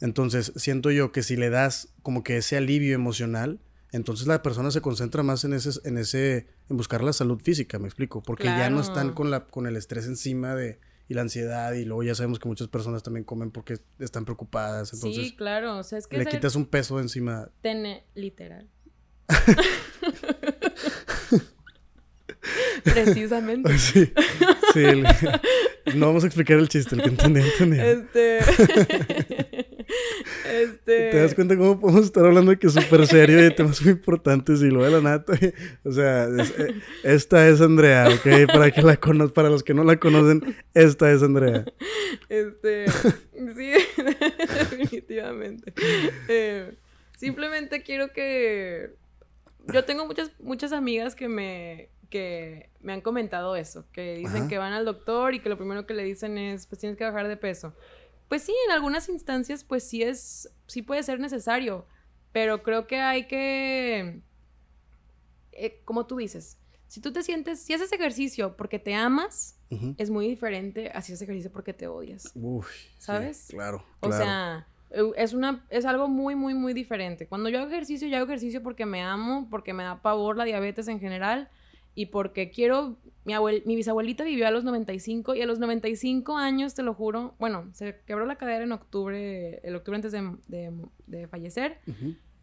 Entonces, 0.00 0.52
siento 0.56 0.90
yo 0.90 1.12
que 1.12 1.22
si 1.22 1.36
le 1.36 1.50
das 1.50 1.94
como 2.02 2.22
que 2.22 2.36
ese 2.36 2.56
alivio 2.56 2.94
emocional, 2.94 3.60
entonces 3.92 4.26
la 4.26 4.42
persona 4.42 4.70
se 4.70 4.80
concentra 4.80 5.22
más 5.22 5.44
en 5.44 5.52
ese, 5.54 5.70
en 5.84 5.96
ese, 5.96 6.48
en 6.68 6.76
buscar 6.76 7.02
la 7.02 7.12
salud 7.12 7.40
física, 7.40 7.78
me 7.78 7.86
explico, 7.86 8.22
porque 8.22 8.44
ya 8.44 8.68
no 8.68 8.80
están 8.80 9.12
con 9.14 9.30
la, 9.30 9.46
con 9.46 9.66
el 9.66 9.76
estrés 9.76 10.06
encima 10.06 10.54
de, 10.54 10.80
y 11.08 11.14
la 11.14 11.22
ansiedad, 11.22 11.72
y 11.72 11.84
luego 11.84 12.02
ya 12.02 12.14
sabemos 12.14 12.38
que 12.38 12.48
muchas 12.48 12.68
personas 12.68 13.02
también 13.02 13.24
comen 13.24 13.50
porque 13.50 13.78
están 13.98 14.24
preocupadas, 14.24 14.92
entonces. 14.92 15.28
Sí, 15.28 15.34
claro, 15.36 15.78
o 15.78 15.82
sea, 15.82 15.98
es 15.98 16.06
que. 16.06 16.18
Le 16.18 16.26
quitas 16.26 16.56
un 16.56 16.66
peso 16.66 17.00
encima. 17.00 17.48
Tene, 17.62 18.04
literal. 18.14 18.68
Precisamente. 22.84 23.76
Sí, 23.78 24.12
sí. 24.72 24.84
no 25.94 26.06
vamos 26.06 26.24
a 26.24 26.26
explicar 26.26 26.58
el 26.58 26.68
chiste, 26.68 26.96
el 26.96 27.02
que 27.02 27.08
entendí, 27.08 27.40
entendí. 27.40 27.78
Este. 27.80 28.40
Este... 30.44 31.10
¿Te 31.10 31.18
das 31.18 31.34
cuenta 31.34 31.56
cómo 31.56 31.78
podemos 31.80 32.04
estar 32.04 32.24
hablando 32.24 32.50
de 32.50 32.58
que 32.58 32.66
es 32.66 32.72
súper 32.72 33.06
serio 33.06 33.38
y 33.38 33.42
de 33.42 33.50
temas 33.50 33.82
muy 33.82 33.92
importantes 33.92 34.62
y 34.62 34.70
lo 34.70 34.84
de 34.84 34.90
la 34.90 35.00
nata? 35.00 35.34
O 35.84 35.92
sea, 35.92 36.26
eh, 36.26 36.80
esta 37.02 37.48
es 37.48 37.60
Andrea, 37.60 38.08
¿ok? 38.08 38.52
Para, 38.52 38.70
que 38.70 38.82
la 38.82 38.96
para 39.28 39.50
los 39.50 39.62
que 39.62 39.74
no 39.74 39.84
la 39.84 39.96
conocen, 39.98 40.56
esta 40.74 41.10
es 41.12 41.22
Andrea. 41.22 41.64
Este, 42.28 42.90
sí, 42.90 43.72
definitivamente. 44.70 45.72
Eh, 46.28 46.74
simplemente 47.16 47.82
quiero 47.82 48.12
que... 48.12 48.94
Yo 49.72 49.84
tengo 49.84 50.06
muchas, 50.06 50.30
muchas 50.38 50.72
amigas 50.72 51.16
que 51.16 51.28
me, 51.28 51.90
que 52.08 52.70
me 52.80 52.92
han 52.92 53.00
comentado 53.00 53.56
eso, 53.56 53.84
que 53.92 54.16
dicen 54.16 54.48
que 54.48 54.58
van 54.58 54.72
al 54.72 54.84
doctor 54.84 55.34
y 55.34 55.40
que 55.40 55.48
lo 55.48 55.56
primero 55.56 55.86
que 55.86 55.94
le 55.94 56.04
dicen 56.04 56.38
es, 56.38 56.66
pues 56.66 56.80
tienes 56.80 56.96
que 56.96 57.04
bajar 57.04 57.26
de 57.28 57.36
peso. 57.36 57.74
Pues 58.28 58.42
sí, 58.42 58.54
en 58.66 58.72
algunas 58.72 59.08
instancias, 59.08 59.64
pues 59.64 59.84
sí 59.84 60.02
es, 60.02 60.50
sí 60.66 60.82
puede 60.82 61.02
ser 61.02 61.20
necesario, 61.20 61.86
pero 62.32 62.62
creo 62.62 62.86
que 62.86 63.00
hay 63.00 63.26
que, 63.26 64.20
eh, 65.52 65.80
como 65.84 66.06
tú 66.06 66.16
dices, 66.16 66.58
si 66.88 67.00
tú 67.00 67.12
te 67.12 67.22
sientes, 67.22 67.60
si 67.60 67.72
haces 67.72 67.92
ejercicio 67.92 68.56
porque 68.56 68.78
te 68.78 68.94
amas, 68.94 69.58
es 69.98 70.10
muy 70.10 70.28
diferente 70.28 70.90
a 70.90 71.02
si 71.02 71.12
haces 71.12 71.22
ejercicio 71.22 71.50
porque 71.50 71.72
te 71.72 71.88
odias. 71.88 72.30
Uf, 72.34 72.68
¿Sabes? 72.98 73.46
claro, 73.50 73.84
O 74.00 74.12
sea, 74.12 74.68
es, 75.16 75.32
una, 75.32 75.66
es 75.70 75.84
algo 75.84 76.08
muy, 76.08 76.36
muy, 76.36 76.54
muy 76.54 76.72
diferente. 76.72 77.26
Cuando 77.26 77.48
yo 77.48 77.58
hago 77.58 77.68
ejercicio, 77.68 78.06
yo 78.06 78.16
hago 78.16 78.26
ejercicio 78.26 78.62
porque 78.62 78.86
me 78.86 79.02
amo, 79.02 79.48
porque 79.50 79.72
me 79.72 79.82
da 79.82 80.02
pavor 80.02 80.36
la 80.36 80.44
diabetes 80.44 80.88
en 80.88 81.00
general 81.00 81.50
y 81.96 82.06
porque 82.06 82.50
quiero, 82.50 82.98
mi, 83.24 83.34
mi 83.64 83.74
bisabuelita 83.74 84.22
vivió 84.22 84.46
a 84.46 84.50
los 84.52 84.62
95 84.64 85.34
y 85.34 85.40
a 85.40 85.46
los 85.46 85.58
95 85.58 86.36
años, 86.36 86.74
te 86.74 86.82
lo 86.82 86.94
juro, 86.94 87.34
bueno, 87.40 87.70
se 87.72 88.00
quebró 88.06 88.26
la 88.26 88.36
cadera 88.36 88.62
en 88.62 88.70
octubre, 88.70 89.60
el 89.64 89.74
octubre 89.74 89.96
antes 89.96 90.12
de, 90.12 91.26
fallecer, 91.28 91.78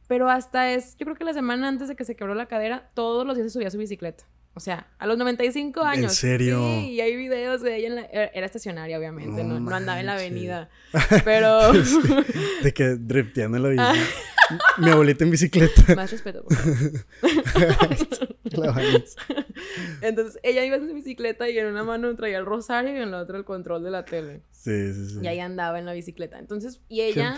pero 0.08 0.30
hasta 0.30 0.74
es, 0.74 0.98
yo 0.98 1.06
creo 1.06 1.16
que 1.16 1.24
la 1.24 1.34
semana 1.34 1.68
antes 1.68 1.88
de 1.88 1.96
que 1.96 2.04
se 2.04 2.16
quebró 2.16 2.34
la 2.34 2.48
cadera, 2.48 2.90
todos 2.96 3.26
los 3.28 3.36
días 3.36 3.48
se 3.48 3.52
subía 3.52 3.68
a 3.68 3.72
su 3.72 3.78
bicicleta. 3.78 4.26
O 4.56 4.60
sea, 4.60 4.88
a 5.00 5.08
los 5.08 5.18
95 5.18 5.82
años. 5.82 6.12
¿En 6.12 6.16
serio? 6.16 6.64
Sí, 6.64 6.92
y 6.92 7.02
hay 7.02 7.16
videos 7.16 7.62
de 7.62 7.76
ella 7.76 7.88
en 7.88 7.96
la, 7.96 8.02
era 8.06 8.46
estacionaria, 8.46 9.00
obviamente, 9.00 9.44
no, 9.44 9.60
no, 9.60 9.76
andaba 9.76 10.00
en 10.00 10.06
la 10.06 10.14
avenida. 10.14 10.70
Pero. 11.26 11.74
de 12.62 12.74
que 12.74 12.96
drifteando 12.96 13.58
en 13.58 13.64
la 13.64 13.70
vida. 13.70 13.94
Mi 14.78 14.90
abuelita 14.90 15.24
en 15.24 15.32
bicicleta. 15.32 15.96
Más 15.96 16.12
respeto, 16.12 16.44
por 16.44 16.58
Entonces, 20.02 20.40
ella 20.44 20.66
iba 20.66 20.76
en 20.76 20.88
su 20.88 20.94
bicicleta 20.94 21.50
y 21.50 21.58
en 21.58 21.68
una 21.68 21.84
mano 21.84 22.14
traía 22.16 22.38
el 22.38 22.46
rosario 22.46 22.96
y 22.96 23.02
en 23.02 23.12
la 23.12 23.22
otra 23.22 23.38
el 23.38 23.46
control 23.46 23.84
de 23.84 23.92
la 23.92 24.06
tele. 24.06 24.42
Sí, 24.52 24.94
sí, 24.94 25.10
sí. 25.10 25.20
Y 25.22 25.28
ahí 25.28 25.40
andaba 25.40 25.80
en 25.80 25.86
la 25.86 25.94
bicicleta. 25.94 26.40
Entonces, 26.40 26.82
y 26.88 27.02
ella, 27.02 27.36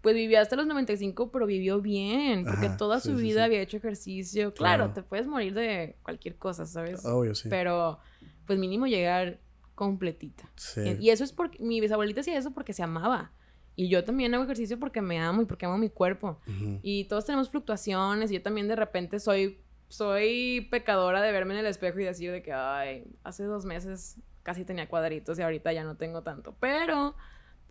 pues 0.00 0.14
vivió 0.14 0.40
hasta 0.40 0.56
los 0.56 0.66
95, 0.66 1.30
pero 1.30 1.46
vivió 1.46 1.80
bien, 1.80 2.44
porque 2.44 2.70
toda 2.70 3.00
su 3.00 3.16
vida 3.16 3.44
había 3.44 3.60
hecho 3.60 3.76
ejercicio. 3.76 4.54
Claro, 4.54 4.92
te 4.92 5.02
puedes 5.02 5.26
morir 5.26 5.54
de 5.54 5.96
cualquier 6.02 6.36
cosa, 6.36 6.66
¿sabes? 6.66 7.04
Obvio, 7.04 7.34
sí. 7.34 7.48
Pero, 7.48 7.98
pues 8.46 8.58
mínimo 8.58 8.86
llegar 8.86 9.38
completita. 9.74 10.48
Sí. 10.56 10.96
Y 11.00 11.10
eso 11.10 11.24
es 11.24 11.32
porque 11.32 11.58
mi 11.60 11.80
bisabuelita 11.80 12.20
hacía 12.20 12.38
eso 12.38 12.52
porque 12.52 12.72
se 12.72 12.82
amaba. 12.82 13.32
Y 13.76 13.88
yo 13.88 14.04
también 14.04 14.34
hago 14.34 14.44
ejercicio 14.44 14.78
porque 14.78 15.02
me 15.02 15.18
amo 15.18 15.42
y 15.42 15.44
porque 15.46 15.66
amo 15.66 15.78
mi 15.78 15.90
cuerpo. 15.90 16.38
Y 16.82 17.04
todos 17.04 17.24
tenemos 17.24 17.50
fluctuaciones. 17.50 18.30
Y 18.30 18.34
yo 18.34 18.42
también 18.42 18.68
de 18.68 18.76
repente 18.76 19.18
soy, 19.18 19.60
soy 19.88 20.68
pecadora 20.70 21.20
de 21.22 21.32
verme 21.32 21.54
en 21.54 21.60
el 21.60 21.66
espejo 21.66 21.98
y 21.98 22.04
decir 22.04 22.30
de 22.30 22.42
que, 22.42 22.52
ay, 22.52 23.04
hace 23.24 23.44
dos 23.44 23.64
meses 23.64 24.16
casi 24.42 24.64
tenía 24.64 24.88
cuadritos 24.88 25.38
y 25.38 25.42
ahorita 25.42 25.72
ya 25.72 25.82
no 25.82 25.96
tengo 25.96 26.22
tanto. 26.22 26.54
Pero, 26.60 27.16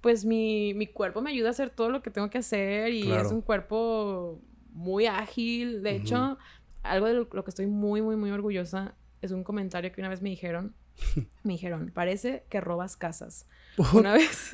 pues 0.01 0.25
mi, 0.25 0.73
mi 0.73 0.87
cuerpo 0.87 1.21
me 1.21 1.31
ayuda 1.31 1.49
a 1.49 1.51
hacer 1.51 1.69
todo 1.69 1.89
lo 1.89 2.01
que 2.01 2.11
tengo 2.11 2.29
que 2.29 2.39
hacer 2.39 2.91
y 2.93 3.11
es 3.11 3.31
un 3.31 3.41
cuerpo 3.41 4.41
muy 4.71 5.05
ágil. 5.05 5.83
De 5.83 5.95
hecho, 5.95 6.37
algo 6.81 7.07
de 7.07 7.13
lo 7.13 7.43
que 7.43 7.49
estoy 7.49 7.67
muy, 7.67 8.01
muy, 8.01 8.17
muy 8.17 8.31
orgullosa 8.31 8.95
es 9.21 9.31
un 9.31 9.43
comentario 9.45 9.91
que 9.93 10.01
una 10.01 10.09
vez 10.09 10.21
me 10.21 10.29
dijeron 10.29 10.75
me 11.43 11.53
dijeron, 11.53 11.91
parece 11.93 12.45
que 12.49 12.61
robas 12.61 12.95
casas. 12.95 13.47
Una 13.93 14.13
vez 14.13 14.51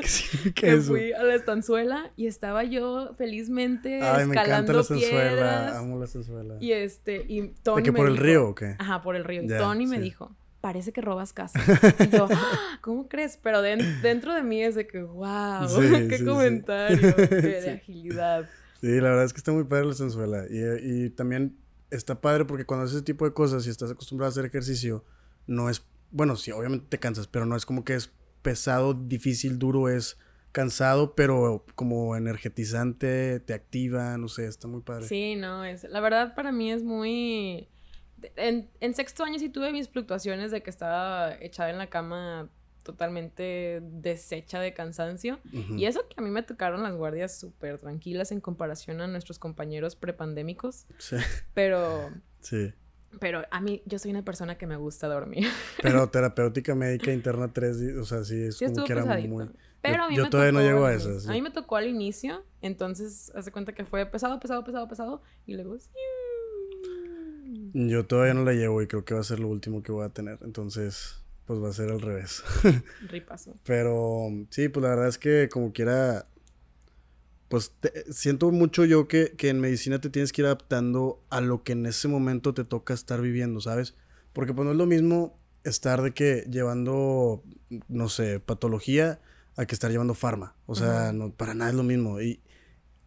que 0.55 0.77
fui 0.77 1.11
a 1.11 1.23
la 1.23 1.35
estanzuela 1.35 2.11
y 2.15 2.27
estaba 2.27 2.63
yo 2.63 3.13
felizmente 3.17 3.99
escalando 3.99 4.73
la 4.73 4.83
piedras. 4.83 5.75
Amo 5.75 5.99
la 5.99 6.05
estanzuela. 6.05 6.55
Y 6.59 6.71
este, 6.71 7.25
y 7.27 7.49
Tony 7.63 7.81
¿De 7.81 7.83
que 7.83 7.93
por 7.93 8.07
el 8.07 8.17
río 8.17 8.49
o 8.49 8.55
qué? 8.55 8.75
Ajá, 8.79 9.01
por 9.01 9.15
el 9.15 9.23
río. 9.23 9.43
Y 9.43 9.47
Tony 9.47 9.87
me 9.87 9.99
dijo, 9.99 10.35
parece 10.61 10.93
que 10.93 11.01
robas 11.01 11.33
casas. 11.33 11.61
Y 11.99 12.09
yo, 12.09 12.27
ah, 12.31 12.79
¿cómo 12.81 13.07
crees? 13.07 13.37
Pero 13.41 13.61
dentro 13.61 14.33
de 14.33 14.43
mí 14.43 14.63
es 14.63 14.75
de 14.75 14.87
que, 14.87 15.01
wow, 15.01 15.67
qué 16.09 16.23
comentario 16.23 17.13
de 17.13 17.71
agilidad. 17.71 18.49
Sí, 18.79 18.87
la 18.87 19.09
verdad 19.09 19.25
es 19.25 19.33
que 19.33 19.39
está 19.39 19.51
muy 19.51 19.65
padre 19.65 19.85
la 19.85 19.91
estanzuela. 19.91 20.45
Y, 20.49 21.05
y 21.05 21.09
también 21.09 21.57
está 21.91 22.21
padre 22.21 22.45
porque 22.45 22.65
cuando 22.65 22.85
haces 22.85 22.97
ese 22.97 23.05
tipo 23.05 23.25
de 23.25 23.33
cosas 23.33 23.67
y 23.67 23.69
estás 23.69 23.91
acostumbrado 23.91 24.29
a 24.29 24.31
hacer 24.31 24.45
ejercicio, 24.45 25.03
no 25.45 25.69
es 25.69 25.83
bueno, 26.11 26.35
sí, 26.35 26.51
obviamente 26.51 26.85
te 26.89 26.97
cansas, 26.97 27.27
pero 27.27 27.45
no 27.45 27.55
es 27.55 27.65
como 27.65 27.83
que 27.83 27.95
es 27.95 28.11
pesado, 28.41 28.93
difícil, 28.93 29.59
duro, 29.59 29.89
es 29.89 30.17
cansado, 30.51 31.15
pero 31.15 31.65
como 31.75 32.15
energetizante, 32.15 33.39
te 33.39 33.53
activa, 33.53 34.17
no 34.17 34.27
sé, 34.27 34.47
está 34.47 34.67
muy 34.67 34.81
padre. 34.81 35.07
Sí, 35.07 35.35
no, 35.35 35.63
es, 35.63 35.83
la 35.83 35.99
verdad 35.99 36.35
para 36.35 36.51
mí 36.51 36.71
es 36.71 36.83
muy... 36.83 37.69
En, 38.35 38.93
sexto 38.93 39.23
año 39.23 39.39
sí 39.39 39.49
tuve 39.49 39.71
mis 39.71 39.87
fluctuaciones 39.87 40.51
de 40.51 40.61
que 40.61 40.69
estaba 40.69 41.33
echada 41.35 41.69
en 41.69 41.77
la 41.77 41.87
cama 41.87 42.49
totalmente 42.83 43.81
deshecha 43.81 44.59
de 44.59 44.73
cansancio. 44.73 45.39
Y 45.53 45.85
eso 45.85 46.07
que 46.09 46.15
a 46.17 46.21
mí 46.21 46.29
me 46.29 46.43
tocaron 46.43 46.83
las 46.83 46.95
guardias 46.95 47.39
súper 47.39 47.77
tranquilas 47.77 48.31
en 48.31 48.41
comparación 48.41 48.99
a 48.99 49.07
nuestros 49.07 49.39
compañeros 49.39 49.95
prepandémicos. 49.95 50.85
Sí. 50.97 51.17
Pero... 51.53 52.11
Sí. 52.41 52.73
Pero 53.19 53.43
a 53.49 53.61
mí, 53.61 53.81
yo 53.85 53.97
soy 53.97 54.11
una 54.11 54.23
persona 54.23 54.57
que 54.57 54.67
me 54.67 54.77
gusta 54.77 55.07
dormir. 55.07 55.47
Pero 55.81 56.09
terapéutica 56.09 56.75
médica 56.75 57.11
interna 57.11 57.51
3, 57.51 57.97
o 57.99 58.05
sea, 58.05 58.23
sí, 58.23 58.43
es 58.43 58.57
como 58.57 58.85
que 58.85 58.93
era 58.93 59.05
muy... 59.05 59.49
Pero 59.81 60.03
a 60.03 60.09
mí 60.09 60.15
yo 60.15 60.25
me 60.25 60.29
todavía 60.29 60.51
tocó, 60.51 60.61
no 60.61 60.69
llego 60.69 60.85
a 60.85 60.93
eso. 60.93 61.29
A 61.29 61.33
mí 61.33 61.41
me 61.41 61.51
tocó 61.51 61.77
al 61.77 61.87
inicio, 61.87 62.43
entonces 62.61 63.31
hace 63.33 63.51
cuenta 63.51 63.73
que 63.73 63.85
fue 63.85 64.05
pesado, 64.05 64.39
pesado, 64.39 64.63
pesado, 64.63 64.87
pesado, 64.87 65.21
y 65.45 65.53
luego... 65.53 65.77
Yo 67.73 68.05
todavía 68.05 68.33
no 68.33 68.43
la 68.43 68.53
llevo 68.53 68.81
y 68.81 68.87
creo 68.87 69.05
que 69.05 69.13
va 69.13 69.21
a 69.21 69.23
ser 69.23 69.39
lo 69.39 69.47
último 69.47 69.81
que 69.81 69.91
voy 69.91 70.05
a 70.05 70.09
tener, 70.09 70.39
entonces 70.41 71.23
pues 71.49 71.63
va 71.63 71.69
a 71.69 71.73
ser 71.73 71.89
al 71.89 71.99
revés. 71.99 72.43
Ripazo. 73.09 73.55
Pero 73.65 74.29
sí, 74.51 74.69
pues 74.69 74.83
la 74.83 74.89
verdad 74.89 75.07
es 75.07 75.17
que 75.17 75.49
como 75.49 75.73
quiera 75.73 76.27
pues 77.49 77.73
siento 78.11 78.51
mucho 78.51 78.85
yo 78.85 79.07
que, 79.07 79.35
en 79.39 79.59
medicina 79.59 79.99
te 79.99 80.09
tienes 80.09 80.31
que 80.31 80.43
ir 80.43 80.45
adaptando 80.45 81.21
a 81.29 81.41
lo 81.41 81.63
que 81.63 81.73
en 81.73 81.87
ese 81.87 82.07
momento 82.07 82.53
te 82.53 82.63
toca 82.63 82.93
estar 82.93 83.21
viviendo, 83.21 83.59
¿sabes? 83.59 83.95
Porque 84.33 84.53
pues 84.53 84.65
no 84.65 84.71
es 84.71 84.77
lo 84.77 84.85
mismo 84.85 85.37
estar 85.63 86.03
de 86.03 86.13
que 86.13 86.45
llevando, 86.49 87.43
no 87.87 88.07
sé, 88.07 88.39
patología 88.39 89.19
a 89.57 89.65
que 89.65 89.73
estar 89.73 89.89
llevando 89.89 90.13
farma. 90.13 90.55
O 90.67 90.75
sea, 90.75 91.11
no, 91.11 91.31
para 91.31 91.55
nada 91.55 91.71
es 91.71 91.75
lo 91.75 91.83
mismo. 91.83 92.21
Y 92.21 92.39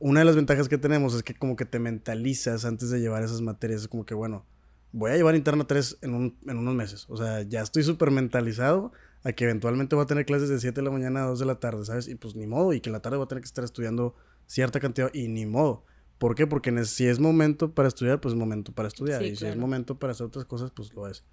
una 0.00 0.20
de 0.20 0.26
las 0.26 0.34
ventajas 0.34 0.68
que 0.68 0.76
tenemos 0.76 1.14
es 1.14 1.22
que 1.22 1.34
como 1.34 1.54
que 1.54 1.64
te 1.64 1.78
mentalizas 1.78 2.64
antes 2.64 2.90
de 2.90 3.00
llevar 3.00 3.22
esas 3.22 3.40
materias. 3.40 3.82
Es 3.82 3.88
como 3.88 4.04
que, 4.04 4.14
bueno, 4.14 4.44
voy 4.90 5.12
a 5.12 5.16
llevar 5.16 5.36
interna 5.36 5.68
3 5.68 5.98
en, 6.02 6.36
en 6.48 6.58
unos 6.58 6.74
meses. 6.74 7.06
O 7.08 7.16
sea, 7.16 7.42
ya 7.42 7.62
estoy 7.62 7.84
súper 7.84 8.10
mentalizado 8.10 8.92
a 9.22 9.32
que 9.32 9.44
eventualmente 9.44 9.94
voy 9.94 10.02
a 10.02 10.06
tener 10.06 10.26
clases 10.26 10.48
de 10.48 10.58
7 10.58 10.80
de 10.80 10.84
la 10.84 10.90
mañana 10.90 11.22
a 11.22 11.26
2 11.28 11.38
de 11.38 11.46
la 11.46 11.60
tarde, 11.60 11.84
¿sabes? 11.84 12.08
Y 12.08 12.16
pues 12.16 12.34
ni 12.34 12.46
modo, 12.46 12.72
y 12.72 12.80
que 12.80 12.88
en 12.88 12.94
la 12.94 13.00
tarde 13.00 13.18
voy 13.18 13.24
a 13.24 13.28
tener 13.28 13.42
que 13.42 13.46
estar 13.46 13.64
estudiando 13.64 14.16
cierta 14.46 14.80
cantidad 14.80 15.10
y 15.12 15.28
ni 15.28 15.46
modo. 15.46 15.84
¿Por 16.18 16.34
qué? 16.34 16.46
Porque 16.46 16.84
si 16.84 17.06
es 17.06 17.18
momento 17.18 17.74
para 17.74 17.88
estudiar, 17.88 18.20
pues 18.20 18.34
es 18.34 18.38
momento 18.38 18.72
para 18.72 18.88
estudiar. 18.88 19.22
y 19.22 19.34
si 19.34 19.46
es 19.46 19.56
momento 19.56 19.98
para 19.98 20.12
hacer 20.12 20.26
otras 20.26 20.44
cosas, 20.44 20.70
pues 20.70 20.94
lo 20.94 21.08
es. 21.08 21.24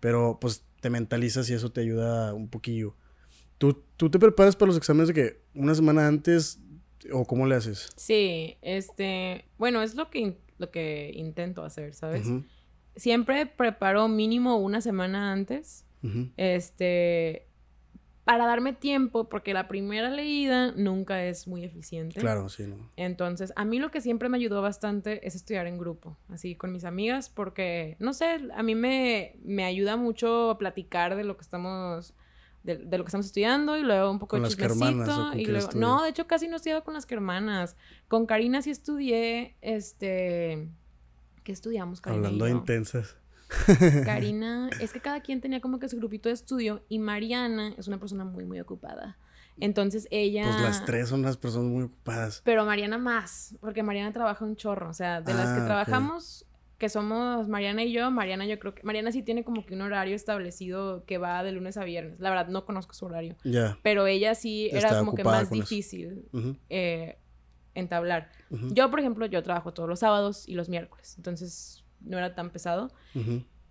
Pero 0.00 0.38
pues 0.40 0.64
te 0.80 0.90
mentalizas 0.90 1.50
y 1.50 1.54
eso 1.54 1.70
te 1.70 1.82
ayuda 1.82 2.32
un 2.32 2.48
poquillo. 2.48 2.94
¿Tú, 3.58 3.82
tú 3.96 4.10
te 4.10 4.18
preparas 4.18 4.56
para 4.56 4.68
los 4.68 4.76
exámenes 4.76 5.08
de 5.08 5.14
que 5.14 5.42
una 5.54 5.74
semana 5.74 6.06
antes 6.06 6.60
o 7.12 7.26
cómo 7.26 7.46
le 7.46 7.56
haces? 7.56 7.90
Sí, 7.96 8.56
este, 8.62 9.44
bueno, 9.58 9.82
es 9.82 9.96
lo 9.96 10.10
que, 10.10 10.38
lo 10.58 10.70
que 10.70 11.10
intento 11.14 11.64
hacer, 11.64 11.92
¿sabes? 11.94 12.26
Siempre 12.96 13.46
preparo 13.46 14.08
mínimo 14.08 14.56
una 14.56 14.80
semana 14.80 15.32
antes. 15.32 15.84
Este, 16.36 17.47
para 18.28 18.44
darme 18.44 18.74
tiempo, 18.74 19.30
porque 19.30 19.54
la 19.54 19.68
primera 19.68 20.10
leída 20.10 20.72
nunca 20.72 21.24
es 21.24 21.48
muy 21.48 21.64
eficiente. 21.64 22.20
Claro, 22.20 22.50
sí, 22.50 22.66
¿no? 22.66 22.76
Entonces, 22.94 23.54
a 23.56 23.64
mí 23.64 23.78
lo 23.78 23.90
que 23.90 24.02
siempre 24.02 24.28
me 24.28 24.36
ayudó 24.36 24.60
bastante 24.60 25.26
es 25.26 25.34
estudiar 25.34 25.66
en 25.66 25.78
grupo, 25.78 26.14
así 26.28 26.54
con 26.54 26.70
mis 26.70 26.84
amigas, 26.84 27.30
porque, 27.30 27.96
no 28.00 28.12
sé, 28.12 28.38
a 28.54 28.62
mí 28.62 28.74
me, 28.74 29.34
me 29.42 29.64
ayuda 29.64 29.96
mucho 29.96 30.56
platicar 30.58 31.16
de 31.16 31.24
lo 31.24 31.38
que 31.38 31.42
estamos... 31.42 32.12
De, 32.64 32.76
lo 32.76 33.02
que 33.02 33.08
estamos 33.08 33.24
estudiando 33.24 33.78
y 33.78 33.82
luego 33.82 34.10
un 34.10 34.18
poco 34.18 34.38
de 34.38 34.46
chismecito 34.48 35.32
y 35.34 35.46
luego 35.46 35.70
no 35.74 36.02
de 36.02 36.10
hecho 36.10 36.26
casi 36.26 36.48
no 36.48 36.56
estudiaba 36.56 36.84
con 36.84 36.92
las 36.92 37.10
hermanas. 37.10 37.76
Con 38.08 38.26
Karina 38.26 38.60
sí 38.60 38.70
estudié 38.70 39.56
este 39.62 40.68
¿qué 41.44 41.52
estudiamos 41.52 42.02
Karina 42.02 42.26
hablando 42.26 42.44
de 42.44 42.50
intensas 42.50 43.16
Karina, 44.04 44.70
es 44.80 44.92
que 44.92 45.00
cada 45.00 45.20
quien 45.20 45.40
tenía 45.40 45.60
como 45.60 45.78
que 45.78 45.88
su 45.88 45.96
grupito 45.96 46.28
de 46.28 46.34
estudio 46.34 46.84
y 46.88 46.98
Mariana 46.98 47.74
es 47.78 47.88
una 47.88 47.98
persona 47.98 48.24
muy, 48.24 48.44
muy 48.44 48.60
ocupada. 48.60 49.16
Entonces 49.60 50.06
ella... 50.10 50.44
Pues 50.44 50.62
las 50.62 50.84
tres 50.84 51.08
son 51.08 51.20
unas 51.20 51.36
personas 51.36 51.70
muy 51.70 51.84
ocupadas. 51.84 52.42
Pero 52.44 52.64
Mariana 52.64 52.98
más, 52.98 53.56
porque 53.60 53.82
Mariana 53.82 54.12
trabaja 54.12 54.44
un 54.44 54.56
chorro. 54.56 54.88
O 54.88 54.94
sea, 54.94 55.20
de 55.20 55.34
las 55.34 55.52
que 55.52 55.60
ah, 55.60 55.66
trabajamos, 55.66 56.46
que 56.76 56.88
somos 56.88 57.48
Mariana 57.48 57.82
y 57.82 57.92
yo, 57.92 58.10
Mariana 58.10 58.46
yo 58.46 58.58
creo 58.58 58.74
que... 58.74 58.82
Mariana 58.84 59.10
sí 59.10 59.22
tiene 59.22 59.42
como 59.42 59.66
que 59.66 59.74
un 59.74 59.80
horario 59.80 60.14
establecido 60.14 61.04
que 61.06 61.18
va 61.18 61.42
de 61.42 61.52
lunes 61.52 61.76
a 61.76 61.84
viernes. 61.84 62.20
La 62.20 62.30
verdad, 62.30 62.48
no 62.48 62.64
conozco 62.64 62.94
su 62.94 63.06
horario. 63.06 63.36
Ya. 63.44 63.78
Pero 63.82 64.06
ella 64.06 64.34
sí 64.34 64.68
era 64.72 64.96
como 64.98 65.14
que 65.14 65.24
más 65.24 65.50
difícil 65.50 66.28
eh, 66.68 67.18
entablar. 67.74 68.30
Yo, 68.50 68.90
por 68.90 69.00
ejemplo, 69.00 69.26
yo 69.26 69.42
trabajo 69.42 69.72
todos 69.72 69.88
los 69.88 69.98
sábados 70.00 70.48
y 70.48 70.54
los 70.54 70.68
miércoles. 70.68 71.14
Entonces 71.16 71.84
no 72.00 72.18
era 72.18 72.34
tan 72.34 72.50
pesado. 72.50 72.90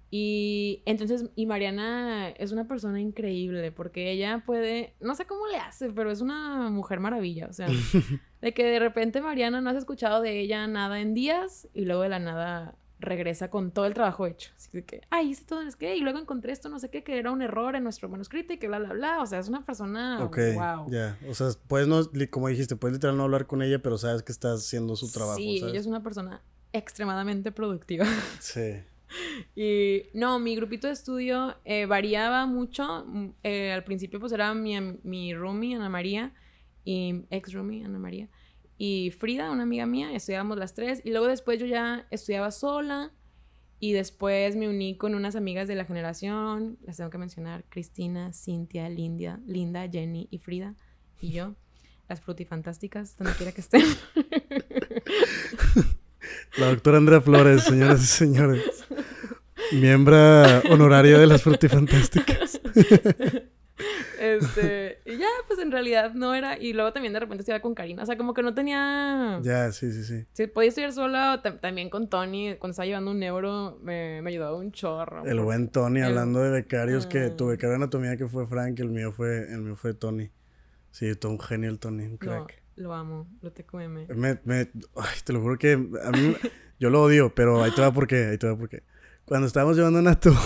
Y 0.10 0.84
entonces, 0.86 1.30
y 1.36 1.46
Mariana 1.46 2.30
es 2.30 2.52
una 2.52 2.66
persona 2.68 3.02
increíble 3.02 3.72
porque 3.74 4.12
ella 4.12 4.44
puede, 4.46 4.96
no 5.02 5.16
sé 5.16 5.26
cómo 5.26 5.48
le 5.48 5.58
hace, 5.58 5.90
pero 5.92 6.12
es 6.12 6.22
una 6.22 6.70
mujer 6.70 7.00
maravilla. 7.00 7.48
O 7.50 7.54
sea, 7.54 7.68
de 8.42 8.54
que 8.54 8.66
de 8.66 8.80
repente 8.80 9.22
Mariana 9.22 9.60
no 9.60 9.70
has 9.70 9.76
escuchado 9.76 10.22
de 10.22 10.40
ella 10.40 10.66
nada 10.68 11.02
en 11.02 11.14
días 11.14 11.68
y 11.74 11.86
luego 11.86 12.04
de 12.04 12.10
la 12.10 12.20
nada 12.20 12.76
regresa 13.00 13.50
con 13.50 13.72
todo 13.72 13.86
el 13.86 13.94
trabajo 13.94 14.26
hecho. 14.26 14.52
Así 14.56 14.82
que, 14.82 15.02
ay, 15.10 15.30
hice 15.30 15.46
todo, 15.46 15.62
es 15.62 15.76
que, 15.76 15.96
y 15.96 16.00
luego 16.00 16.20
encontré 16.20 16.54
esto, 16.54 16.70
no 16.70 16.80
sé 16.80 16.90
qué, 16.90 17.04
que 17.04 17.20
era 17.20 17.32
un 17.32 17.42
error 17.42 17.76
en 17.76 17.84
nuestro 17.84 18.10
manuscrito 18.10 18.54
y 18.54 18.58
que 18.58 18.68
bla, 18.68 18.80
bla, 18.80 18.94
bla. 18.94 19.22
O 19.22 19.26
sea, 19.26 19.40
es 19.40 19.50
una 19.50 19.66
persona, 19.66 20.24
Ok, 20.24 20.38
wow. 20.56 20.90
Ya, 20.90 21.20
o 21.30 21.34
sea, 21.34 21.50
puedes 21.68 21.88
no, 21.88 22.02
como 22.32 22.48
dijiste, 22.48 22.76
puedes 22.78 22.96
literal 22.96 23.18
no 23.18 23.24
hablar 23.24 23.46
con 23.46 23.62
ella, 23.62 23.82
pero 23.82 23.98
sabes 23.98 24.24
que 24.24 24.32
está 24.32 24.54
haciendo 24.54 24.96
su 24.96 25.12
trabajo. 25.12 25.38
Sí, 25.38 25.58
ella 25.58 25.80
es 25.80 25.86
una 25.86 26.02
persona 26.02 26.42
extremadamente 26.74 27.52
productiva. 27.52 28.06
Sí. 28.40 28.82
Y 29.56 30.04
no, 30.14 30.38
mi 30.38 30.56
grupito 30.58 30.88
de 30.88 30.94
estudio 30.94 31.56
eh, 31.64 31.86
variaba 31.86 32.46
mucho. 32.46 33.06
Mm, 33.06 33.30
eh, 33.44 33.72
al 33.72 33.84
principio 33.84 34.20
pues 34.20 34.34
era 34.34 34.54
mi, 34.54 34.80
mi 35.04 35.34
roomie, 35.34 35.76
Ana 35.76 35.90
María, 35.90 36.34
y 36.84 37.24
ex 37.30 37.54
roomie, 37.54 37.86
Ana 37.86 38.00
María, 38.00 38.30
y 38.78 39.12
Frida, 39.12 39.52
una 39.52 39.64
amiga 39.64 39.86
mía, 39.86 40.14
estudiábamos 40.14 40.58
las 40.58 40.74
tres. 40.74 41.02
Y 41.04 41.12
luego 41.12 41.28
después 41.28 41.60
yo 41.60 41.66
ya 41.66 42.08
estudiaba 42.12 42.52
sola. 42.52 43.12
Y 43.80 43.94
después 43.94 44.56
me 44.56 44.68
uní 44.68 44.98
con 44.98 45.14
unas 45.14 45.36
amigas 45.36 45.68
de 45.68 45.76
la 45.76 45.86
generación, 45.86 46.80
las 46.82 46.98
tengo 46.98 47.12
que 47.12 47.20
mencionar, 47.20 47.64
Cristina, 47.70 48.34
Cintia, 48.34 48.90
Linda, 48.90 49.40
Linda, 49.46 49.88
Jenny 49.88 50.28
y 50.32 50.40
Frida. 50.40 50.74
Y 51.22 51.30
yo, 51.30 51.54
las 52.10 52.22
frutifantásticas, 52.22 53.16
donde 53.18 53.34
quiera 53.34 53.52
que 53.52 53.62
estén. 53.62 53.84
La 56.58 56.68
doctora 56.68 56.98
Andrea 56.98 57.22
Flores, 57.22 57.64
señoras 57.64 58.02
y 58.02 58.08
señores. 58.08 58.86
Miembro 59.74 60.16
honoraria 60.70 61.18
de 61.18 61.28
las 61.28 61.44
Frutifantásticas. 61.44 62.62
Este, 64.20 65.00
y 65.06 65.18
ya, 65.18 65.28
pues 65.48 65.60
en 65.60 65.72
realidad 65.72 66.14
no 66.14 66.34
era. 66.34 66.58
Y 66.58 66.74
luego 66.74 66.92
también 66.92 67.14
de 67.14 67.20
repente 67.20 67.42
estudiaba 67.42 67.62
con 67.62 67.76
Karina. 67.76 68.04
O 68.04 68.06
sea, 68.06 68.18
como 68.18 68.34
que 68.34 68.42
no 68.42 68.54
tenía. 68.54 69.40
Ya, 69.44 69.72
sí, 69.72 69.92
sí, 69.92 70.04
sí. 70.04 70.26
Sí, 70.34 70.48
podía 70.48 70.70
estudiar 70.70 70.94
sola. 70.94 71.42
también 71.62 71.90
con 71.90 72.10
Tony. 72.10 72.56
Cuando 72.56 72.72
estaba 72.72 72.86
llevando 72.86 73.12
un 73.12 73.22
euro, 73.22 73.78
me, 73.84 74.22
me 74.22 74.32
ayudaba 74.32 74.56
un 74.58 74.72
chorro. 74.72 75.26
El 75.26 75.40
buen 75.42 75.70
Tony, 75.70 76.02
hablando 76.02 76.42
de 76.42 76.50
becarios, 76.50 77.06
que 77.06 77.30
tu 77.30 77.48
becario 77.48 77.72
de 77.72 77.76
anatomía 77.76 78.18
que 78.18 78.28
fue 78.28 78.48
Frank, 78.48 78.80
el 78.80 78.90
mío 78.90 79.12
fue, 79.12 79.52
el 79.52 79.62
mío 79.62 79.76
fue 79.76 79.94
Tony. 79.94 80.32
Sí, 80.92 81.14
todo 81.16 81.32
un 81.34 81.40
genio 81.40 81.70
el 81.70 81.80
Tony, 81.80 82.06
un 82.06 82.18
crack. 82.18 82.64
Lo 82.78 82.94
amo, 82.94 83.28
lo 83.42 83.52
te 83.52 83.66
come. 83.66 84.06
Me, 84.08 84.40
me, 84.46 84.70
ay, 84.96 85.18
te 85.24 85.34
lo 85.34 85.42
juro 85.42 85.58
que 85.58 85.74
a 85.74 86.12
mí, 86.12 86.36
yo 86.80 86.92
lo 86.92 87.02
odio, 87.02 87.34
pero 87.34 87.64
ahí 87.64 87.74
te 87.74 87.82
va 87.82 87.92
por 87.92 88.06
qué, 88.06 88.26
ahí 88.26 88.38
te 88.38 88.48
va 88.48 88.56
por 88.56 88.70
qué. 88.70 88.84
Cuando 89.26 89.48
estábamos 89.48 89.76
llevando 89.76 89.98
a 89.98 90.04
Nato, 90.04 90.32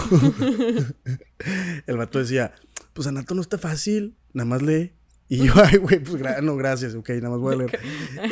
el 1.88 1.98
vato 1.98 2.20
decía, 2.20 2.54
pues 2.94 3.06
a 3.06 3.12
Nato 3.12 3.36
no 3.36 3.42
está 3.42 3.58
fácil, 3.58 4.16
nada 4.32 4.46
más 4.46 4.62
lee. 4.62 4.94
Y 5.28 5.46
yo, 5.46 5.54
ay, 5.56 5.78
güey, 5.78 6.00
pues 6.00 6.24
no, 6.42 6.56
gracias, 6.56 6.96
ok, 6.96 7.10
nada 7.10 7.32
más 7.32 7.40
voy 7.40 7.56
a 7.56 7.58
leer. 7.58 7.80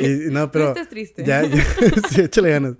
Y, 0.00 0.32
no, 0.32 0.50
pero... 0.50 0.68
estás 0.68 0.88
triste. 0.88 1.22
Ya, 1.22 1.42
ya, 1.42 1.62
sí, 2.08 2.22
échale 2.22 2.50
ganas. 2.50 2.76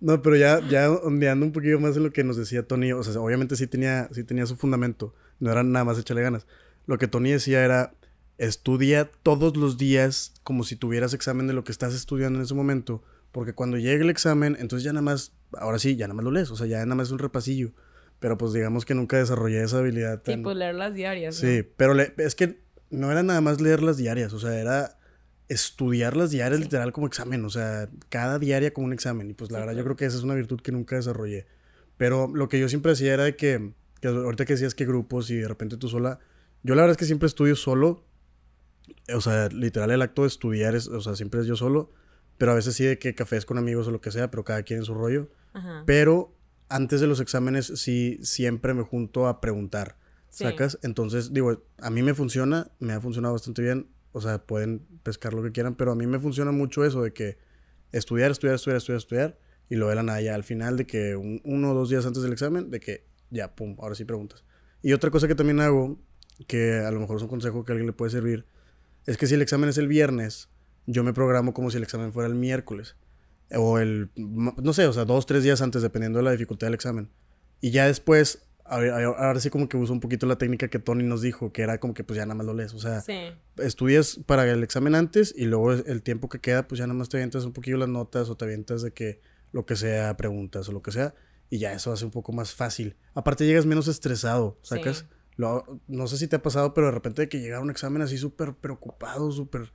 no, 0.00 0.22
pero 0.22 0.36
ya, 0.36 0.66
ya 0.68 0.90
ondeando 0.90 1.44
un 1.44 1.52
poquito 1.52 1.78
más 1.78 1.98
en 1.98 2.04
lo 2.04 2.12
que 2.14 2.24
nos 2.24 2.38
decía 2.38 2.66
Tony, 2.66 2.92
o 2.92 3.02
sea, 3.02 3.20
obviamente 3.20 3.56
sí 3.56 3.66
tenía, 3.66 4.08
sí 4.10 4.24
tenía 4.24 4.46
su 4.46 4.56
fundamento, 4.56 5.14
no 5.38 5.52
era 5.52 5.62
nada 5.62 5.84
más 5.84 5.98
échale 5.98 6.22
ganas. 6.22 6.46
Lo 6.86 6.96
que 6.96 7.08
Tony 7.08 7.32
decía 7.32 7.62
era, 7.62 7.92
estudia 8.38 9.10
todos 9.22 9.56
los 9.56 9.78
días 9.78 10.34
como 10.42 10.64
si 10.64 10.76
tuvieras 10.76 11.14
examen 11.14 11.46
de 11.46 11.54
lo 11.54 11.64
que 11.64 11.72
estás 11.72 11.94
estudiando 11.94 12.38
en 12.38 12.44
ese 12.44 12.54
momento, 12.54 13.02
porque 13.32 13.54
cuando 13.54 13.76
llegue 13.78 14.02
el 14.02 14.10
examen, 14.10 14.56
entonces 14.58 14.84
ya 14.84 14.92
nada 14.92 15.02
más, 15.02 15.32
ahora 15.52 15.78
sí, 15.78 15.96
ya 15.96 16.06
nada 16.06 16.14
más 16.14 16.24
lo 16.24 16.30
lees, 16.30 16.50
o 16.50 16.56
sea, 16.56 16.66
ya 16.66 16.78
nada 16.84 16.94
más 16.94 17.08
es 17.08 17.12
un 17.12 17.18
repasillo. 17.18 17.72
Pero 18.18 18.38
pues 18.38 18.54
digamos 18.54 18.86
que 18.86 18.94
nunca 18.94 19.18
desarrollé 19.18 19.62
esa 19.62 19.78
habilidad. 19.78 20.22
Tan... 20.22 20.36
Sí, 20.36 20.42
pues 20.42 20.56
leer 20.56 20.74
las 20.74 20.94
diarias. 20.94 21.36
Sí, 21.36 21.62
pero 21.76 21.94
es 22.00 22.34
que 22.34 22.60
no 22.88 23.12
era 23.12 23.22
nada 23.22 23.42
más 23.42 23.60
leer 23.60 23.82
las 23.82 23.98
diarias, 23.98 24.32
o 24.32 24.38
sea, 24.38 24.58
era 24.58 24.98
estudiar 25.48 26.16
las 26.16 26.30
diarias 26.30 26.60
literal 26.60 26.92
como 26.92 27.06
examen, 27.06 27.44
o 27.44 27.50
sea, 27.50 27.88
cada 28.08 28.38
diaria 28.38 28.72
como 28.72 28.86
un 28.86 28.92
examen. 28.92 29.30
Y 29.30 29.34
pues 29.34 29.50
la 29.50 29.60
verdad 29.60 29.74
yo 29.74 29.84
creo 29.84 29.96
que 29.96 30.06
esa 30.06 30.16
es 30.16 30.22
una 30.22 30.34
virtud 30.34 30.60
que 30.60 30.72
nunca 30.72 30.96
desarrollé. 30.96 31.46
Pero 31.96 32.30
lo 32.34 32.48
que 32.48 32.58
yo 32.58 32.68
siempre 32.68 32.92
decía 32.92 33.14
era 33.14 33.24
de 33.24 33.36
que, 33.36 33.72
que 34.00 34.08
ahorita 34.08 34.44
que 34.44 34.54
decías 34.54 34.74
que 34.74 34.86
grupos 34.86 35.30
y 35.30 35.36
de 35.36 35.48
repente 35.48 35.76
tú 35.76 35.88
sola, 35.88 36.18
yo 36.62 36.74
la 36.74 36.82
verdad 36.82 36.92
es 36.92 36.98
que 36.98 37.04
siempre 37.04 37.26
estudio 37.26 37.54
solo 37.54 38.04
o 39.14 39.20
sea, 39.20 39.48
literal 39.48 39.90
el 39.90 40.02
acto 40.02 40.22
de 40.22 40.28
estudiar 40.28 40.74
es, 40.74 40.88
o 40.88 41.00
sea, 41.00 41.16
siempre 41.16 41.40
es 41.40 41.46
yo 41.46 41.56
solo, 41.56 41.90
pero 42.38 42.52
a 42.52 42.54
veces 42.54 42.74
sí 42.74 42.84
de 42.84 42.98
que 42.98 43.14
cafés 43.14 43.46
con 43.46 43.58
amigos 43.58 43.86
o 43.88 43.90
lo 43.90 44.00
que 44.00 44.10
sea, 44.10 44.30
pero 44.30 44.44
cada 44.44 44.62
quien 44.62 44.80
en 44.80 44.84
su 44.84 44.94
rollo. 44.94 45.28
Pero 45.86 46.34
antes 46.68 47.00
de 47.00 47.06
los 47.06 47.20
exámenes 47.20 47.66
sí 47.76 48.18
siempre 48.22 48.74
me 48.74 48.82
junto 48.82 49.26
a 49.26 49.40
preguntar, 49.40 49.96
¿sacas? 50.28 50.78
Entonces, 50.82 51.32
digo, 51.32 51.62
a 51.78 51.88
mí 51.88 52.02
me 52.02 52.12
funciona, 52.12 52.70
me 52.78 52.92
ha 52.92 53.00
funcionado 53.00 53.32
bastante 53.32 53.62
bien, 53.62 53.88
o 54.12 54.20
sea, 54.20 54.44
pueden 54.44 54.86
pescar 55.02 55.32
lo 55.32 55.42
que 55.42 55.52
quieran, 55.52 55.76
pero 55.76 55.92
a 55.92 55.94
mí 55.94 56.06
me 56.06 56.18
funciona 56.18 56.52
mucho 56.52 56.84
eso 56.84 57.02
de 57.02 57.12
que 57.14 57.38
estudiar, 57.92 58.30
estudiar, 58.30 58.56
estudiar, 58.56 58.76
estudiar, 58.76 58.98
estudiar, 58.98 59.38
y 59.70 59.76
lo 59.76 59.88
de 59.88 59.94
la 59.94 60.02
nada 60.02 60.20
ya 60.20 60.34
al 60.34 60.44
final 60.44 60.76
de 60.76 60.86
que 60.86 61.16
uno 61.16 61.70
o 61.70 61.74
dos 61.74 61.88
días 61.88 62.04
antes 62.04 62.22
del 62.22 62.32
examen, 62.32 62.70
de 62.70 62.80
que 62.80 63.06
ya, 63.30 63.54
pum, 63.54 63.76
ahora 63.78 63.94
sí 63.94 64.04
preguntas. 64.04 64.44
Y 64.82 64.92
otra 64.92 65.10
cosa 65.10 65.26
que 65.26 65.34
también 65.34 65.60
hago, 65.60 65.98
que 66.46 66.74
a 66.74 66.90
lo 66.90 67.00
mejor 67.00 67.16
es 67.16 67.22
un 67.22 67.28
consejo 67.28 67.64
que 67.64 67.72
a 67.72 67.74
alguien 67.74 67.86
le 67.86 67.92
puede 67.92 68.10
servir, 68.10 68.46
es 69.06 69.16
que 69.16 69.26
si 69.26 69.34
el 69.34 69.42
examen 69.42 69.68
es 69.68 69.78
el 69.78 69.88
viernes, 69.88 70.48
yo 70.86 71.04
me 71.04 71.12
programo 71.12 71.54
como 71.54 71.70
si 71.70 71.76
el 71.76 71.82
examen 71.82 72.12
fuera 72.12 72.28
el 72.28 72.34
miércoles. 72.34 72.96
O 73.54 73.78
el, 73.78 74.10
no 74.16 74.72
sé, 74.72 74.86
o 74.86 74.92
sea, 74.92 75.04
dos, 75.04 75.26
tres 75.26 75.44
días 75.44 75.62
antes, 75.62 75.82
dependiendo 75.82 76.18
de 76.18 76.24
la 76.24 76.32
dificultad 76.32 76.66
del 76.66 76.74
examen. 76.74 77.10
Y 77.60 77.70
ya 77.70 77.86
después, 77.86 78.42
ahora 78.64 79.38
sí 79.38 79.50
como 79.50 79.68
que 79.68 79.76
uso 79.76 79.92
un 79.92 80.00
poquito 80.00 80.26
la 80.26 80.36
técnica 80.36 80.68
que 80.68 80.78
Tony 80.78 81.04
nos 81.04 81.22
dijo, 81.22 81.52
que 81.52 81.62
era 81.62 81.78
como 81.78 81.94
que 81.94 82.02
pues 82.02 82.16
ya 82.16 82.26
nada 82.26 82.34
más 82.34 82.46
lo 82.46 82.54
lees. 82.54 82.74
O 82.74 82.80
sea, 82.80 83.02
estudias 83.58 84.20
para 84.26 84.50
el 84.50 84.62
examen 84.62 84.94
antes 84.94 85.32
y 85.36 85.44
luego 85.44 85.72
el 85.72 86.02
tiempo 86.02 86.28
que 86.28 86.40
queda, 86.40 86.66
pues 86.66 86.78
ya 86.80 86.86
nada 86.86 86.98
más 86.98 87.08
te 87.08 87.16
avientas 87.16 87.44
un 87.44 87.52
poquito 87.52 87.76
las 87.76 87.88
notas 87.88 88.28
o 88.28 88.36
te 88.36 88.44
avientas 88.44 88.82
de 88.82 88.92
que 88.92 89.20
lo 89.52 89.64
que 89.64 89.76
sea, 89.76 90.16
preguntas 90.16 90.68
o 90.68 90.72
lo 90.72 90.82
que 90.82 90.92
sea. 90.92 91.14
Y 91.48 91.58
ya 91.58 91.72
eso 91.72 91.92
hace 91.92 92.04
un 92.04 92.10
poco 92.10 92.32
más 92.32 92.52
fácil. 92.52 92.96
Aparte 93.14 93.46
llegas 93.46 93.66
menos 93.66 93.86
estresado, 93.86 94.58
¿sacas? 94.62 95.06
No 95.36 96.06
sé 96.06 96.16
si 96.18 96.28
te 96.28 96.36
ha 96.36 96.42
pasado, 96.42 96.74
pero 96.74 96.88
de 96.88 96.92
repente 96.92 97.22
de 97.22 97.28
que 97.28 97.40
llega 97.40 97.60
un 97.60 97.70
examen 97.70 98.02
así 98.02 98.18
súper 98.18 98.54
preocupado, 98.54 99.30
súper, 99.30 99.72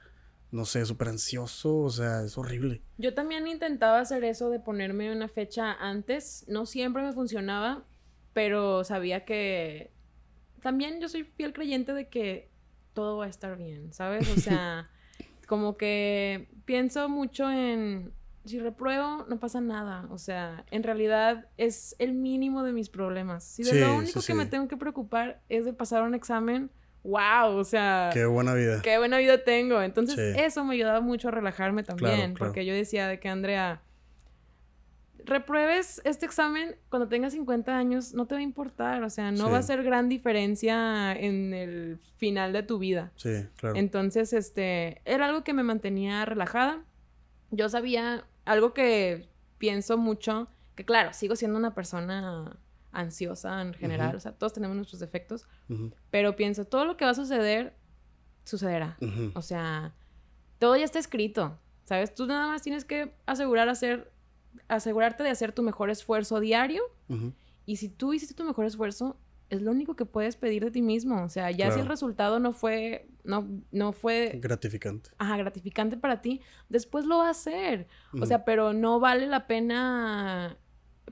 no 0.51 0.65
sé, 0.65 0.85
súper 0.85 1.09
ansioso, 1.09 1.77
o 1.77 1.89
sea, 1.89 2.23
es 2.23 2.37
horrible. 2.37 2.81
Yo 2.97 3.13
también 3.13 3.47
intentaba 3.47 3.99
hacer 3.99 4.23
eso 4.23 4.49
de 4.49 4.59
ponerme 4.59 5.11
una 5.11 5.27
fecha 5.27 5.73
antes, 5.73 6.45
no 6.47 6.65
siempre 6.65 7.03
me 7.03 7.13
funcionaba, 7.13 7.83
pero 8.33 8.83
sabía 8.83 9.25
que 9.25 9.91
también 10.61 10.99
yo 10.99 11.09
soy 11.09 11.23
fiel 11.23 11.53
creyente 11.53 11.93
de 11.93 12.07
que 12.07 12.49
todo 12.93 13.17
va 13.17 13.25
a 13.25 13.29
estar 13.29 13.57
bien, 13.57 13.93
¿sabes? 13.93 14.29
O 14.29 14.39
sea... 14.39 14.89
como 15.51 15.75
que 15.75 16.47
pienso 16.63 17.09
mucho 17.09 17.51
en, 17.51 18.13
si 18.45 18.59
repruebo, 18.59 19.25
no 19.29 19.39
pasa 19.39 19.61
nada. 19.61 20.07
O 20.09 20.17
sea, 20.17 20.65
en 20.71 20.83
realidad 20.83 21.47
es 21.57 21.95
el 21.99 22.13
mínimo 22.13 22.63
de 22.63 22.73
mis 22.73 22.89
problemas. 22.89 23.43
Si 23.43 23.63
de 23.63 23.71
Sí, 23.71 23.79
lo 23.79 23.95
único 23.95 24.21
sí, 24.21 24.27
que 24.27 24.33
me 24.33 24.45
tengo 24.45 24.67
que 24.67 24.77
preocupar 24.77 25.41
es 25.49 25.65
de 25.65 25.73
pasar 25.73 26.03
un 26.03 26.15
examen, 26.15 26.71
wow, 27.03 27.55
o 27.55 27.63
sea, 27.63 28.09
Qué 28.13 28.25
buena 28.25 28.53
vida. 28.53 28.81
qué 28.81 28.97
buena 28.97 29.17
vida 29.17 29.43
tengo. 29.43 29.81
Entonces, 29.81 30.17
eso 30.37 30.63
me 30.65 30.73
ayudaba 30.75 31.01
mucho 31.01 31.27
a 31.27 31.31
relajarme 31.31 31.83
también, 31.83 32.15
Claro, 32.15 32.33
claro. 32.33 32.49
porque 32.51 32.65
yo 32.65 32.73
decía 32.73 33.07
de 33.07 33.19
que 33.19 33.29
Andrea, 33.29 33.81
repruebes 35.23 36.01
este 36.03 36.25
examen 36.25 36.75
cuando 36.89 37.07
tengas 37.07 37.33
50 37.33 37.77
años, 37.77 38.13
no 38.13 38.25
te 38.25 38.33
va 38.35 38.39
a 38.39 38.43
importar, 38.43 39.03
o 39.03 39.09
sea, 39.09 39.31
no 39.31 39.51
va 39.51 39.59
a 39.59 39.61
ser 39.63 39.83
gran 39.83 40.09
diferencia 40.09 41.13
en 41.13 41.53
el 41.53 41.99
final 42.17 42.53
de 42.53 42.63
tu 42.63 42.79
vida. 42.79 43.11
Sí, 43.17 43.45
claro. 43.57 43.75
Entonces, 43.75 44.33
este, 44.33 45.01
era 45.05 45.27
algo 45.27 45.43
que 45.43 45.53
me 45.53 45.61
mantenía 45.63 46.25
relajada. 46.25 46.83
Yo 47.51 47.69
sabía 47.69 48.25
algo 48.45 48.73
que 48.73 49.29
pienso 49.57 49.97
mucho, 49.97 50.47
que 50.75 50.85
claro, 50.85 51.13
sigo 51.13 51.35
siendo 51.35 51.57
una 51.57 51.73
persona 51.73 52.59
ansiosa 52.91 53.61
en 53.61 53.73
general, 53.73 54.15
o 54.15 54.19
sea, 54.19 54.33
todos 54.33 54.53
tenemos 54.53 54.75
nuestros 54.75 54.99
defectos, 54.99 55.47
pero 56.09 56.35
pienso, 56.35 56.65
todo 56.65 56.85
lo 56.85 56.97
que 56.97 57.05
va 57.05 57.11
a 57.11 57.15
suceder, 57.15 57.75
sucederá. 58.43 58.97
O 59.33 59.41
sea, 59.41 59.93
todo 60.59 60.75
ya 60.75 60.85
está 60.85 60.99
escrito, 60.99 61.57
¿sabes? 61.85 62.13
Tú 62.13 62.25
nada 62.25 62.47
más 62.47 62.61
tienes 62.61 62.85
que 62.85 63.15
asegurar 63.25 63.69
hacer, 63.69 64.11
asegurarte 64.67 65.23
de 65.23 65.29
hacer 65.29 65.53
tu 65.53 65.63
mejor 65.63 65.89
esfuerzo 65.89 66.39
diario 66.39 66.83
y 67.65 67.77
si 67.77 67.89
tú 67.89 68.13
hiciste 68.13 68.33
tu 68.33 68.43
mejor 68.43 68.65
esfuerzo, 68.65 69.17
es 69.51 69.61
lo 69.61 69.71
único 69.71 69.95
que 69.95 70.05
puedes 70.05 70.37
pedir 70.37 70.63
de 70.63 70.71
ti 70.71 70.81
mismo. 70.81 71.23
O 71.23 71.29
sea, 71.29 71.51
ya 71.51 71.71
si 71.71 71.79
el 71.79 71.85
resultado 71.85 72.39
no 72.39 72.53
fue, 72.53 73.09
no, 73.23 73.47
no 73.71 73.91
fue 73.91 74.39
Gratificante. 74.41 75.11
ajá, 75.17 75.37
gratificante 75.37 75.97
para 75.97 76.21
ti, 76.21 76.41
después 76.69 77.05
lo 77.05 77.19
va 77.19 77.27
a 77.27 77.31
hacer. 77.31 77.87
O 78.19 78.25
sea, 78.25 78.45
pero 78.45 78.73
no 78.73 78.99
vale 78.99 79.27
la 79.27 79.45
pena 79.47 80.57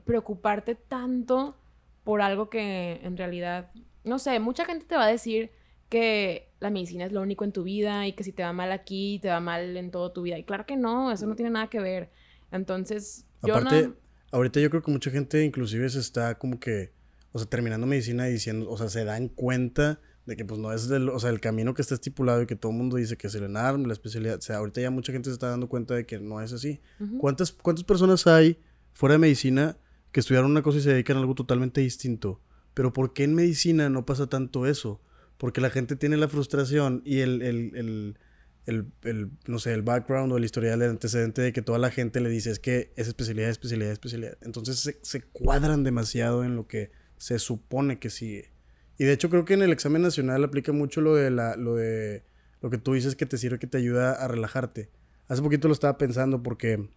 preocuparte 0.04 0.74
tanto 0.74 1.56
por 2.02 2.22
algo 2.22 2.48
que 2.48 3.00
en 3.02 3.16
realidad, 3.16 3.70
no 4.04 4.18
sé, 4.18 4.40
mucha 4.40 4.64
gente 4.64 4.86
te 4.86 4.96
va 4.96 5.04
a 5.04 5.10
decir 5.10 5.50
que 5.90 6.50
la 6.60 6.70
medicina 6.70 7.04
es 7.04 7.12
lo 7.12 7.20
único 7.20 7.44
en 7.44 7.52
tu 7.52 7.62
vida 7.62 8.06
y 8.06 8.14
que 8.14 8.24
si 8.24 8.32
te 8.32 8.42
va 8.42 8.54
mal 8.54 8.72
aquí, 8.72 9.18
te 9.20 9.28
va 9.28 9.40
mal 9.40 9.76
en 9.76 9.90
toda 9.90 10.12
tu 10.14 10.22
vida. 10.22 10.38
Y 10.38 10.44
claro 10.44 10.64
que 10.64 10.76
no, 10.76 11.12
eso 11.12 11.26
no 11.26 11.36
tiene 11.36 11.50
nada 11.50 11.68
que 11.68 11.80
ver. 11.80 12.10
Entonces, 12.52 13.26
yo 13.42 13.56
Aparte, 13.56 13.88
no... 13.88 13.94
ahorita 14.32 14.60
yo 14.60 14.70
creo 14.70 14.82
que 14.82 14.90
mucha 14.90 15.10
gente 15.10 15.44
inclusive 15.44 15.90
se 15.90 15.98
está 15.98 16.38
como 16.38 16.58
que, 16.58 16.92
o 17.32 17.38
sea, 17.38 17.48
terminando 17.48 17.86
medicina 17.86 18.24
diciendo, 18.26 18.68
o 18.70 18.76
sea, 18.76 18.88
se 18.88 19.04
dan 19.04 19.28
cuenta 19.28 20.00
de 20.26 20.36
que 20.36 20.44
pues 20.44 20.60
no 20.60 20.72
es 20.72 20.88
del, 20.88 21.08
o 21.08 21.18
sea, 21.18 21.30
el 21.30 21.40
camino 21.40 21.74
que 21.74 21.82
está 21.82 21.94
estipulado 21.94 22.42
y 22.42 22.46
que 22.46 22.56
todo 22.56 22.72
el 22.72 22.78
mundo 22.78 22.96
dice 22.96 23.16
que 23.16 23.26
es 23.26 23.34
el 23.34 23.44
ENARM, 23.44 23.84
la 23.86 23.92
especialidad, 23.92 24.38
o 24.38 24.42
sea, 24.42 24.58
ahorita 24.58 24.80
ya 24.80 24.90
mucha 24.90 25.12
gente 25.12 25.28
se 25.28 25.34
está 25.34 25.48
dando 25.48 25.68
cuenta 25.68 25.94
de 25.94 26.06
que 26.06 26.18
no 26.18 26.40
es 26.40 26.52
así. 26.52 26.80
Ujú. 27.00 27.18
¿Cuántas, 27.18 27.52
cuántas 27.52 27.84
personas 27.84 28.26
hay 28.26 28.58
fuera 28.92 29.14
de 29.14 29.18
medicina 29.18 29.76
que 30.12 30.20
estudiaron 30.20 30.50
una 30.50 30.62
cosa 30.62 30.78
y 30.78 30.82
se 30.82 30.90
dedican 30.90 31.16
a 31.16 31.20
algo 31.20 31.34
totalmente 31.34 31.80
distinto? 31.80 32.40
Pero 32.74 32.92
¿por 32.92 33.12
qué 33.12 33.24
en 33.24 33.34
medicina 33.34 33.88
no 33.88 34.06
pasa 34.06 34.28
tanto 34.28 34.66
eso? 34.66 35.00
Porque 35.36 35.60
la 35.60 35.70
gente 35.70 35.96
tiene 35.96 36.16
la 36.16 36.28
frustración 36.28 37.02
y 37.04 37.20
el, 37.20 37.42
el, 37.42 37.72
el, 37.74 38.18
el, 38.66 38.92
el, 39.02 39.30
no 39.46 39.58
sé, 39.58 39.72
el 39.72 39.82
background 39.82 40.32
o 40.32 40.36
el 40.36 40.44
historial, 40.44 40.82
el 40.82 40.90
antecedente 40.90 41.42
de 41.42 41.52
que 41.52 41.62
toda 41.62 41.78
la 41.78 41.90
gente 41.90 42.20
le 42.20 42.28
dice 42.28 42.50
es 42.50 42.58
que 42.58 42.92
es 42.96 43.08
especialidad, 43.08 43.48
especialidad, 43.48 43.90
especialidad. 43.90 44.38
Entonces 44.42 44.78
se, 44.78 44.98
se 45.02 45.22
cuadran 45.22 45.82
demasiado 45.82 46.44
en 46.44 46.56
lo 46.56 46.68
que 46.68 46.92
se 47.20 47.38
supone 47.38 47.98
que 47.98 48.08
sigue. 48.08 48.50
Y 48.96 49.04
de 49.04 49.12
hecho 49.12 49.28
creo 49.28 49.44
que 49.44 49.52
en 49.52 49.60
el 49.62 49.72
examen 49.72 50.00
nacional 50.00 50.42
aplica 50.42 50.72
mucho 50.72 51.02
lo 51.02 51.14
de 51.14 51.30
la, 51.30 51.54
lo 51.54 51.74
de 51.74 52.24
lo 52.62 52.70
que 52.70 52.78
tú 52.78 52.94
dices 52.94 53.14
que 53.14 53.26
te 53.26 53.36
sirve, 53.36 53.58
que 53.58 53.66
te 53.66 53.76
ayuda 53.76 54.12
a 54.12 54.26
relajarte. 54.26 54.90
Hace 55.28 55.42
poquito 55.42 55.68
lo 55.68 55.74
estaba 55.74 55.98
pensando 55.98 56.42
porque 56.42 56.88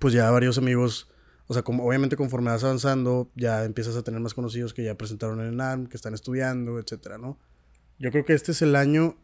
pues 0.00 0.12
ya 0.12 0.28
varios 0.32 0.58
amigos, 0.58 1.08
o 1.46 1.54
sea, 1.54 1.62
como 1.62 1.86
obviamente 1.86 2.16
conforme 2.16 2.50
vas 2.50 2.64
avanzando, 2.64 3.30
ya 3.36 3.64
empiezas 3.64 3.94
a 3.94 4.02
tener 4.02 4.20
más 4.20 4.34
conocidos 4.34 4.74
que 4.74 4.82
ya 4.82 4.96
presentaron 4.98 5.40
el 5.40 5.52
ENARM, 5.52 5.86
que 5.86 5.96
están 5.96 6.12
estudiando, 6.12 6.80
etcétera, 6.80 7.16
¿no? 7.16 7.38
Yo 8.00 8.10
creo 8.10 8.24
que 8.24 8.32
este 8.34 8.50
es 8.50 8.62
el 8.62 8.74
año, 8.74 9.16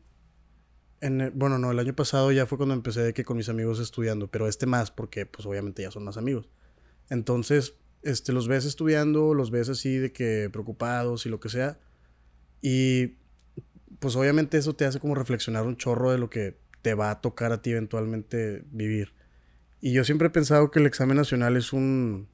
en 1.01 1.21
el- 1.21 1.31
bueno, 1.33 1.59
no, 1.59 1.73
el 1.73 1.79
año 1.81 1.97
pasado 1.97 2.31
ya 2.31 2.47
fue 2.47 2.59
cuando 2.59 2.75
empecé 2.75 3.01
de 3.03 3.13
que 3.13 3.25
con 3.25 3.37
mis 3.37 3.49
amigos 3.49 3.81
estudiando, 3.81 4.29
pero 4.29 4.47
este 4.47 4.67
más 4.67 4.93
porque 4.93 5.27
pues 5.27 5.47
obviamente 5.47 5.83
ya 5.83 5.91
son 5.91 6.05
más 6.05 6.17
amigos. 6.17 6.49
Entonces, 7.11 7.75
este, 8.03 8.33
los 8.33 8.49
ves 8.49 8.65
estudiando, 8.65 9.35
los 9.35 9.51
ves 9.51 9.69
así 9.69 9.97
de 9.97 10.13
que 10.13 10.49
preocupados 10.51 11.27
y 11.27 11.29
lo 11.29 11.41
que 11.41 11.49
sea, 11.49 11.79
y 12.61 13.19
pues 13.99 14.17
obviamente 14.17 14.59
eso 14.59 14.75
te 14.75 14.85
hace 14.85 15.01
como 15.01 15.15
reflexionar 15.15 15.65
un 15.65 15.77
chorro 15.77 16.11
de 16.11 16.19
lo 16.19 16.29
que 16.31 16.59
te 16.83 16.95
va 16.95 17.11
a 17.11 17.21
tocar 17.21 17.53
a 17.53 17.63
ti 17.63 17.71
eventualmente 17.71 18.65
vivir. 18.71 19.15
Y 19.81 19.93
yo 19.93 20.05
siempre 20.05 20.29
he 20.29 20.31
pensado 20.31 20.71
que 20.71 20.81
el 20.81 20.87
examen 20.87 21.17
nacional 21.17 21.57
es 21.57 21.73
un, 21.73 22.29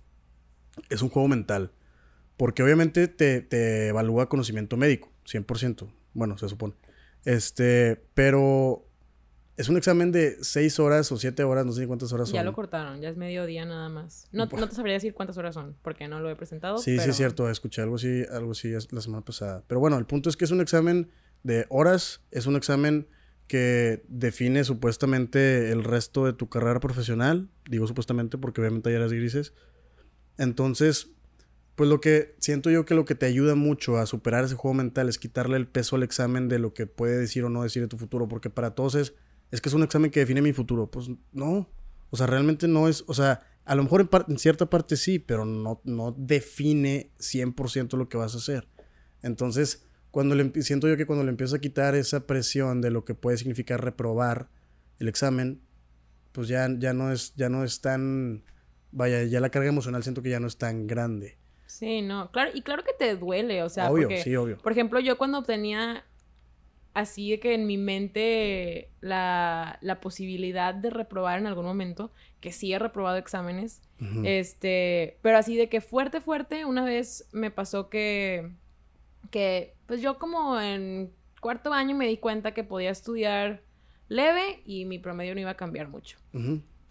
es 0.89 1.03
un 1.03 1.11
juego 1.11 1.29
mental. 1.29 1.73
Porque 2.37 2.63
obviamente 2.63 3.09
te, 3.09 3.43
te 3.43 3.89
evalúa 3.89 4.29
conocimiento 4.29 4.77
médico, 4.77 5.13
100%. 5.27 5.91
Bueno, 6.15 6.39
se 6.39 6.49
supone. 6.49 6.75
Este, 7.25 8.03
pero 8.15 8.88
es 9.59 9.69
un 9.69 9.77
examen 9.77 10.13
de 10.13 10.37
6 10.41 10.79
horas 10.79 11.11
o 11.11 11.17
7 11.17 11.43
horas, 11.43 11.67
no 11.67 11.73
sé 11.73 11.85
cuántas 11.89 12.13
horas 12.13 12.29
son. 12.29 12.37
Ya 12.37 12.45
lo 12.45 12.53
cortaron, 12.53 13.01
ya 13.01 13.09
es 13.09 13.17
mediodía 13.17 13.65
nada 13.65 13.89
más. 13.89 14.29
No, 14.31 14.47
no 14.47 14.69
te 14.69 14.75
sabría 14.77 14.95
decir 14.95 15.15
cuántas 15.15 15.37
horas 15.37 15.53
son, 15.53 15.77
porque 15.83 16.07
no 16.07 16.21
lo 16.21 16.31
he 16.31 16.37
presentado. 16.37 16.79
Sí, 16.79 16.97
sí, 17.01 17.11
es 17.11 17.17
cierto. 17.17 17.51
Escuché 17.51 17.83
algo 17.83 17.97
así, 17.97 18.23
algo 18.31 18.53
así 18.53 18.73
la 18.93 19.01
semana 19.01 19.25
pasada. 19.25 19.65
Pero 19.67 19.81
bueno, 19.81 19.99
el 19.99 20.07
punto 20.07 20.31
es 20.31 20.37
que 20.37 20.45
es 20.45 20.53
un 20.53 20.61
examen 20.61 21.11
de 21.43 21.67
horas. 21.71 22.23
Es 22.31 22.47
un 22.47 22.55
examen 22.55 23.09
que 23.49 24.05
define 24.07 24.63
supuestamente 24.63 25.73
el 25.73 25.83
resto 25.83 26.25
de 26.25 26.35
tu 26.35 26.49
carrera 26.49 26.79
profesional. 26.79 27.49
Digo 27.69 27.85
supuestamente 27.89 28.39
porque 28.39 28.61
obviamente 28.61 28.91
hay 28.91 28.95
áreas 28.95 29.13
grises. 29.13 29.55
Entonces, 30.37 31.11
pues 31.75 31.91
lo 31.91 32.01
que 32.01 32.37
siento 32.39 32.71
yo 32.71 32.85
que 32.85 32.95
lo 32.95 33.05
que 33.05 33.17
te 33.17 33.27
ayuda 33.27 33.57
mucho 33.57 33.97
a 33.99 34.07
superar 34.07 34.45
ese 34.45 34.55
juego 34.55 34.75
mental 34.75 35.09
es 35.09 35.19
quitarle 35.19 35.57
el 35.57 35.67
peso 35.67 35.97
al 35.97 36.05
examen 36.05 36.49
de 36.49 36.61
lo 36.61 36.75
que 36.75 36.87
puede 36.87 37.19
decir 37.19 37.43
o 37.43 37.49
no 37.49 37.65
decir 37.65 37.83
de 37.83 37.89
tu 37.89 37.97
futuro. 37.97 38.29
Porque 38.29 38.51
para 38.51 38.77
todos 38.77 38.95
es, 38.95 39.15
es 39.51 39.61
que 39.61 39.69
es 39.69 39.75
un 39.75 39.83
examen 39.83 40.11
que 40.11 40.21
define 40.21 40.43
mi 40.43 40.53
futuro. 40.53 40.91
Pues 40.91 41.11
no. 41.33 41.69
O 42.11 42.17
sea, 42.17 42.27
realmente 42.27 42.69
no 42.69 42.89
es, 42.89 43.05
o 43.07 43.15
sea, 43.15 43.41
a 43.65 43.75
lo 43.75 43.83
mejor 43.83 44.09
en, 44.29 44.39
cierta 44.39 44.67
parte 44.67 44.97
sí, 44.97 45.19
pero 45.19 45.45
no, 45.45 45.81
no 45.85 46.13
define 46.13 47.11
100% 47.19 47.97
lo 47.97 48.09
que 48.09 48.17
vas 48.17 48.35
a 48.35 48.39
hacer. 48.39 48.67
Entonces, 49.23 49.87
cuando 50.11 50.35
le, 50.35 50.51
siento 50.63 50.89
yo 50.89 50.97
que 50.97 51.07
cuando 51.07 51.25
le 51.25 51.31
empiezo 51.31 51.57
a 51.57 51.59
quitar 51.59 51.95
esa 51.95 52.27
presión 52.27 52.81
de 52.81 52.91
lo 52.91 53.05
que 53.05 53.15
puede 53.15 53.37
significar 53.37 53.85
reprobar 53.85 54.49
el 54.99 55.09
examen, 55.09 55.61
pues 56.33 56.49
ya, 56.49 56.69
ya, 56.79 56.93
no, 56.93 57.13
es, 57.13 57.35
ya 57.37 57.49
no 57.49 57.63
es 57.63 57.81
tan, 57.81 58.43
vaya, 58.91 59.25
ya 59.25 59.41
la 59.41 59.51
carga 59.51 59.69
emocional 59.69 60.03
siento 60.03 60.23
que 60.23 60.31
ya 60.31 60.41
no 60.41 60.47
es 60.47 60.57
tan 60.57 60.87
grande. 60.87 61.37
Sí, 61.67 62.01
no, 62.01 62.31
claro, 62.33 62.51
y 62.55 62.63
claro 62.63 62.83
que 62.83 62.95
te 62.99 63.17
duele, 63.17 63.63
o 63.63 63.69
sea, 63.69 63.91
obvio, 63.91 64.09
porque, 64.09 64.23
sí, 64.23 64.35
obvio. 64.35 64.57
por 64.59 64.73
ejemplo, 64.73 65.01
yo 65.01 65.19
cuando 65.19 65.39
obtenía 65.39 66.05
así 66.99 67.31
de 67.31 67.39
que 67.39 67.55
en 67.55 67.65
mi 67.65 67.79
mente 67.79 68.91
la, 69.01 69.79
la 69.83 70.01
posibilidad 70.01 70.75
de 70.75 70.91
reprobar 70.91 71.39
en 71.39 71.47
algún 71.47 71.65
momento, 71.65 72.11
que 72.41 72.51
sí 72.51 72.73
he 72.73 72.79
reprobado 72.79 73.17
exámenes, 73.19 73.83
este, 74.25 75.19
pero 75.23 75.39
así 75.39 75.57
de 75.57 75.69
que 75.69 75.81
fuerte, 75.81 76.21
fuerte, 76.21 76.65
una 76.65 76.85
vez 76.85 77.29
me 77.31 77.53
pasó 77.53 77.89
que, 77.89 78.51
que, 79.31 79.77
pues 79.87 80.03
yo 80.03 80.19
como 80.19 80.61
en 80.61 81.13
cuarto 81.41 81.73
año 81.73 81.95
me 81.95 82.09
di 82.09 82.17
cuenta 82.17 82.53
que 82.53 82.65
podía 82.65 82.91
estudiar 82.91 83.63
leve 84.09 84.63
y 84.65 84.85
mi 84.85 84.99
promedio 84.99 85.37
no 85.37 85.41
iba 85.41 85.51
a 85.51 85.57
cambiar 85.57 85.87
mucho. 85.87 86.19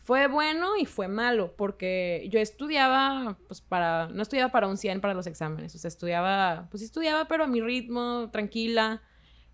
Fue 0.03 0.27
bueno 0.27 0.77
y 0.77 0.85
fue 0.85 1.09
malo, 1.09 1.53
porque 1.57 2.29
yo 2.31 2.39
estudiaba, 2.39 3.37
pues 3.49 3.59
para, 3.59 4.07
no 4.07 4.21
estudiaba 4.21 4.53
para 4.53 4.67
un 4.69 4.77
100 4.77 5.01
para 5.01 5.13
los 5.13 5.27
exámenes, 5.27 5.75
o 5.75 5.77
sea, 5.77 5.89
estudiaba, 5.89 6.67
pues 6.71 6.79
sí 6.79 6.85
estudiaba, 6.85 7.27
pero 7.27 7.43
a 7.43 7.47
mi 7.47 7.59
ritmo, 7.59 8.29
tranquila. 8.31 9.01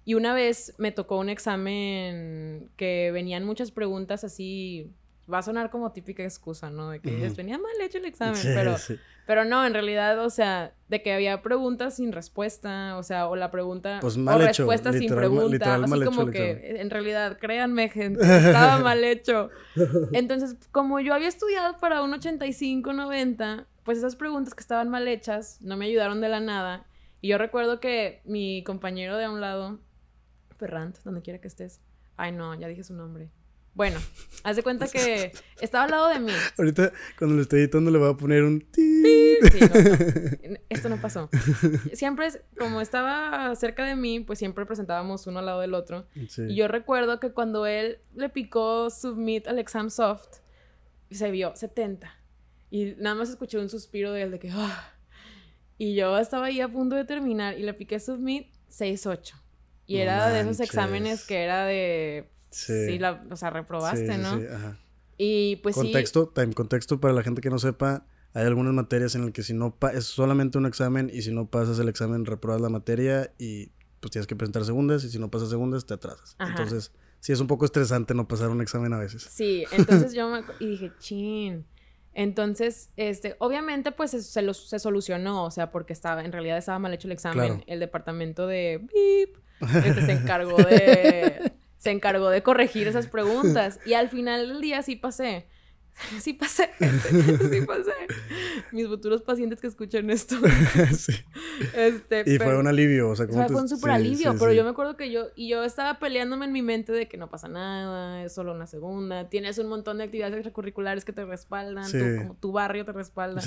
Y 0.06 0.16
una 0.16 0.34
vez 0.34 0.74
me 0.78 0.92
tocó 0.92 1.18
un 1.18 1.30
examen 1.30 2.70
que 2.76 3.12
venían 3.12 3.46
muchas 3.46 3.72
preguntas 3.72 4.24
así, 4.24 4.92
va 5.32 5.38
a 5.40 5.42
sonar 5.44 5.70
como 5.70 5.92
típica 5.94 6.24
excusa, 6.24 6.70
¿no? 6.70 6.90
De 6.90 7.00
que 7.00 7.16
Ujú. 7.16 7.26
"Es- 7.26 7.36
venía 7.38 7.58
mal 7.58 7.72
hecho 7.82 7.98
el 8.00 8.06
examen, 8.06 8.36
Sí, 8.36 8.50
pero, 8.54 8.78
sí. 8.78 8.98
pero 9.26 9.46
no, 9.46 9.66
en 9.66 9.74
realidad, 9.74 10.20
o 10.20 10.30
sea, 10.30 10.74
de 10.90 11.02
que 11.02 11.14
había 11.14 11.42
preguntas 11.42 11.96
sin 11.96 12.12
respuesta, 12.12 12.98
o 12.98 13.04
sea, 13.04 13.28
o 13.30 13.38
la 13.38 13.50
pregunta, 13.50 14.00
Pues 14.02 14.18
o 14.18 14.20
mal 14.20 14.42
hecho, 14.42 14.48
respuesta 14.64 14.92
sin 14.92 15.16
pregunta, 15.16 15.48
literal 15.78 15.84
así 15.86 16.02
como 16.04 16.26
que, 16.32 16.76
en 16.82 16.90
realidad, 16.90 17.38
créanme, 17.40 17.88
gente, 17.88 18.20
estaba 18.76 18.80
mal 18.80 19.04
hecho. 19.06 19.50
Entonces, 20.12 20.58
como 20.72 21.00
yo 21.00 21.14
había 21.14 21.30
estudiado 21.30 21.78
para 21.78 22.02
un 22.04 22.14
85, 22.14 22.92
90, 22.92 23.68
pues 23.84 23.98
esas 24.00 24.18
preguntas 24.18 24.54
que 24.54 24.62
estaban 24.62 24.90
mal 24.90 25.08
hechas 25.08 25.62
no 25.62 25.78
me 25.78 25.86
ayudaron 25.86 26.20
de 26.20 26.28
la 26.28 26.42
nada. 26.42 26.86
Y 27.22 27.30
yo 27.30 27.38
recuerdo 27.38 27.80
que 27.80 28.22
mi 28.26 28.64
compañero 28.66 29.16
de 29.18 29.24
a 29.26 29.32
un 29.32 29.40
lado, 29.40 29.80
Ferrant, 30.64 30.98
donde 31.04 31.22
quiera 31.22 31.40
que 31.42 31.50
estés, 31.50 31.82
ay 32.16 32.32
no, 32.32 32.56
ya 32.56 32.70
dije 32.70 32.84
su 32.84 32.94
nombre. 32.94 33.30
Bueno, 33.76 34.00
haz 34.44 34.56
de 34.56 34.64
cuenta 34.64 34.88
que 34.88 35.32
estaba 35.60 35.86
al 35.86 35.92
lado 35.92 36.08
de 36.08 36.20
mí. 36.20 36.32
Ahorita, 36.58 36.94
cuando 37.18 37.36
lo 37.36 37.42
estoy 37.42 37.62
editando, 37.62 37.90
le 37.90 37.98
voy 37.98 38.12
a 38.12 38.14
poner 38.14 38.44
un... 38.44 38.62
ti. 38.62 39.38
sí, 39.52 39.60
no, 40.48 40.58
esto 40.70 40.90
no 40.90 41.02
pasó. 41.02 41.30
Siempre, 41.94 42.28
como 42.58 42.82
estaba 42.82 43.54
cerca 43.56 43.84
de 43.84 43.96
mí, 43.96 44.20
pues 44.20 44.38
siempre 44.38 44.68
presentábamos 44.68 45.26
uno 45.26 45.40
al 45.40 45.48
lado 45.48 45.62
del 45.62 45.74
otro. 45.74 46.06
Y 46.14 46.56
yo 46.56 46.68
recuerdo 46.68 47.20
que 47.20 47.32
cuando 47.32 47.66
él 47.66 47.98
le 48.16 48.30
picó 48.30 48.92
submit 48.92 49.48
al 49.48 49.58
exam 49.58 49.90
soft, 49.90 50.38
se 51.10 51.32
vio 51.32 51.56
70. 51.56 52.16
Y 52.70 52.96
nada 53.00 53.16
más 53.16 53.30
escuché 53.30 53.58
un 53.58 53.70
suspiro 53.70 54.12
de 54.12 54.22
él 54.22 54.32
de 54.32 54.40
que... 54.40 54.52
Ah". 54.52 54.94
Y 55.80 55.96
yo 55.96 56.18
estaba 56.20 56.46
ahí 56.46 56.62
a 56.62 56.72
punto 56.72 56.96
de 56.96 57.06
terminar 57.06 57.58
y 57.58 57.64
le 57.64 57.74
piqué 57.74 58.00
submit 58.00 58.54
6-8. 58.70 59.43
Y 59.86 59.98
era 59.98 60.30
de 60.30 60.42
esos 60.42 60.60
exámenes 60.60 61.24
que 61.24 61.44
era 61.44 61.66
de... 61.66 62.30
Sí. 62.50 63.00
la, 63.00 63.26
o 63.30 63.36
sea, 63.36 63.50
reprobaste, 63.50 64.18
¿no? 64.18 64.38
Sí, 64.38 64.46
ajá. 64.46 64.80
Y 65.18 65.58
pues 65.58 65.76
contexto, 65.76 66.28
Time, 66.28 66.54
contexto 66.54 67.00
para 67.00 67.14
la 67.14 67.24
gente 67.24 67.42
que 67.42 67.50
no 67.50 67.60
sepa, 67.60 68.06
hay 68.34 68.46
algunas 68.46 68.74
materias 68.74 69.16
en 69.16 69.22
las 69.22 69.32
que 69.32 69.44
si 69.44 69.54
no 69.54 69.78
es 69.94 70.06
solamente 70.06 70.58
un 70.58 70.66
examen 70.66 71.10
y 71.14 71.22
si 71.22 71.32
no 71.32 71.50
pasas 71.50 71.80
el 71.80 71.90
examen 71.90 72.26
reprobas 72.26 72.62
la 72.62 72.70
materia 72.70 73.32
y 73.38 73.72
pues 74.00 74.12
tienes 74.12 74.28
que 74.28 74.36
presentar 74.36 74.66
segundas 74.66 75.04
y 75.04 75.10
si 75.10 75.20
no 75.20 75.30
pasas 75.30 75.50
segundas 75.50 75.86
te 75.86 75.94
atrasas. 75.94 76.36
Entonces, 76.40 76.92
sí 77.20 77.32
es 77.32 77.40
un 77.40 77.48
poco 77.48 77.66
estresante 77.66 78.14
no 78.14 78.28
pasar 78.28 78.50
un 78.50 78.62
examen 78.62 78.94
a 78.94 79.00
veces. 79.00 79.24
Sí, 79.24 79.64
entonces 79.72 80.14
yo 80.14 80.30
me 80.30 80.44
y 80.60 80.68
dije, 80.68 80.92
"Chin." 81.00 81.66
Entonces, 82.16 82.92
este, 82.96 83.36
obviamente, 83.40 83.92
pues 83.92 84.12
se, 84.12 84.22
se, 84.22 84.80
solucionó, 84.80 85.46
o 85.46 85.52
sea, 85.52 85.72
porque 85.72 85.94
estaba, 85.94 86.24
en 86.24 86.32
realidad 86.32 86.58
estaba 86.58 86.78
mal 86.80 86.94
hecho 86.94 87.08
el 87.08 87.14
examen. 87.14 87.64
El 87.66 87.80
departamento 87.80 88.46
de 88.46 88.78
beep, 88.94 89.43
este, 89.62 90.06
se 90.06 90.12
encargó 90.12 90.58
de 90.58 91.54
se 91.78 91.92
encargó 91.92 92.30
de 92.30 92.42
corregir 92.42 92.88
esas 92.88 93.08
preguntas. 93.08 93.80
Y 93.86 93.94
al 93.94 94.08
final 94.08 94.48
del 94.48 94.62
día 94.62 94.82
sí 94.84 94.96
pasé. 94.96 95.48
Sí 96.20 96.34
pasé, 96.34 96.70
Sí 96.80 97.62
pasé. 97.62 97.92
Mis 98.72 98.88
futuros 98.88 99.22
pacientes 99.22 99.60
que 99.60 99.68
escuchen 99.68 100.10
esto. 100.10 100.36
sí. 100.98 101.14
Este, 101.76 102.24
y 102.26 102.38
fue 102.38 102.58
un 102.58 102.68
alivio, 102.68 103.10
o 103.10 103.16
sea, 103.16 103.28
¿cómo 103.28 103.48
fue 103.48 103.62
un 103.62 103.70
súper 103.70 103.92
alivio, 103.92 104.36
pero 104.38 104.54
yo 104.54 104.64
me 104.64 104.72
acuerdo 104.72 104.98
que 104.98 105.12
yo, 105.12 105.28
y 105.36 105.50
yo 105.50 105.64
estaba 105.64 106.00
peleándome 106.00 106.46
en 106.46 106.52
mi 106.52 106.62
mente 106.62 106.92
de 106.92 107.08
que 107.08 107.18
no 107.18 107.30
pasa 107.30 107.48
nada, 107.48 108.24
es 108.24 108.34
solo 108.34 108.54
una 108.54 108.68
segunda, 108.68 109.30
tienes 109.30 109.58
un 109.58 109.68
montón 109.68 109.98
de 109.98 110.06
actividades 110.06 110.34
extracurriculares 110.36 111.06
que 111.06 111.14
te 111.14 111.26
respaldan, 111.26 111.90
tu, 111.92 112.18
como 112.22 112.36
tu 112.36 112.52
barrio 112.52 112.86
te 112.86 112.92
respalda. 112.92 113.42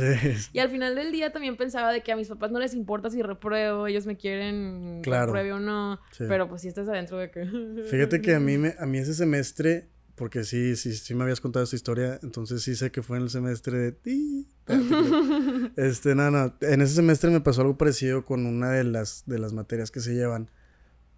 Y 0.53 0.59
al 0.59 0.71
final 0.71 0.95
del 0.95 1.13
día 1.13 1.33
también 1.33 1.57
pensaba 1.57 1.93
de 1.93 2.03
que 2.03 2.13
a 2.13 2.17
mis 2.17 2.29
papás 2.29 2.51
no 2.51 2.59
les 2.59 2.75
importa 2.75 3.11
si 3.11 3.23
repruebo, 3.23 3.87
ellos 3.87 4.07
me 4.07 4.17
quieren 4.17 5.01
claro. 5.03 5.27
repruebe 5.27 5.53
o 5.53 5.61
no, 5.61 6.01
pero 6.19 6.49
pues 6.49 6.63
si 6.63 6.69
estás 6.69 6.89
adentro 6.89 7.19
de 7.19 7.31
que... 7.31 7.47
Fíjate 7.91 8.21
que 8.21 8.35
a 8.35 8.41
mí, 8.41 8.59
me, 8.59 8.75
a 8.79 8.87
mí 8.87 8.99
ese 8.99 9.15
semestre 9.15 9.91
porque 10.17 10.45
sí, 10.45 10.77
sí, 10.77 10.95
sí 10.95 11.15
me 11.15 11.25
habías 11.25 11.41
contado 11.41 11.63
esta 11.63 11.77
historia, 11.77 12.19
entonces 12.23 12.63
sí 12.63 12.75
sé 12.75 12.91
que 12.91 13.03
fue 13.03 13.19
en 13.19 13.25
el 13.25 13.31
semestre 13.31 13.79
de 13.79 13.93
ti. 13.93 14.49
este, 15.77 16.15
no, 16.15 16.31
no, 16.31 16.55
en 16.63 16.81
ese 16.81 16.95
semestre 16.95 17.31
me 17.31 17.43
pasó 17.43 17.61
algo 17.61 17.77
parecido 17.77 18.25
con 18.25 18.47
una 18.47 18.71
de 18.71 18.85
las, 18.85 19.25
de 19.27 19.39
las 19.39 19.53
materias 19.53 19.91
que 19.91 20.01
se 20.01 20.15
llevan. 20.15 20.51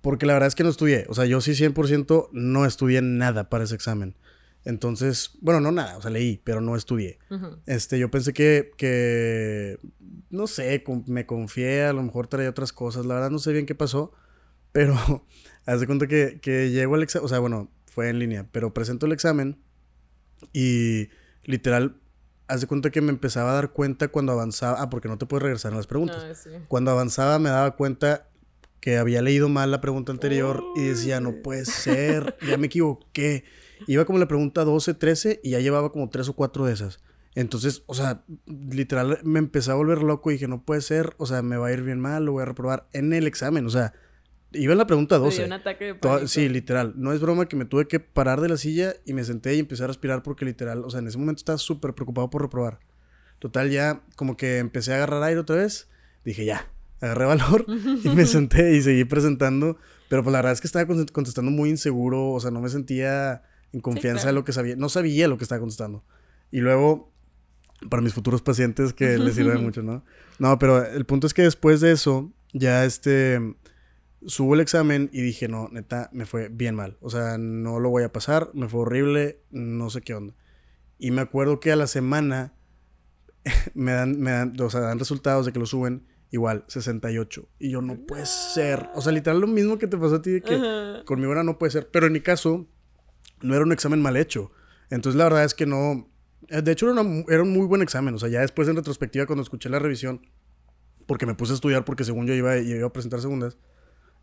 Porque 0.00 0.26
la 0.26 0.32
verdad 0.32 0.48
es 0.48 0.54
que 0.54 0.64
no 0.64 0.70
estudié, 0.70 1.06
o 1.08 1.14
sea, 1.14 1.26
yo 1.26 1.40
sí 1.40 1.52
100% 1.52 2.30
no 2.32 2.66
estudié 2.66 3.00
nada 3.00 3.48
para 3.48 3.64
ese 3.64 3.76
examen. 3.76 4.16
Entonces, 4.64 5.30
bueno, 5.40 5.60
no 5.60 5.70
nada, 5.70 5.96
o 5.96 6.02
sea, 6.02 6.10
leí, 6.10 6.40
pero 6.42 6.60
no 6.60 6.74
estudié. 6.74 7.18
Este, 7.66 7.98
yo 8.00 8.10
pensé 8.10 8.32
que, 8.32 8.72
que, 8.76 9.78
no 10.30 10.48
sé, 10.48 10.84
me 11.06 11.24
confié, 11.24 11.84
a 11.84 11.92
lo 11.92 12.02
mejor 12.02 12.26
traía 12.26 12.50
otras 12.50 12.72
cosas, 12.72 13.06
la 13.06 13.14
verdad 13.14 13.30
no 13.30 13.38
sé 13.38 13.52
bien 13.52 13.64
qué 13.64 13.76
pasó, 13.76 14.12
pero 14.72 14.96
haz 15.66 15.80
de 15.80 15.86
cuenta 15.86 16.08
que, 16.08 16.40
que 16.42 16.70
llego 16.70 16.96
al 16.96 17.04
examen, 17.04 17.24
o 17.24 17.28
sea, 17.28 17.38
bueno, 17.38 17.70
fue 17.98 18.10
en 18.10 18.20
línea, 18.20 18.46
pero 18.52 18.72
presento 18.72 19.06
el 19.06 19.12
examen 19.12 19.60
y 20.52 21.08
literal, 21.42 21.96
haz 22.46 22.60
de 22.60 22.68
cuenta 22.68 22.90
que 22.90 23.00
me 23.00 23.10
empezaba 23.10 23.50
a 23.50 23.54
dar 23.54 23.72
cuenta 23.72 24.06
cuando 24.06 24.30
avanzaba, 24.30 24.80
ah, 24.80 24.88
porque 24.88 25.08
no 25.08 25.18
te 25.18 25.26
puedes 25.26 25.42
regresar 25.42 25.72
en 25.72 25.78
las 25.78 25.88
preguntas. 25.88 26.46
Ah, 26.46 26.60
cuando 26.68 26.92
avanzaba 26.92 27.40
me 27.40 27.48
daba 27.48 27.74
cuenta 27.74 28.28
que 28.78 28.98
había 28.98 29.20
leído 29.20 29.48
mal 29.48 29.72
la 29.72 29.80
pregunta 29.80 30.12
anterior 30.12 30.62
y 30.76 30.84
decía, 30.84 31.18
no 31.18 31.42
puede 31.42 31.64
ser, 31.64 32.36
ya 32.48 32.56
me 32.56 32.68
equivoqué. 32.68 33.42
Iba 33.88 34.04
como 34.04 34.20
la 34.20 34.28
pregunta 34.28 34.62
12, 34.62 34.94
13 34.94 35.40
y 35.42 35.50
ya 35.50 35.58
llevaba 35.58 35.90
como 35.90 36.08
3 36.08 36.28
o 36.28 36.34
4 36.34 36.66
de 36.66 36.74
esas. 36.74 37.00
Entonces, 37.34 37.82
o 37.86 37.94
sea, 37.94 38.22
literal 38.46 39.18
me 39.24 39.40
empecé 39.40 39.72
a 39.72 39.74
volver 39.74 40.04
loco 40.04 40.30
y 40.30 40.34
dije, 40.34 40.46
no 40.46 40.62
puede 40.62 40.82
ser, 40.82 41.16
o 41.18 41.26
sea, 41.26 41.42
me 41.42 41.56
va 41.56 41.66
a 41.66 41.72
ir 41.72 41.82
bien 41.82 41.98
mal, 41.98 42.24
lo 42.24 42.30
voy 42.30 42.42
a 42.42 42.46
reprobar 42.46 42.88
en 42.92 43.12
el 43.12 43.26
examen, 43.26 43.66
o 43.66 43.70
sea, 43.70 43.92
Iba 44.52 44.72
en 44.72 44.78
la 44.78 44.86
pregunta 44.86 45.18
12. 45.18 45.44
Un 45.44 45.52
ataque 45.52 45.94
de 45.94 46.28
sí, 46.28 46.48
literal. 46.48 46.94
No 46.96 47.12
es 47.12 47.20
broma 47.20 47.48
que 47.48 47.56
me 47.56 47.66
tuve 47.66 47.86
que 47.86 48.00
parar 48.00 48.40
de 48.40 48.48
la 48.48 48.56
silla 48.56 48.94
y 49.04 49.12
me 49.12 49.24
senté 49.24 49.54
y 49.54 49.58
empecé 49.58 49.84
a 49.84 49.88
respirar 49.88 50.22
porque 50.22 50.44
literal, 50.44 50.84
o 50.84 50.90
sea, 50.90 51.00
en 51.00 51.08
ese 51.08 51.18
momento 51.18 51.40
estaba 51.40 51.58
súper 51.58 51.94
preocupado 51.94 52.30
por 52.30 52.42
reprobar. 52.42 52.80
Total, 53.38 53.70
ya 53.70 54.02
como 54.16 54.36
que 54.36 54.58
empecé 54.58 54.92
a 54.92 54.96
agarrar 54.96 55.22
aire 55.22 55.40
otra 55.40 55.56
vez. 55.56 55.88
Dije, 56.24 56.44
ya, 56.46 56.66
agarré 57.00 57.26
valor 57.26 57.66
y 58.04 58.08
me 58.08 58.24
senté 58.24 58.74
y 58.74 58.82
seguí 58.82 59.04
presentando. 59.04 59.76
Pero 60.08 60.22
pues 60.22 60.32
la 60.32 60.38
verdad 60.38 60.52
es 60.52 60.60
que 60.62 60.66
estaba 60.66 60.86
contestando 61.12 61.50
muy 61.50 61.68
inseguro, 61.68 62.30
o 62.30 62.40
sea, 62.40 62.50
no 62.50 62.60
me 62.60 62.70
sentía 62.70 63.42
en 63.74 63.80
confianza 63.80 64.28
de 64.28 64.32
lo 64.32 64.44
que 64.44 64.52
sabía. 64.52 64.76
No 64.76 64.88
sabía 64.88 65.28
lo 65.28 65.36
que 65.36 65.44
estaba 65.44 65.60
contestando. 65.60 66.04
Y 66.50 66.60
luego, 66.60 67.12
para 67.90 68.00
mis 68.02 68.14
futuros 68.14 68.40
pacientes 68.40 68.94
que 68.94 69.18
les 69.18 69.34
sirve 69.34 69.58
mucho, 69.58 69.82
¿no? 69.82 70.04
No, 70.38 70.58
pero 70.58 70.82
el 70.84 71.04
punto 71.04 71.26
es 71.26 71.34
que 71.34 71.42
después 71.42 71.82
de 71.82 71.92
eso, 71.92 72.32
ya 72.54 72.86
este 72.86 73.40
subo 74.26 74.54
el 74.54 74.60
examen 74.60 75.10
y 75.12 75.20
dije, 75.22 75.48
no, 75.48 75.68
neta, 75.70 76.10
me 76.12 76.26
fue 76.26 76.48
bien 76.48 76.74
mal. 76.74 76.96
O 77.00 77.10
sea, 77.10 77.38
no 77.38 77.78
lo 77.78 77.90
voy 77.90 78.02
a 78.02 78.12
pasar, 78.12 78.50
me 78.54 78.68
fue 78.68 78.80
horrible, 78.80 79.40
no 79.50 79.90
sé 79.90 80.02
qué 80.02 80.14
onda. 80.14 80.34
Y 80.98 81.10
me 81.10 81.20
acuerdo 81.20 81.60
que 81.60 81.72
a 81.72 81.76
la 81.76 81.86
semana 81.86 82.54
me 83.74 83.92
dan, 83.92 84.18
me 84.20 84.32
dan, 84.32 84.60
o 84.60 84.70
sea, 84.70 84.80
dan 84.80 84.98
resultados 84.98 85.46
de 85.46 85.52
que 85.52 85.58
lo 85.58 85.66
suben 85.66 86.06
igual, 86.30 86.64
68. 86.66 87.48
Y 87.58 87.70
yo, 87.70 87.80
no 87.80 87.96
puede 88.06 88.26
ser. 88.26 88.88
O 88.94 89.00
sea, 89.00 89.12
literal 89.12 89.40
lo 89.40 89.46
mismo 89.46 89.78
que 89.78 89.86
te 89.86 89.96
pasó 89.96 90.16
a 90.16 90.22
ti 90.22 90.30
de 90.30 90.42
que 90.42 91.02
conmigo 91.04 91.32
era 91.32 91.42
no 91.42 91.58
puede 91.58 91.70
ser. 91.70 91.88
Pero 91.90 92.06
en 92.06 92.12
mi 92.12 92.20
caso, 92.20 92.66
no 93.40 93.54
era 93.54 93.64
un 93.64 93.72
examen 93.72 94.02
mal 94.02 94.16
hecho. 94.16 94.50
Entonces, 94.90 95.16
la 95.16 95.24
verdad 95.24 95.44
es 95.44 95.54
que 95.54 95.66
no. 95.66 96.10
Eh, 96.48 96.62
de 96.62 96.72
hecho, 96.72 96.90
era, 96.90 97.02
era 97.28 97.42
un 97.42 97.52
muy 97.52 97.66
buen 97.66 97.82
examen. 97.82 98.14
O 98.14 98.18
sea, 98.18 98.28
ya 98.28 98.40
después 98.40 98.68
en 98.68 98.76
retrospectiva, 98.76 99.26
cuando 99.26 99.42
escuché 99.42 99.68
la 99.68 99.78
revisión, 99.78 100.26
porque 101.06 101.24
me 101.24 101.34
puse 101.34 101.52
a 101.52 101.54
estudiar 101.54 101.84
porque 101.84 102.04
según 102.04 102.26
yo 102.26 102.34
iba, 102.34 102.58
iba 102.58 102.86
a 102.86 102.92
presentar 102.92 103.20
segundas 103.20 103.56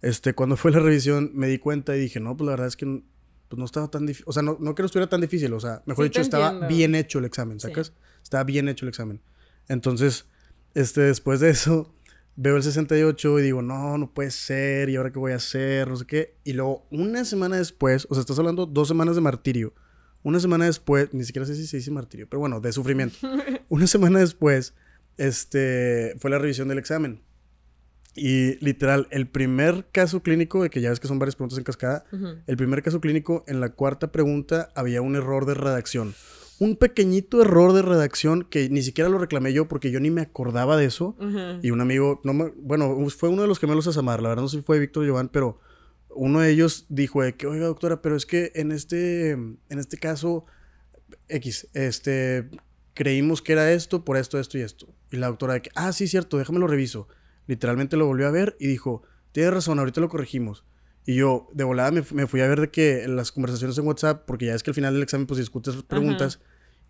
este, 0.06 0.36
cuando 0.36 0.56
fue 0.56 0.70
la 0.70 0.80
revisión 0.80 1.32
me 1.34 1.48
di 1.48 1.58
cuenta 1.58 1.98
y 1.98 2.00
dije, 2.00 2.20
no, 2.20 2.38
pues 2.38 2.46
la 2.46 2.52
verdad 2.52 2.68
es 2.68 2.78
que 2.78 2.86
pues, 2.86 3.58
no 3.58 3.66
estaba 3.66 3.90
tan 3.90 4.06
difícil. 4.06 4.26
O 4.28 4.34
sea, 4.34 4.44
no, 4.44 4.56
no 4.60 4.76
que 4.76 4.84
no 4.84 4.86
estuviera 4.86 5.10
tan 5.10 5.20
difícil. 5.20 5.52
O 5.52 5.60
sea, 5.60 5.82
mejor 5.88 6.06
dicho, 6.06 6.22
estaba 6.22 6.68
bien 6.68 6.94
hecho 6.94 7.18
el 7.18 7.26
examen, 7.26 7.60
¿sacas? 7.60 7.92
Estaba 8.22 8.44
bien 8.44 8.70
hecho 8.70 8.86
el 8.86 8.90
examen. 8.90 9.20
Entonces, 9.68 10.28
este, 10.76 11.02
después 11.02 11.40
de 11.40 11.50
eso, 11.50 11.92
veo 12.36 12.56
el 12.56 12.62
68 12.62 13.40
y 13.40 13.42
digo, 13.42 13.64
no, 13.64 13.98
no 13.98 14.14
puede 14.14 14.30
ser. 14.30 14.90
¿Y 14.90 14.96
ahora 14.96 15.12
qué 15.12 15.18
voy 15.18 15.32
a 15.32 15.38
hacer? 15.38 15.88
No 15.88 15.96
sé 15.96 16.06
qué. 16.06 16.36
Y 16.44 16.54
luego, 16.54 16.86
una 16.92 17.26
semana 17.26 17.58
después, 17.58 18.06
o 18.08 18.14
sea, 18.14 18.22
estás 18.22 18.38
hablando 18.38 18.68
dos 18.68 18.88
semanas 18.88 19.16
de 19.16 19.22
martirio. 19.22 19.74
Una 20.22 20.40
semana 20.40 20.66
después, 20.66 21.12
ni 21.16 21.24
siquiera 21.24 21.48
sé 21.48 21.56
si 21.56 21.66
se 21.66 21.78
dice 21.78 21.90
martirio, 21.90 22.28
pero 22.30 22.42
bueno, 22.42 22.60
de 22.60 22.72
sufrimiento. 22.72 23.18
una 23.70 23.88
semana 23.88 24.20
después, 24.20 24.76
este, 25.18 26.14
fue 26.20 26.30
la 26.30 26.38
revisión 26.38 26.68
del 26.68 26.78
examen. 26.78 27.25
Y 28.16 28.58
literal, 28.64 29.08
el 29.12 29.28
primer 29.28 29.88
caso 29.92 30.24
clínico, 30.24 30.64
de 30.64 30.70
que 30.70 30.80
ya 30.80 30.90
ves 30.90 31.02
que 31.02 31.08
son 31.08 31.20
varias 31.20 31.36
preguntas 31.36 31.58
en 31.58 31.66
cascada, 31.66 32.06
el 32.48 32.56
primer 32.56 32.82
caso 32.82 33.02
clínico, 33.02 33.44
en 33.48 33.60
la 33.60 33.70
cuarta 33.70 34.12
pregunta 34.12 34.70
había 34.74 35.02
un 35.02 35.18
error 35.18 35.46
de 35.46 35.54
redacción. 35.54 36.16
Un 36.58 36.78
pequeñito 36.78 37.42
error 37.42 37.74
de 37.74 37.82
redacción 37.82 38.44
que 38.44 38.70
ni 38.70 38.82
siquiera 38.82 39.10
lo 39.10 39.18
reclamé 39.18 39.52
yo 39.52 39.68
porque 39.68 39.92
yo 39.92 40.00
ni 40.00 40.12
me 40.12 40.22
acordaba 40.22 40.78
de 40.78 40.86
eso. 40.86 41.18
Y 41.62 41.72
un 41.72 41.82
amigo, 41.82 42.22
no 42.24 42.54
bueno, 42.56 42.96
fue 43.10 43.28
uno 43.28 43.42
de 43.42 43.50
los 43.50 43.60
gemelos 43.60 43.88
a 43.88 43.92
Samar, 43.92 44.22
la 44.22 44.30
verdad 44.30 44.44
no 44.44 44.48
sé 44.48 44.58
si 44.58 44.64
fue 44.64 44.80
Víctor 44.80 45.06
Giovanni, 45.06 45.30
pero 45.34 45.60
uno 46.16 46.40
de 46.40 46.50
ellos 46.50 46.86
dijo 46.88 47.20
que, 47.38 47.48
oiga 47.48 47.66
doctora, 47.66 48.02
pero 48.02 48.16
es 48.16 48.26
que 48.26 48.54
en 48.56 48.72
este, 48.72 49.32
en 49.32 49.60
este 49.70 49.98
caso, 49.98 50.46
X, 51.28 51.68
este, 51.74 52.50
creímos 52.94 53.42
que 53.42 53.52
era 53.52 53.74
esto, 53.74 54.06
por 54.06 54.16
esto, 54.16 54.40
esto 54.40 54.58
y 54.58 54.62
esto. 54.62 54.88
Y 55.12 55.18
la 55.18 55.28
doctora 55.28 55.56
de 55.56 55.64
que, 55.64 55.72
ah, 55.76 55.92
sí, 55.92 56.08
cierto, 56.08 56.38
déjame 56.38 56.60
lo 56.60 56.68
reviso. 56.68 57.10
Literalmente 57.48 57.98
lo 57.98 58.06
volvió 58.06 58.28
a 58.28 58.32
ver 58.32 58.56
y 58.60 58.68
dijo, 58.68 59.04
tienes 59.32 59.54
razón, 59.54 59.80
ahorita 59.80 60.02
lo 60.02 60.10
corregimos. 60.10 60.66
Y 61.06 61.16
yo, 61.16 61.48
de 61.54 61.64
volada, 61.64 61.92
me, 61.92 62.02
fui 62.02 62.42
a 62.42 62.48
ver 62.48 62.62
de 62.62 62.72
que 62.72 63.08
las 63.08 63.32
conversaciones 63.32 63.78
en 63.78 63.86
WhatsApp, 63.86 64.24
porque 64.26 64.48
ya 64.48 64.56
es 64.56 64.64
que 64.64 64.72
al 64.72 64.76
final 64.76 64.94
del 64.94 65.04
examen, 65.04 65.28
pues 65.28 65.38
discutes 65.38 65.76
preguntas, 65.84 66.40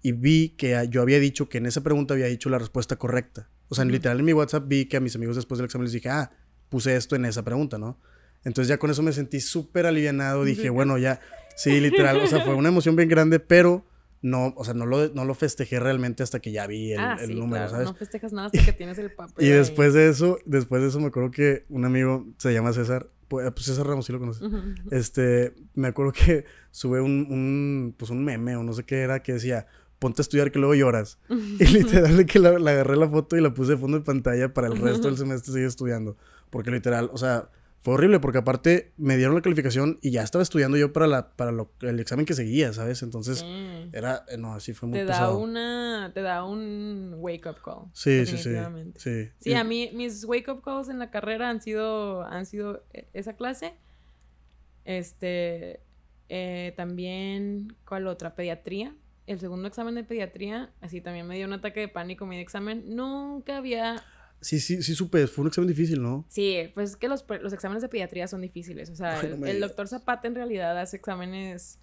y 0.01 0.13
vi 0.13 0.49
que 0.49 0.87
yo 0.89 1.01
había 1.01 1.19
dicho 1.19 1.49
que 1.49 1.57
en 1.57 1.65
esa 1.65 1.81
pregunta 1.81 2.13
había 2.13 2.27
dicho 2.27 2.49
la 2.49 2.59
respuesta 2.59 2.95
correcta. 2.95 3.49
O 3.67 3.75
sea, 3.75 3.81
en 3.81 3.91
literal 3.91 4.19
en 4.19 4.25
mi 4.25 4.33
WhatsApp 4.33 4.65
vi 4.67 4.85
que 4.85 4.97
a 4.97 4.99
mis 4.99 5.15
amigos 5.15 5.35
después 5.35 5.57
del 5.57 5.65
examen 5.65 5.85
les 5.85 5.93
dije, 5.93 6.09
ah, 6.09 6.31
puse 6.69 6.95
esto 6.95 7.15
en 7.15 7.25
esa 7.25 7.43
pregunta, 7.43 7.77
¿no? 7.77 7.99
Entonces 8.43 8.69
ya 8.69 8.77
con 8.77 8.91
eso 8.91 9.01
me 9.01 9.11
sentí 9.11 9.41
súper 9.41 9.85
alivianado. 9.87 10.43
Dije, 10.43 10.69
bueno, 10.69 10.97
ya, 10.97 11.19
sí, 11.55 11.81
literal, 11.81 12.17
o 12.17 12.27
sea, 12.27 12.45
fue 12.45 12.53
una 12.53 12.69
emoción 12.69 12.95
bien 12.95 13.09
grande, 13.09 13.39
pero 13.39 13.85
no, 14.25 14.55
o 14.57 14.65
sea, 14.65 14.73
no 14.73 14.87
lo, 14.87 15.07
no 15.09 15.23
lo 15.23 15.35
festejé 15.35 15.79
realmente 15.79 16.23
hasta 16.23 16.39
que 16.39 16.51
ya 16.51 16.65
vi 16.65 16.93
el, 16.93 16.99
ah, 16.99 17.15
el 17.21 17.37
número, 17.37 17.69
¿sabes? 17.69 17.85
No 17.85 17.93
festejas 17.93 18.33
nada 18.33 18.47
hasta 18.47 18.65
que 18.65 18.73
tienes 18.77 18.97
el 18.97 19.11
papel. 19.11 19.45
y 19.45 19.49
después 19.49 19.93
de 19.93 20.09
eso, 20.09 20.39
después 20.45 20.81
de 20.81 20.87
eso 20.87 20.99
me 20.99 21.07
acuerdo 21.07 21.29
que 21.29 21.65
un 21.69 21.85
amigo 21.85 22.25
se 22.39 22.51
llama 22.51 22.73
César, 22.73 23.07
pues, 23.27 23.47
pues 23.51 23.67
César 23.67 23.85
Ramos, 23.85 24.07
sí 24.07 24.13
lo 24.13 24.19
conoces. 24.19 24.49
Este, 24.89 25.53
me 25.75 25.89
acuerdo 25.89 26.11
que 26.11 26.45
sube 26.71 27.01
un, 27.01 27.27
un, 27.29 27.93
pues 27.95 28.09
un 28.09 28.25
meme 28.25 28.55
o 28.55 28.63
no 28.63 28.73
sé 28.73 28.83
qué 28.83 29.01
era 29.01 29.21
que 29.21 29.33
decía, 29.33 29.67
ponte 29.99 30.21
a 30.21 30.23
estudiar 30.23 30.51
que 30.51 30.57
luego 30.57 30.73
lloras. 30.73 31.19
y 31.29 31.65
literal 31.67 32.25
que 32.25 32.39
la, 32.39 32.49
agarré 32.49 32.95
la 32.95 33.07
foto 33.07 33.37
y 33.37 33.41
la 33.41 33.53
puse 33.53 33.73
de 33.73 33.77
fondo 33.77 33.99
de 33.99 34.03
pantalla 34.03 34.51
para 34.55 34.69
el 34.69 34.77
resto 34.77 35.07
del 35.07 35.17
semestre 35.17 35.53
seguir 35.53 35.67
estudiando. 35.67 36.17
Porque 36.49 36.71
literal, 36.71 37.11
o 37.13 37.17
sea, 37.19 37.49
fue 37.85 37.93
horrible 37.93 38.19
porque 38.19 38.39
aparte 38.39 38.93
me 38.97 39.15
dieron 39.15 39.35
la 39.35 39.43
calificación 39.43 39.99
y 40.01 40.09
ya 40.09 40.23
estaba 40.23 40.41
estudiando 40.41 40.75
yo 40.75 40.91
para 40.91 41.05
la 41.05 41.35
para 41.35 41.51
lo, 41.51 41.71
el 41.81 41.99
examen 41.99 42.25
que 42.25 42.33
seguía, 42.33 42.73
¿sabes? 42.73 43.03
Entonces 43.03 43.45
era 43.93 44.25
eh, 44.27 44.37
no, 44.39 44.55
así 44.55 44.73
fue 44.73 44.89
muy 44.89 44.97
te 44.97 45.05
da 45.05 45.31
una 45.31 46.09
te 46.11 46.23
da 46.23 46.43
un 46.45 47.13
wake 47.19 47.45
up 47.45 47.61
call. 47.63 47.91
Sí, 47.93 48.25
sí, 48.25 48.39
sí. 48.39 48.55
Sí. 48.95 49.29
Sí, 49.37 49.53
a 49.53 49.63
mí 49.63 49.91
mis 49.93 50.25
wake 50.25 50.49
up 50.49 50.63
calls 50.63 50.89
en 50.89 50.97
la 50.97 51.11
carrera 51.11 51.47
han 51.47 51.61
sido 51.61 52.23
han 52.23 52.47
sido 52.47 52.83
e, 52.91 53.07
esa 53.13 53.35
clase. 53.35 53.75
Este 54.83 55.79
eh, 56.27 56.73
también 56.75 57.77
¿cuál 57.87 58.07
otra? 58.07 58.33
Pediatría. 58.33 58.95
El 59.27 59.39
segundo 59.39 59.67
examen 59.67 59.93
de 59.93 60.03
pediatría, 60.03 60.71
así 60.81 61.01
también 61.01 61.27
me 61.27 61.35
dio 61.35 61.45
un 61.45 61.53
ataque 61.53 61.81
de 61.81 61.87
pánico 61.87 62.25
mi 62.25 62.39
examen. 62.39 62.95
Nunca 62.95 63.57
había 63.57 64.03
Sí, 64.41 64.59
sí, 64.59 64.83
sí 64.83 64.93
supe, 64.93 65.27
fue 65.27 65.43
un 65.43 65.47
examen 65.47 65.67
difícil, 65.67 66.01
¿no? 66.01 66.25
Sí, 66.29 66.71
pues 66.73 66.91
es 66.91 66.95
que 66.97 67.07
los, 67.07 67.25
los 67.41 67.53
exámenes 67.53 67.81
de 67.81 67.89
pediatría 67.89 68.27
son 68.27 68.41
difíciles. 68.41 68.89
O 68.89 68.95
sea, 68.95 69.19
el, 69.19 69.59
doctor 69.59 69.87
Zapata 69.87 70.27
en 70.27 70.35
realidad 70.35 70.79
hace 70.79 70.97
exámenes 70.97 71.79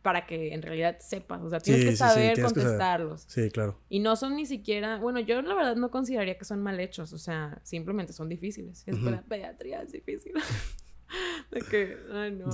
para 0.00 0.26
que 0.26 0.52
en 0.54 0.62
realidad 0.62 0.98
sepas. 1.00 1.42
O 1.42 1.50
sea, 1.50 1.60
tienes 1.60 1.84
que 1.84 1.96
saber 1.96 2.40
contestarlos. 2.40 3.24
Sí, 3.28 3.50
claro. 3.50 3.78
Y 3.88 4.00
no 4.00 4.16
son 4.16 4.36
ni 4.36 4.46
siquiera, 4.46 4.98
bueno, 4.98 5.20
yo 5.20 5.42
la 5.42 5.54
verdad 5.54 5.76
no 5.76 5.90
consideraría 5.90 6.38
que 6.38 6.44
son 6.44 6.62
mal 6.62 6.80
hechos. 6.80 7.12
O 7.12 7.18
sea, 7.18 7.60
simplemente 7.62 8.12
son 8.12 8.28
difíciles. 8.28 8.84
Es 8.86 8.96
para 8.98 9.22
pediatría 9.22 9.82
es 9.82 9.92
difícil. 9.92 10.32
de 11.50 11.60
que, 11.60 11.98
ay 12.12 12.32
no. 12.32 12.50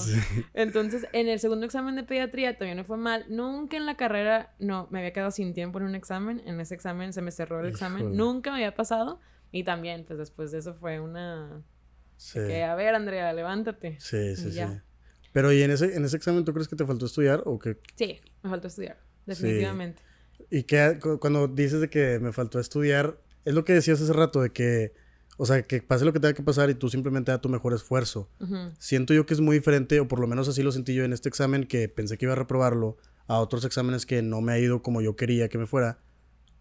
Entonces, 0.54 1.06
en 1.12 1.28
el 1.28 1.38
segundo 1.38 1.66
examen 1.66 1.96
de 1.96 2.02
pediatría 2.02 2.56
también 2.56 2.76
me 2.76 2.84
fue 2.84 2.96
mal. 2.96 3.26
Nunca 3.28 3.76
en 3.76 3.86
la 3.86 3.96
carrera, 3.96 4.54
no, 4.58 4.88
me 4.90 4.98
había 4.98 5.12
quedado 5.12 5.30
sin 5.30 5.54
tiempo 5.54 5.78
en 5.78 5.84
un 5.84 5.94
examen. 5.94 6.42
En 6.46 6.60
ese 6.60 6.74
examen 6.74 7.12
se 7.12 7.22
me 7.22 7.30
cerró 7.30 7.60
el 7.60 7.68
examen. 7.68 8.16
Nunca 8.16 8.50
me 8.50 8.56
había 8.56 8.74
pasado. 8.74 9.20
Y 9.50 9.64
también, 9.64 10.04
pues 10.06 10.18
después 10.18 10.50
de 10.50 10.58
eso 10.58 10.74
fue 10.74 11.00
una... 11.00 11.62
Sí. 12.16 12.40
Que, 12.40 12.64
a 12.64 12.74
ver, 12.74 12.94
Andrea, 12.94 13.32
levántate. 13.32 13.96
Sí, 14.00 14.36
sí, 14.36 14.52
sí. 14.52 14.60
Pero, 15.32 15.52
¿y 15.52 15.62
en 15.62 15.70
ese, 15.70 15.94
en 15.96 16.04
ese 16.04 16.16
examen 16.16 16.44
tú 16.44 16.52
crees 16.52 16.68
que 16.68 16.76
te 16.76 16.84
faltó 16.84 17.06
estudiar 17.06 17.42
o 17.44 17.58
qué? 17.58 17.78
Sí, 17.94 18.20
me 18.42 18.50
faltó 18.50 18.66
estudiar, 18.68 18.98
definitivamente. 19.24 20.02
Y 20.50 20.64
que 20.64 20.98
cuando 21.20 21.46
dices 21.48 21.80
de 21.80 21.88
que 21.88 22.18
me 22.18 22.32
faltó 22.32 22.58
estudiar, 22.58 23.20
es 23.44 23.54
lo 23.54 23.64
que 23.64 23.72
decías 23.72 24.00
hace 24.00 24.12
rato, 24.12 24.42
de 24.42 24.50
que 24.50 24.94
o 25.38 25.46
sea, 25.46 25.62
que 25.62 25.80
pase 25.80 26.04
lo 26.04 26.12
que 26.12 26.18
tenga 26.18 26.34
que 26.34 26.42
pasar 26.42 26.68
y 26.68 26.74
tú 26.74 26.90
simplemente 26.90 27.30
da 27.30 27.40
tu 27.40 27.48
mejor 27.48 27.72
esfuerzo. 27.72 28.28
Siento 28.78 29.14
yo 29.14 29.24
que 29.24 29.34
es 29.34 29.40
muy 29.40 29.56
diferente, 29.56 30.00
o 30.00 30.08
por 30.08 30.18
lo 30.18 30.26
menos 30.26 30.48
así 30.48 30.62
lo 30.62 30.72
sentí 30.72 30.94
yo 30.94 31.04
en 31.04 31.12
este 31.12 31.28
examen, 31.28 31.64
que 31.64 31.88
pensé 31.88 32.18
que 32.18 32.26
iba 32.26 32.32
a 32.32 32.36
reprobarlo, 32.36 32.96
a 33.28 33.38
otros 33.38 33.64
exámenes 33.64 34.04
que 34.04 34.20
no 34.20 34.40
me 34.40 34.52
ha 34.52 34.58
ido 34.58 34.82
como 34.82 35.00
yo 35.00 35.14
quería 35.14 35.48
que 35.48 35.56
me 35.56 35.66
fuera. 35.66 36.00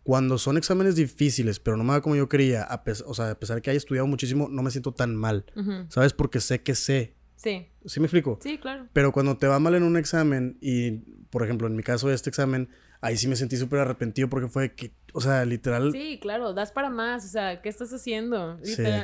Cuando 0.03 0.37
son 0.37 0.57
exámenes 0.57 0.95
difíciles, 0.95 1.59
pero 1.59 1.75
no 1.75 1.83
me 1.83 1.89
va 1.89 2.01
como 2.01 2.15
yo 2.15 2.29
quería, 2.29 2.67
o 3.05 3.13
sea, 3.13 3.31
a 3.31 3.39
pesar 3.39 3.55
de 3.55 3.61
que 3.61 3.71
haya 3.71 3.77
estudiado 3.77 4.05
muchísimo, 4.05 4.47
no 4.47 4.61
me 4.61 4.69
siento 4.69 4.93
tan 4.93 5.15
mal. 5.15 5.45
¿Sabes? 5.89 6.13
Porque 6.13 6.39
sé 6.39 6.61
que 6.61 6.75
sé. 6.75 7.15
Sí. 7.35 7.69
¿Sí 7.85 7.99
me 7.99 8.05
explico? 8.05 8.39
Sí, 8.41 8.57
claro. 8.57 8.87
Pero 8.93 9.11
cuando 9.11 9.37
te 9.37 9.47
va 9.47 9.59
mal 9.59 9.75
en 9.75 9.83
un 9.83 9.97
examen, 9.97 10.57
y 10.61 10.91
por 11.29 11.43
ejemplo, 11.43 11.67
en 11.67 11.75
mi 11.75 11.83
caso, 11.83 12.11
este 12.11 12.29
examen, 12.29 12.69
ahí 13.01 13.17
sí 13.17 13.27
me 13.27 13.35
sentí 13.35 13.57
súper 13.57 13.79
arrepentido 13.79 14.29
porque 14.29 14.47
fue 14.47 14.73
que, 14.73 14.91
o 15.13 15.21
sea, 15.21 15.45
literal. 15.45 15.91
Sí, 15.91 16.19
claro, 16.21 16.53
das 16.53 16.71
para 16.71 16.89
más, 16.89 17.25
o 17.25 17.27
sea, 17.27 17.61
¿qué 17.61 17.69
estás 17.69 17.91
haciendo? 17.93 18.59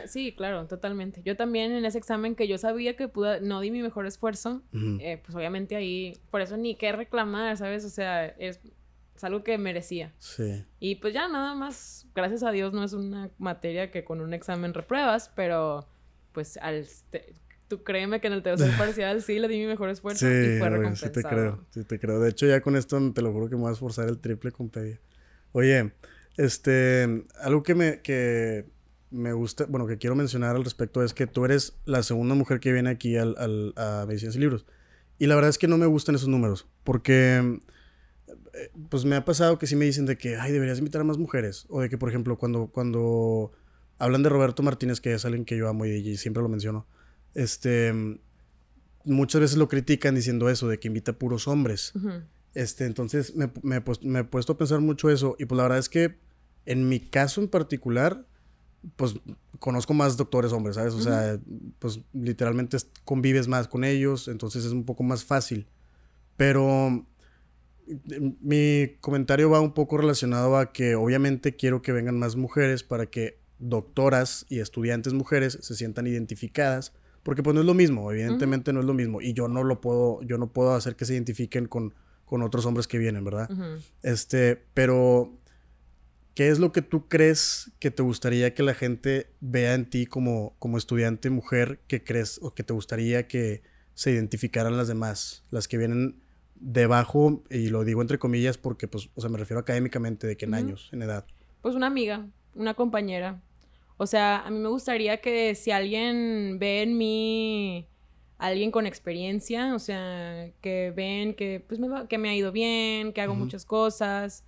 Sí. 0.07 0.33
claro, 0.33 0.67
totalmente. 0.67 1.21
Yo 1.23 1.35
también 1.35 1.71
en 1.71 1.85
ese 1.85 1.97
examen 1.97 2.35
que 2.35 2.47
yo 2.47 2.57
sabía 2.57 2.95
que 2.95 3.07
pude, 3.07 3.41
no 3.41 3.61
di 3.61 3.71
mi 3.71 3.81
mejor 3.81 4.05
esfuerzo, 4.05 4.61
eh, 4.73 5.21
pues 5.23 5.35
obviamente 5.35 5.75
ahí, 5.75 6.17
por 6.31 6.41
eso 6.41 6.57
ni 6.57 6.75
qué 6.75 6.91
reclamar, 6.91 7.57
¿sabes? 7.57 7.85
O 7.85 7.89
sea, 7.89 8.25
es, 8.25 8.59
algo 9.21 9.41
que 9.41 9.57
merecía. 9.57 10.11
Sí. 10.19 10.65
Y 10.81 10.95
pues 10.95 11.13
ya 11.13 11.29
nada 11.29 11.55
más, 11.55 12.07
gracias 12.13 12.43
a 12.43 12.51
Dios 12.51 12.73
no 12.73 12.83
es 12.83 12.91
una 12.91 13.31
materia 13.37 13.89
que 13.89 14.03
con 14.03 14.19
un 14.19 14.33
examen 14.33 14.73
repruebas, 14.73 15.31
pero 15.33 15.87
pues 16.33 16.57
al 16.57 16.85
tú 17.73 17.83
créeme 17.83 18.21
que 18.21 18.27
en 18.27 18.33
el 18.33 18.43
tercer 18.43 18.71
parcial 18.77 19.21
sí 19.21 19.39
le 19.39 19.47
di 19.47 19.59
mi 19.59 19.65
mejor 19.65 19.89
esfuerzo 19.89 20.27
y 20.27 20.59
fue 20.59 20.69
recompensado. 20.69 21.13
Sí 21.13 21.21
te 21.21 21.27
creo, 21.27 21.65
sí 21.71 21.83
te 21.83 21.99
creo. 21.99 22.19
De 22.19 22.29
hecho, 22.29 22.45
ya 22.45 22.61
con 22.61 22.75
esto 22.75 22.99
te 23.13 23.21
lo 23.21 23.31
juro 23.31 23.49
que 23.49 23.55
me 23.55 23.61
voy 23.61 23.69
a 23.69 23.73
esforzar 23.73 24.07
el 24.07 24.19
triple 24.19 24.51
con 24.51 24.69
pedia. 24.69 24.99
Oye, 25.51 25.93
este, 26.37 27.25
algo 27.41 27.63
que 27.63 27.75
me, 27.75 28.01
que 28.01 28.65
me 29.11 29.33
gusta, 29.33 29.65
bueno, 29.67 29.87
que 29.87 29.97
quiero 29.97 30.15
mencionar 30.15 30.55
al 30.55 30.63
respecto 30.63 31.03
es 31.03 31.13
que 31.13 31.27
tú 31.27 31.45
eres 31.45 31.77
la 31.85 32.03
segunda 32.03 32.35
mujer 32.35 32.59
que 32.59 32.71
viene 32.71 32.89
aquí 32.89 33.17
al, 33.17 33.35
al, 33.37 33.73
a 33.75 34.05
Medicinas 34.07 34.35
y 34.35 34.39
Libros. 34.39 34.65
Y 35.19 35.27
la 35.27 35.35
verdad 35.35 35.49
es 35.49 35.57
que 35.57 35.67
no 35.67 35.77
me 35.77 35.85
gustan 35.85 36.15
esos 36.15 36.27
números, 36.27 36.67
porque 36.83 37.59
eh, 38.27 38.71
pues 38.89 39.05
me 39.05 39.15
ha 39.15 39.25
pasado 39.25 39.59
que 39.59 39.67
sí 39.67 39.75
me 39.75 39.85
dicen 39.85 40.05
de 40.05 40.17
que, 40.17 40.37
ay, 40.37 40.51
deberías 40.51 40.79
invitar 40.79 41.01
a 41.01 41.03
más 41.03 41.17
mujeres. 41.17 41.65
O 41.69 41.81
de 41.81 41.89
que, 41.89 41.97
por 41.97 42.09
ejemplo, 42.09 42.37
cuando, 42.37 42.67
cuando 42.67 43.51
hablan 43.99 44.23
de 44.23 44.29
Roberto 44.29 44.63
Martínez, 44.63 44.99
que 44.99 45.13
es 45.13 45.23
alguien 45.25 45.45
que 45.45 45.55
yo 45.55 45.69
amo 45.69 45.85
y 45.85 46.17
siempre 46.17 46.41
lo 46.41 46.49
menciono, 46.49 46.87
este, 47.33 48.19
muchas 49.05 49.41
veces 49.41 49.57
lo 49.57 49.67
critican 49.67 50.15
diciendo 50.15 50.49
eso, 50.49 50.67
de 50.67 50.79
que 50.79 50.87
invita 50.87 51.13
puros 51.13 51.47
hombres. 51.47 51.93
Este, 52.53 52.85
entonces 52.85 53.35
me, 53.35 53.51
me, 53.63 53.83
me, 54.01 54.19
he 54.19 54.23
puesto 54.23 54.53
a 54.53 54.57
pensar 54.57 54.79
mucho 54.79 55.09
eso 55.09 55.35
y 55.39 55.45
pues 55.45 55.57
la 55.57 55.63
verdad 55.63 55.79
es 55.79 55.89
que 55.89 56.19
en 56.65 56.87
mi 56.87 56.99
caso 56.99 57.41
en 57.41 57.47
particular, 57.47 58.25
pues 58.95 59.15
conozco 59.59 59.93
más 59.93 60.17
doctores 60.17 60.51
hombres, 60.51 60.75
¿sabes? 60.75 60.93
O 60.93 61.01
sea, 61.01 61.39
pues 61.79 62.01
literalmente 62.13 62.77
convives 63.05 63.47
más 63.47 63.67
con 63.67 63.83
ellos, 63.83 64.27
entonces 64.27 64.65
es 64.65 64.71
un 64.71 64.85
poco 64.85 65.03
más 65.03 65.23
fácil. 65.23 65.67
Pero 66.37 67.05
mi 68.41 68.95
comentario 69.01 69.49
va 69.49 69.59
un 69.59 69.73
poco 69.73 69.97
relacionado 69.97 70.57
a 70.57 70.71
que 70.71 70.95
obviamente 70.95 71.55
quiero 71.55 71.81
que 71.81 71.91
vengan 71.91 72.17
más 72.17 72.35
mujeres 72.35 72.83
para 72.83 73.07
que 73.07 73.39
doctoras 73.59 74.45
y 74.49 74.59
estudiantes 74.59 75.13
mujeres 75.13 75.57
se 75.61 75.75
sientan 75.75 76.07
identificadas 76.07 76.93
porque 77.23 77.41
pues 77.41 77.53
no 77.53 77.61
es 77.61 77.65
lo 77.65 77.73
mismo, 77.73 78.11
evidentemente 78.11 78.73
no 78.73 78.81
es 78.81 78.85
lo 78.85 78.93
mismo. 78.93 79.21
Y 79.21 79.33
yo 79.33 79.47
no 79.47 79.63
lo 79.63 79.81
puedo, 79.81 80.21
yo 80.23 80.37
no 80.37 80.51
puedo 80.51 80.75
hacer 80.75 80.95
que 80.95 81.05
se 81.05 81.13
identifiquen 81.13 81.67
con, 81.67 81.93
con 82.25 82.41
otros 82.41 82.65
hombres 82.65 82.87
que 82.87 82.97
vienen, 82.97 83.23
¿verdad? 83.23 83.49
Este, 84.03 84.61
pero, 84.73 85.33
¿qué 86.35 86.49
es 86.49 86.59
lo 86.59 86.71
que 86.71 86.81
tú 86.81 87.07
crees 87.07 87.71
que 87.79 87.91
te 87.91 88.03
gustaría 88.03 88.53
que 88.53 88.63
la 88.63 88.73
gente 88.73 89.31
vea 89.39 89.73
en 89.73 89.89
ti 89.89 90.05
como, 90.05 90.55
como 90.59 90.77
estudiante 90.77 91.29
mujer 91.29 91.79
que 91.87 92.03
crees 92.03 92.39
o 92.41 92.53
que 92.53 92.63
te 92.63 92.73
gustaría 92.73 93.27
que 93.27 93.63
se 93.93 94.11
identificaran 94.11 94.75
las 94.75 94.87
demás, 94.87 95.43
las 95.49 95.67
que 95.67 95.77
vienen 95.77 96.21
debajo, 96.55 97.43
y 97.49 97.67
lo 97.67 97.83
digo 97.83 98.01
entre 98.01 98.19
comillas 98.19 98.57
porque, 98.57 98.87
pues, 98.87 99.09
o 99.15 99.21
sea, 99.21 99.29
me 99.29 99.37
refiero 99.37 99.59
académicamente, 99.59 100.27
de 100.27 100.35
que 100.35 100.45
en 100.45 100.55
años, 100.55 100.89
en 100.91 101.03
edad. 101.03 101.25
Pues 101.61 101.75
una 101.75 101.87
amiga, 101.87 102.27
una 102.55 102.73
compañera, 102.73 103.41
o 103.97 104.07
sea, 104.07 104.39
a 104.39 104.49
mí 104.49 104.59
me 104.59 104.69
gustaría 104.69 105.17
que 105.17 105.55
si 105.55 105.71
alguien 105.71 106.57
ve 106.59 106.81
en 106.83 106.97
mí 106.97 107.87
alguien 108.37 108.71
con 108.71 108.85
experiencia, 108.85 109.73
o 109.73 109.79
sea, 109.79 110.49
que 110.61 110.91
ven 110.95 111.33
que 111.33 111.63
pues 111.65 111.79
me 111.79 112.07
que 112.07 112.17
me 112.17 112.29
ha 112.29 112.35
ido 112.35 112.51
bien, 112.51 113.13
que 113.13 113.21
hago 113.21 113.35
muchas 113.35 113.65
cosas, 113.65 114.43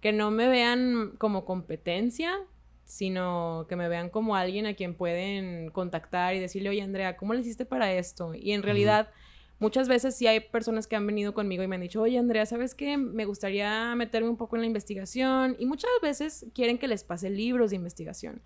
que 0.00 0.12
no 0.12 0.30
me 0.30 0.48
vean 0.48 1.12
como 1.18 1.44
competencia, 1.44 2.32
sino 2.84 3.66
que 3.68 3.76
me 3.76 3.88
vean 3.88 4.10
como 4.10 4.36
alguien 4.36 4.66
a 4.66 4.74
quien 4.74 4.94
pueden 4.94 5.70
contactar 5.70 6.34
y 6.34 6.40
decirle, 6.40 6.70
oye 6.70 6.82
Andrea, 6.82 7.16
¿cómo 7.16 7.34
le 7.34 7.40
hiciste 7.40 7.66
para 7.66 7.92
esto? 7.92 8.34
Y 8.34 8.52
en 8.52 8.62
realidad, 8.62 9.10
muchas 9.58 9.88
veces 9.88 10.14
sí 10.14 10.26
hay 10.26 10.40
personas 10.40 10.86
que 10.86 10.96
han 10.96 11.06
venido 11.06 11.34
conmigo 11.34 11.62
y 11.62 11.68
me 11.68 11.76
han 11.76 11.82
dicho, 11.82 12.02
oye 12.02 12.18
Andrea, 12.18 12.46
¿sabes 12.46 12.74
qué? 12.74 12.96
Me 12.96 13.24
gustaría 13.24 13.94
meterme 13.94 14.28
un 14.28 14.36
poco 14.36 14.56
en 14.56 14.62
la 14.62 14.66
investigación. 14.66 15.56
Y 15.58 15.66
muchas 15.66 15.90
veces 16.02 16.46
quieren 16.54 16.78
que 16.78 16.88
les 16.88 17.04
pase 17.04 17.30
libros 17.30 17.70
de 17.70 17.76
investigación. 17.76 18.40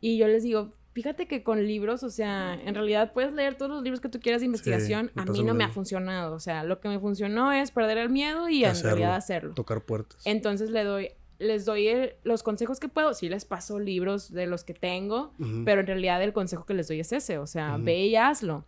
Y 0.00 0.18
yo 0.18 0.28
les 0.28 0.42
digo, 0.42 0.70
fíjate 0.92 1.26
que 1.26 1.42
con 1.42 1.66
libros, 1.66 2.02
o 2.02 2.10
sea, 2.10 2.54
en 2.54 2.74
realidad 2.74 3.12
puedes 3.12 3.32
leer 3.32 3.56
todos 3.56 3.70
los 3.70 3.82
libros 3.82 4.00
que 4.00 4.08
tú 4.08 4.20
quieras 4.20 4.40
de 4.40 4.46
investigación. 4.46 5.10
a 5.14 5.24
mí 5.24 5.42
no 5.42 5.54
me 5.54 5.64
ha 5.64 5.68
funcionado. 5.68 6.34
O 6.34 6.40
sea, 6.40 6.64
lo 6.64 6.80
que 6.80 6.88
me 6.88 6.98
funcionó 6.98 7.52
es 7.52 7.70
perder 7.70 7.98
el 7.98 8.10
miedo 8.10 8.48
y 8.48 8.64
en 8.64 8.82
realidad 8.82 9.14
hacerlo. 9.14 9.54
Tocar 9.54 9.82
puertas. 9.82 10.20
Entonces 10.26 10.70
le 10.70 10.84
doy, 10.84 11.10
les 11.38 11.64
doy 11.64 11.88
los 12.24 12.42
consejos 12.42 12.80
que 12.80 12.88
puedo. 12.88 13.14
Sí 13.14 13.28
les 13.28 13.44
paso 13.44 13.78
libros 13.78 14.32
de 14.32 14.46
los 14.46 14.64
que 14.64 14.74
tengo, 14.74 15.32
pero 15.64 15.80
en 15.80 15.86
realidad 15.86 16.22
el 16.22 16.32
consejo 16.32 16.64
que 16.66 16.74
les 16.74 16.88
doy 16.88 17.00
es 17.00 17.12
ese. 17.12 17.38
O 17.38 17.46
sea, 17.46 17.76
ve 17.78 18.06
y 18.06 18.16
hazlo. 18.16 18.64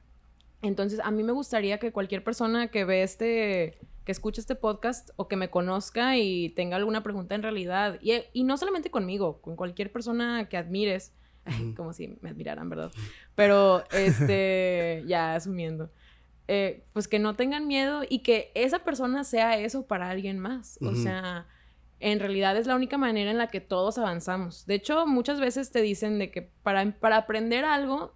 Entonces, 0.62 1.00
a 1.02 1.10
mí 1.10 1.22
me 1.22 1.32
gustaría 1.32 1.78
que 1.78 1.92
cualquier 1.92 2.24
persona 2.24 2.68
que 2.68 2.84
ve 2.84 3.02
este, 3.02 3.78
que 4.04 4.12
escuche 4.12 4.40
este 4.40 4.54
podcast 4.54 5.10
o 5.16 5.28
que 5.28 5.36
me 5.36 5.50
conozca 5.50 6.16
y 6.16 6.50
tenga 6.50 6.76
alguna 6.76 7.02
pregunta 7.02 7.34
en 7.34 7.42
realidad, 7.42 7.98
y, 8.00 8.12
y 8.32 8.44
no 8.44 8.56
solamente 8.56 8.90
conmigo, 8.90 9.40
con 9.40 9.54
cualquier 9.54 9.92
persona 9.92 10.48
que 10.48 10.56
admires, 10.56 11.12
como 11.76 11.92
si 11.92 12.16
me 12.20 12.30
admiraran, 12.30 12.68
¿verdad? 12.68 12.90
Pero, 13.34 13.84
este, 13.92 15.04
ya 15.06 15.34
asumiendo. 15.34 15.90
Eh, 16.50 16.86
pues 16.94 17.08
que 17.08 17.18
no 17.18 17.36
tengan 17.36 17.66
miedo 17.66 18.02
y 18.08 18.20
que 18.20 18.50
esa 18.54 18.78
persona 18.78 19.22
sea 19.24 19.58
eso 19.58 19.86
para 19.86 20.08
alguien 20.08 20.38
más. 20.38 20.78
O 20.80 20.94
sea, 20.94 21.46
en 22.00 22.20
realidad 22.20 22.56
es 22.56 22.66
la 22.66 22.74
única 22.74 22.96
manera 22.96 23.30
en 23.30 23.36
la 23.36 23.48
que 23.48 23.60
todos 23.60 23.98
avanzamos. 23.98 24.64
De 24.64 24.74
hecho, 24.76 25.06
muchas 25.06 25.40
veces 25.40 25.70
te 25.70 25.82
dicen 25.82 26.18
de 26.18 26.30
que 26.30 26.40
para, 26.62 26.90
para 26.98 27.18
aprender 27.18 27.66
algo 27.66 28.14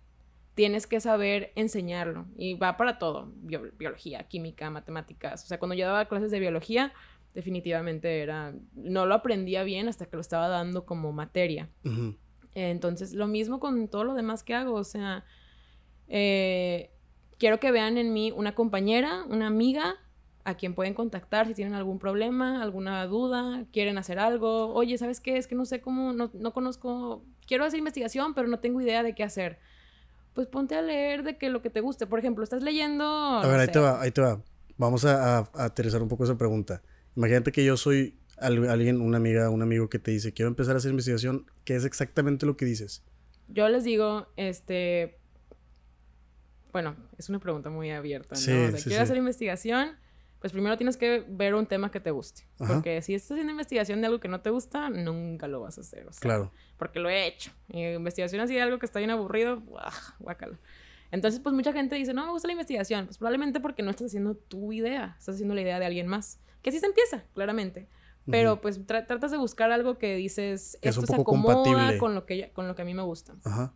tienes 0.55 0.87
que 0.87 1.01
saber 1.01 1.53
enseñarlo. 1.55 2.27
Y 2.37 2.55
va 2.55 2.77
para 2.77 2.99
todo, 2.99 3.33
biología, 3.37 4.25
química, 4.29 4.71
matemáticas. 4.71 5.45
O 5.45 5.47
sea, 5.47 5.59
cuando 5.59 5.75
yo 5.75 5.87
daba 5.87 6.07
clases 6.07 6.31
de 6.31 6.41
biología, 6.41 6.93
definitivamente 7.35 8.21
era, 8.21 8.55
no 8.75 9.07
lo 9.07 9.15
aprendía 9.15 9.65
bien 9.65 9.89
hasta 9.89 10.07
que 10.07 10.17
lo 10.17 10.21
estaba 10.21 10.49
dando 10.49 10.85
como 10.85 11.13
materia. 11.13 11.71
Entonces, 12.55 13.15
lo 13.15 13.27
mismo 13.27 13.61
con 13.61 13.89
todo 13.89 14.05
lo 14.05 14.15
demás 14.15 14.43
que 14.43 14.55
hago, 14.55 14.75
o 14.75 14.85
sea, 14.85 15.25
eh, 16.09 16.91
quiero 17.39 17.59
que 17.59 17.71
vean 17.71 17.97
en 17.97 18.13
mí 18.13 18.33
una 18.33 18.55
compañera, 18.55 19.25
una 19.29 19.47
amiga 19.47 19.97
a 20.45 20.57
quien 20.57 20.75
pueden 20.75 20.93
contactar 20.93 21.47
si 21.47 21.55
tienen 21.55 21.75
algún 21.75 21.99
problema, 21.99 22.63
alguna 22.63 23.07
duda, 23.07 23.65
quieren 23.73 23.97
hacer 23.97 24.19
algo. 24.19 24.75
Oye, 24.75 24.99
¿sabes 24.99 25.21
qué? 25.21 25.37
Es 25.37 25.47
que 25.47 25.55
no 25.55 25.65
sé 25.65 25.81
cómo, 25.81 26.13
no, 26.13 26.31
no 26.35 26.53
conozco, 26.53 27.25
quiero 27.47 27.65
hacer 27.65 27.79
investigación, 27.79 28.35
pero 28.35 28.49
no 28.49 28.59
tengo 28.59 28.81
idea 28.81 29.03
de 29.03 29.15
qué 29.15 29.23
hacer. 29.23 29.61
Pues 30.35 30.47
ponte 30.47 30.75
a 30.75 30.83
leer 30.83 31.23
de 31.25 31.37
que 31.37 31.51
lo 31.51 31.61
que 31.63 31.71
te 31.71 31.81
guste. 31.81 32.07
Por 32.07 32.19
ejemplo, 32.19 32.43
estás 32.45 32.63
leyendo... 32.63 33.05
A 33.05 33.47
ver, 33.47 33.61
ahí 33.61 33.69
te 33.69 33.79
va, 33.79 34.01
ahí 34.01 34.11
te 34.11 34.21
va. 34.23 34.43
Vamos 34.79 35.05
a, 35.05 35.39
a- 35.39 35.51
a 35.55 35.65
aterrizar 35.65 36.03
un 36.03 36.09
poco 36.09 36.25
esa 36.25 36.37
pregunta. 36.39 36.83
Imagínate 37.17 37.53
que 37.53 37.65
yo 37.65 37.77
soy 37.77 38.17
al- 38.39 38.69
alguien, 38.71 39.01
una 39.01 39.19
amiga, 39.19 39.51
un 39.51 39.61
amigo 39.63 39.91
que 39.91 39.99
te 39.99 40.11
dice, 40.11 40.33
quiero 40.33 40.49
empezar 40.49 40.75
a 40.75 40.79
hacer 40.79 40.91
investigación. 40.91 41.47
¿Qué 41.65 41.77
es 41.77 41.85
exactamente 41.85 42.47
lo 42.47 42.57
que 42.57 42.65
dices? 42.65 43.03
Yo 43.49 43.69
les 43.69 43.85
digo, 43.85 44.29
este... 44.37 45.19
Bueno, 46.73 46.97
es 47.19 47.29
una 47.29 47.39
pregunta 47.39 47.69
muy 47.69 47.91
abierta, 47.91 48.35
¿no? 48.35 48.41
Sí, 48.41 48.51
o 48.51 48.71
sea, 48.71 48.79
sí, 48.79 48.85
¿quieres 48.85 48.97
sí. 48.97 49.03
hacer 49.03 49.17
investigación? 49.19 49.91
Pues 50.43 50.53
primero 50.53 50.77
tienes 50.77 50.99
que 50.99 51.25
ver 51.29 51.55
un 51.55 51.65
tema 51.67 51.91
que 51.91 52.01
te 52.01 52.11
guste. 52.11 52.43
Ajá. 52.59 52.75
Porque 52.75 53.01
si 53.01 53.15
estás 53.15 53.31
haciendo 53.33 53.53
investigación 53.53 54.01
de 54.03 54.09
algo 54.09 54.21
que 54.21 54.29
no 54.29 54.41
te 54.43 54.51
gusta, 54.51 54.91
nunca 54.91 55.47
lo 55.49 55.61
vas 55.61 55.79
a 55.79 55.81
hacer. 55.81 56.07
O 56.07 56.13
sea, 56.13 56.21
Claro. 56.21 56.53
Porque 56.77 56.99
lo 56.99 57.09
he 57.09 57.27
hecho. 57.27 57.53
Y 57.69 57.85
investigación 57.87 58.41
así 58.43 58.53
de 58.55 58.61
algo 58.61 58.79
que 58.79 58.85
está 58.87 58.99
bien 58.99 59.11
aburrido, 59.11 59.61
¡guau! 59.61 59.91
guácala. 60.19 60.59
Entonces, 61.13 61.41
pues 61.41 61.55
mucha 61.55 61.73
gente 61.73 61.95
dice, 61.97 62.13
no 62.13 62.27
me 62.27 62.33
gusta 62.33 62.49
la 62.49 62.53
investigación. 62.53 63.07
Pues 63.07 63.19
probablemente 63.19 63.61
porque 63.61 63.83
no 63.83 63.91
estás 63.91 64.09
haciendo 64.09 64.35
tu 64.35 64.73
idea, 64.73 65.15
estás 65.19 65.37
haciendo 65.37 65.55
la 65.55 65.61
idea 65.63 65.79
de 65.79 65.87
alguien 65.87 66.07
más. 66.09 66.41
Que 66.61 66.71
así 66.71 66.81
se 66.81 66.87
empieza, 66.87 67.25
claramente. 67.35 67.89
Pero 68.31 68.61
pues 68.61 68.87
tra- 68.87 69.05
tratas 69.07 69.31
de 69.33 69.37
buscar 69.39 69.73
algo 69.73 69.99
que 69.99 70.15
dices, 70.17 70.79
Que 70.81 70.89
es 70.91 70.97
un 70.97 71.05
esto 71.05 71.13
se 71.15 71.17
poco 71.19 71.33
acomoda 71.33 71.55
compatible. 71.55 71.99
con 71.99 72.15
lo, 72.15 72.25
que, 72.25 72.51
con 72.53 72.67
lo 72.69 72.75
que 72.75 72.83
a 72.83 72.85
mí 72.85 72.95
me 72.95 73.03
gusta. 73.03 73.35
Ajá. 73.45 73.75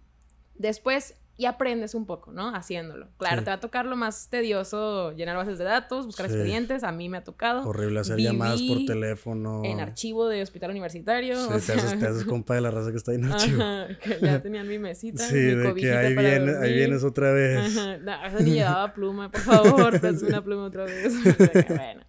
Después 0.54 1.14
y 1.38 1.44
aprendes 1.44 1.94
un 1.94 2.06
poco, 2.06 2.32
¿no? 2.32 2.54
Haciéndolo. 2.54 3.08
Claro, 3.18 3.38
Sí. 3.40 3.44
te 3.44 3.50
va 3.50 3.56
a 3.56 3.60
tocar 3.60 3.84
lo 3.84 3.94
más 3.94 4.28
tedioso, 4.30 5.12
llenar 5.12 5.36
bases 5.36 5.58
de 5.58 5.64
datos, 5.64 6.06
buscar 6.06 6.26
Sí. 6.28 6.32
expedientes. 6.34 6.82
A 6.82 6.92
mí 6.92 7.08
me 7.10 7.18
ha 7.18 7.24
tocado. 7.24 7.68
Horrible 7.68 8.00
hacer 8.00 8.18
llamadas 8.18 8.62
por 8.62 8.76
Viví 8.78 8.86
teléfono. 8.86 9.62
En 9.64 9.80
archivo 9.80 10.28
de 10.28 10.40
hospital 10.42 10.70
universitario. 10.70 11.36
Sí, 11.36 11.46
o 11.50 11.54
te, 11.54 11.60
sea, 11.60 11.74
haces, 11.76 11.98
te 11.98 12.06
haces 12.06 12.24
compa 12.24 12.54
de 12.54 12.62
la 12.62 12.70
raza 12.70 12.90
que 12.90 12.96
está 12.96 13.10
ahí 13.12 13.18
en 13.18 13.24
archivo. 13.32 13.62
Ajá, 13.62 13.88
que 13.98 14.18
ya 14.20 14.40
tenían 14.42 14.66
mi 14.66 14.78
mesita, 14.78 15.22
Sí, 15.28 15.34
mi 15.34 15.40
de 15.54 15.74
que 15.74 15.92
ahí, 15.92 16.14
viene, 16.16 16.56
ahí 16.56 16.72
vienes 16.74 17.04
otra 17.04 17.32
vez. 17.32 17.76
Ajá, 17.76 17.98
no, 17.98 18.26
eso 18.26 18.40
ni 18.40 18.52
llevaba 18.52 18.94
pluma, 18.94 19.30
por 19.30 19.40
favor, 19.42 19.98
tráeme 20.00 20.18
una 20.28 20.42
pluma 20.42 20.64
otra 20.64 20.84
vez. 20.84 21.12
Bueno. 21.68 22.02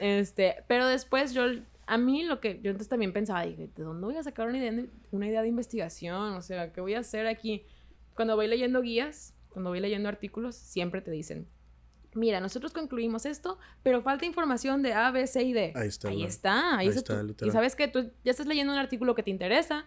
Este, 0.00 0.56
pero 0.66 0.86
después 0.86 1.32
yo, 1.32 1.44
a 1.86 1.98
mí 1.98 2.24
lo 2.24 2.40
que 2.40 2.54
yo 2.62 2.70
entonces 2.70 2.88
también 2.88 3.12
pensaba, 3.12 3.42
dije, 3.44 3.68
¿de 3.74 3.82
dónde 3.82 4.04
voy 4.06 4.16
a 4.16 4.22
sacar 4.22 4.48
una 4.48 4.58
idea 4.58 4.72
de, 4.72 4.88
una 5.10 5.28
idea 5.28 5.42
de 5.42 5.48
investigación? 5.48 6.32
O 6.34 6.42
sea, 6.42 6.72
¿qué 6.72 6.80
voy 6.80 6.94
a 6.94 7.00
hacer 7.00 7.26
aquí? 7.26 7.64
Cuando 8.14 8.36
voy 8.36 8.46
leyendo 8.48 8.82
guías, 8.82 9.34
cuando 9.50 9.70
voy 9.70 9.80
leyendo 9.80 10.08
artículos, 10.08 10.54
siempre 10.56 11.00
te 11.02 11.10
dicen, 11.10 11.48
mira, 12.14 12.40
nosotros 12.40 12.72
concluimos 12.72 13.24
esto, 13.26 13.58
pero 13.82 14.02
falta 14.02 14.24
información 14.26 14.82
de 14.82 14.92
A, 14.94 15.10
B, 15.10 15.26
C 15.26 15.42
y 15.42 15.52
D. 15.52 15.72
Ahí 15.74 15.88
está, 15.88 16.08
Ahí 16.08 16.24
está, 16.24 16.78
ahí, 16.78 16.86
Ahí 16.88 16.88
está. 16.98 17.14
tu- 17.14 17.18
y 17.46 17.50
sabes 17.52 17.76
que 17.76 17.88
tú 17.88 18.10
ya 18.24 18.30
estás 18.30 18.46
leyendo 18.46 18.72
un 18.72 18.78
artículo 18.78 19.14
que 19.14 19.22
te 19.22 19.30
interesa, 19.30 19.86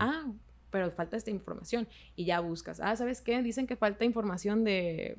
ah, 0.00 0.32
pero 0.70 0.90
falta 0.90 1.16
esta 1.16 1.30
información. 1.30 1.88
Y 2.14 2.24
ya 2.24 2.40
buscas, 2.40 2.80
ah, 2.80 2.94
¿sabes 2.96 3.20
qué? 3.20 3.42
Dicen 3.42 3.66
que 3.66 3.76
falta 3.76 4.04
información 4.04 4.62
de 4.64 5.16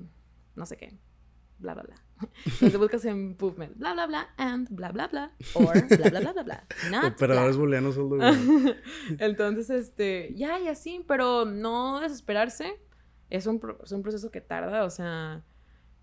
no 0.55 0.65
sé 0.65 0.77
qué, 0.77 0.93
bla, 1.59 1.73
bla, 1.73 1.83
bla. 1.83 1.95
Entonces 2.45 2.77
buscas 2.77 3.05
en 3.05 3.35
PubMed, 3.35 3.71
bla, 3.75 3.93
bla, 3.93 4.07
bla, 4.07 4.29
and 4.37 4.67
bla, 4.69 4.91
bla, 4.91 5.07
bla, 5.07 5.31
or 5.53 5.87
bla, 5.87 6.09
bla, 6.09 6.19
bla, 6.19 6.33
bla, 6.33 6.43
bla. 6.43 6.67
not 6.91 7.13
Operadores 7.13 7.57
booleanos 7.57 7.95
son 7.95 8.17
los- 8.17 8.35
Entonces, 9.19 9.69
este, 9.69 10.33
ya 10.35 10.59
y 10.59 10.67
así, 10.67 11.03
pero 11.07 11.45
no 11.45 11.99
desesperarse. 11.99 12.79
Es 13.29 13.45
un, 13.45 13.59
pro- 13.59 13.77
es 13.83 13.91
un 13.91 14.01
proceso 14.03 14.31
que 14.31 14.39
tarda, 14.41 14.83
o 14.85 14.89
sea, 14.89 15.43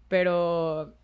pero 0.08 0.96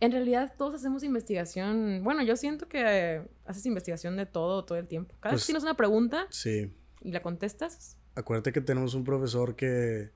en 0.00 0.12
realidad 0.12 0.54
todos 0.56 0.74
hacemos 0.76 1.02
investigación. 1.02 2.02
Bueno, 2.04 2.22
yo 2.22 2.36
siento 2.36 2.68
que 2.68 3.22
haces 3.46 3.66
investigación 3.66 4.16
de 4.16 4.26
todo, 4.26 4.64
todo 4.64 4.78
el 4.78 4.86
tiempo. 4.86 5.14
Cada 5.20 5.32
vez 5.32 5.40
Pues- 5.40 5.46
que 5.46 5.52
tienes 5.52 5.62
una 5.64 5.74
pregunta 5.76 6.26
Sí. 6.30 6.72
y 7.02 7.12
la 7.12 7.22
contestas, 7.22 7.98
Acuérdate 8.14 8.50
que 8.50 8.62
tenemos 8.62 8.94
un 8.94 9.04
profesor 9.04 9.56
que 9.56 10.10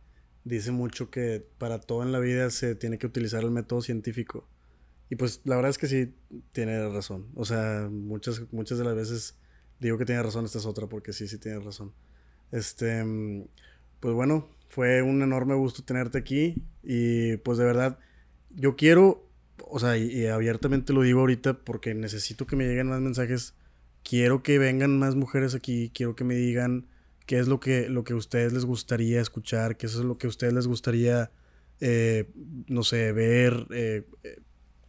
dice 0.45 0.71
mucho 0.71 1.11
que 1.11 1.45
para 1.59 1.81
todo 1.81 2.03
en 2.03 2.13
la 2.13 2.19
vida 2.19 2.51
se 2.51 2.75
tiene 2.75 2.99
que 2.99 3.07
utilizar 3.07 3.43
el 3.43 3.51
método 3.51 3.83
científico. 3.83 4.49
Y 5.09 5.17
pues 5.17 5.41
la 5.45 5.57
verdad 5.57 5.71
es 5.71 5.79
que 5.79 5.89
sí 5.89 6.15
tiene 6.53 6.89
razón. 6.89 7.27
O 7.35 7.45
sea, 7.45 7.89
muchas, 7.91 8.43
muchas 8.53 8.79
de 8.79 8.85
las 8.85 8.95
veces 8.95 9.37
digo 9.81 9.99
que 9.99 10.05
tiene 10.05 10.23
razón, 10.23 10.45
esta 10.45 10.59
es 10.59 10.67
otra 10.67 10.87
porque 10.87 11.13
sí, 11.13 11.27
sí 11.27 11.39
tiene 11.39 11.59
razón. 11.59 11.93
Este, 12.53 13.05
pues 13.99 14.15
bueno, 14.15 14.49
fue 14.69 15.03
un 15.03 15.23
enorme 15.23 15.55
gusto 15.55 15.83
tenerte 15.83 16.19
aquí 16.19 16.63
y 16.83 17.37
pues 17.39 17.59
de 17.59 17.65
verdad, 17.65 17.99
yo 18.51 18.77
quiero, 18.77 19.29
o 19.65 19.79
sea, 19.79 19.97
y, 19.97 20.11
y 20.13 20.27
abiertamente 20.27 20.93
lo 20.93 21.03
digo 21.03 21.21
ahorita 21.21 21.65
porque 21.65 21.95
necesito 21.95 22.47
que 22.47 22.57
me 22.57 22.67
lleguen 22.67 22.89
más 22.89 23.01
mensajes. 23.01 23.55
Quiero 24.03 24.43
que 24.43 24.59
vengan 24.59 24.99
más 24.99 25.17
mujeres 25.17 25.55
aquí, 25.55 25.91
quiero 25.95 26.17
que 26.17 26.25
me 26.25 26.35
digan 26.35 26.87
qué 27.31 27.39
es 27.39 27.47
lo 27.47 27.61
que, 27.61 27.89
lo 27.89 28.03
que 28.03 28.13
a 28.13 28.17
ustedes 28.17 28.53
les 28.53 28.65
gustaría 28.65 29.21
escuchar, 29.21 29.77
qué 29.77 29.87
es 29.87 29.95
lo 29.95 30.19
que 30.19 30.27
a 30.27 30.31
ustedes 30.31 30.53
les 30.53 30.67
gustaría, 30.67 31.31
eh, 31.79 32.29
no 32.67 32.83
sé, 32.83 33.13
ver, 33.13 33.69
eh, 33.71 34.05
eh, 34.25 34.41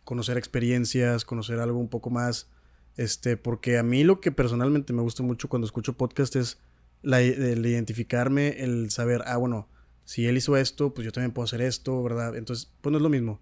conocer 0.04 0.40
experiencias, 0.40 1.24
conocer 1.24 1.60
algo 1.60 1.78
un 1.78 1.88
poco 1.88 2.10
más. 2.10 2.50
Este, 2.98 3.38
porque 3.38 3.78
a 3.78 3.84
mí 3.84 4.04
lo 4.04 4.22
que 4.22 4.32
personalmente 4.32 4.92
me 4.92 5.04
gusta 5.04 5.22
mucho 5.22 5.50
cuando 5.50 5.68
escucho 5.68 5.94
podcast 5.94 6.36
es 6.36 6.58
la, 7.04 7.22
el 7.22 7.64
identificarme, 7.64 8.64
el 8.64 8.90
saber, 8.90 9.22
ah, 9.28 9.38
bueno, 9.38 9.70
si 10.04 10.26
él 10.26 10.36
hizo 10.36 10.58
esto, 10.58 10.96
pues 10.96 11.06
yo 11.06 11.12
también 11.12 11.34
puedo 11.34 11.44
hacer 11.44 11.62
esto, 11.62 12.02
¿verdad? 12.02 12.36
Entonces, 12.36 12.74
pues 12.82 12.92
no 12.92 12.98
es 12.98 13.04
lo 13.04 13.10
mismo. 13.10 13.40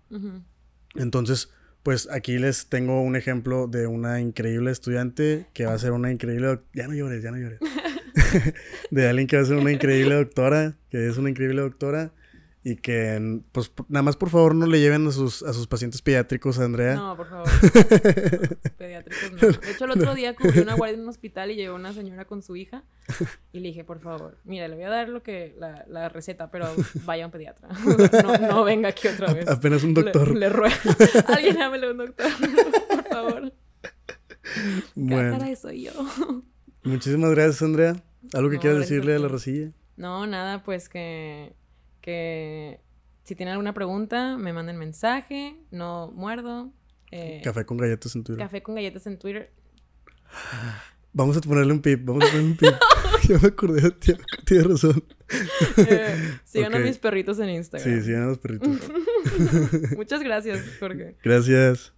Entonces, 0.96 1.52
pues 1.84 2.10
aquí 2.12 2.38
les 2.38 2.68
tengo 2.68 3.02
un 3.02 3.16
ejemplo 3.16 3.68
de 3.68 3.88
una 3.88 4.20
increíble 4.20 4.72
estudiante 4.72 5.48
que 5.54 5.66
va 5.66 5.74
a 5.74 5.80
ser 5.80 5.94
una 5.94 6.12
increíble... 6.12 6.60
Ya 6.74 6.90
no 6.90 6.96
llores, 6.96 7.24
ya 7.24 7.32
no 7.32 7.38
llores. 7.38 7.60
de 8.92 9.08
alguien 9.08 9.28
que 9.28 9.38
va 9.38 9.44
a 9.44 9.46
ser 9.46 9.58
una 9.58 9.72
increíble 9.72 10.16
doctora, 10.16 10.78
que 10.90 11.08
es 11.08 11.18
una 11.18 11.30
increíble 11.30 11.62
doctora 11.62 12.12
y 12.62 12.76
que, 12.76 13.42
pues, 13.54 13.72
nada 13.88 14.04
más 14.04 14.18
por 14.18 14.30
favor 14.30 14.54
no 14.54 14.66
le 14.66 14.82
lleven 14.82 15.08
a 15.08 15.12
sus, 15.12 15.44
a 15.44 15.54
sus 15.54 15.66
pacientes 15.68 16.02
pediátricos 16.02 16.60
a 16.60 16.66
Andrea. 16.66 16.96
No, 16.96 17.16
por 17.16 17.30
favor. 17.30 17.48
Pediátricos 18.78 19.32
no. 19.32 19.48
De 19.60 19.72
hecho, 19.72 19.86
el 19.86 19.92
otro 19.92 20.14
día 20.14 20.36
cubrí 20.36 20.60
una 20.60 20.76
guardia 20.76 20.96
en 20.96 21.04
un 21.04 21.10
hospital 21.10 21.52
y 21.52 21.56
llegó 21.56 21.76
una 21.76 21.94
señora 21.94 22.26
con 22.26 22.42
su 22.44 22.58
hija. 22.58 22.84
Y 23.54 23.62
le 23.62 23.70
dije, 23.70 23.86
por 23.86 24.02
favor, 24.02 24.38
mira, 24.44 24.68
le 24.68 24.76
voy 24.76 24.84
a 24.84 24.90
dar 24.90 25.08
lo 25.08 25.24
que, 25.24 25.56
la, 25.58 25.86
la 25.88 26.10
receta, 26.10 26.52
pero 26.52 26.68
vaya 27.06 27.24
a 27.24 27.28
un 27.28 27.32
pediatra. 27.32 27.70
No, 28.24 28.38
no 28.38 28.64
venga 28.64 28.90
aquí 28.90 29.08
otra 29.08 29.34
vez. 29.34 29.48
Apenas 29.48 29.84
un 29.84 29.94
doctor. 29.94 30.34
Le, 30.34 30.42
le 30.42 30.50
ruego. 30.50 30.76
Alguien 31.28 31.62
hámele 31.62 31.92
un 31.92 31.98
doctor, 31.98 32.28
por 32.90 33.08
favor. 33.08 33.54
Bueno, 34.96 35.38
Caray, 35.38 35.56
soy 35.56 35.84
yo. 35.86 35.92
muchísimas 36.84 37.32
gracias, 37.32 37.62
Andrea. 37.62 37.96
¿Algo 38.34 38.50
que 38.50 38.56
No, 38.58 38.62
quieras 38.62 38.80
decirle 38.80 39.16
a 39.16 39.20
la 39.20 39.28
rosilla? 39.28 39.72
No, 39.98 40.28
nada, 40.28 40.64
pues 40.64 40.90
que, 40.90 41.54
que 42.02 42.80
si 43.24 43.36
tienen 43.36 43.54
alguna 43.54 43.74
pregunta, 43.74 44.38
me 44.38 44.54
manden 44.54 44.78
mensaje, 44.78 45.56
no 45.72 46.12
muerdo. 46.16 46.72
Eh, 47.12 47.42
Café 47.44 47.66
con 47.66 47.78
galletas 47.78 48.16
en 48.16 48.24
Twitter. 48.24 48.44
café 48.44 48.62
con 48.62 48.76
galletas 48.76 49.08
en 49.08 49.18
Twitter. 49.18 49.52
Vamos 51.14 51.38
a 51.38 51.42
ponerle 51.42 51.74
un 51.74 51.82
pip, 51.82 52.06
vamos 52.06 52.24
a 52.24 52.28
ponerle 52.28 52.50
un 52.52 52.58
pip. 52.58 52.74
ya 53.28 53.38
me 53.40 53.48
acordé, 53.48 53.92
tienes 54.46 54.68
razón. 54.68 55.04
Eh, 55.78 56.40
sigan 56.44 56.76
a 56.76 56.80
mis 56.80 56.98
perritos 56.98 57.40
en 57.40 57.50
Instagram. 57.50 58.00
Sí, 58.00 58.06
sigan 58.06 58.24
a 58.24 58.28
los 58.28 58.38
perritos. 58.38 58.70
Muchas 59.98 60.22
gracias, 60.22 60.64
Jorge. 60.80 61.18
Gracias. 61.24 61.94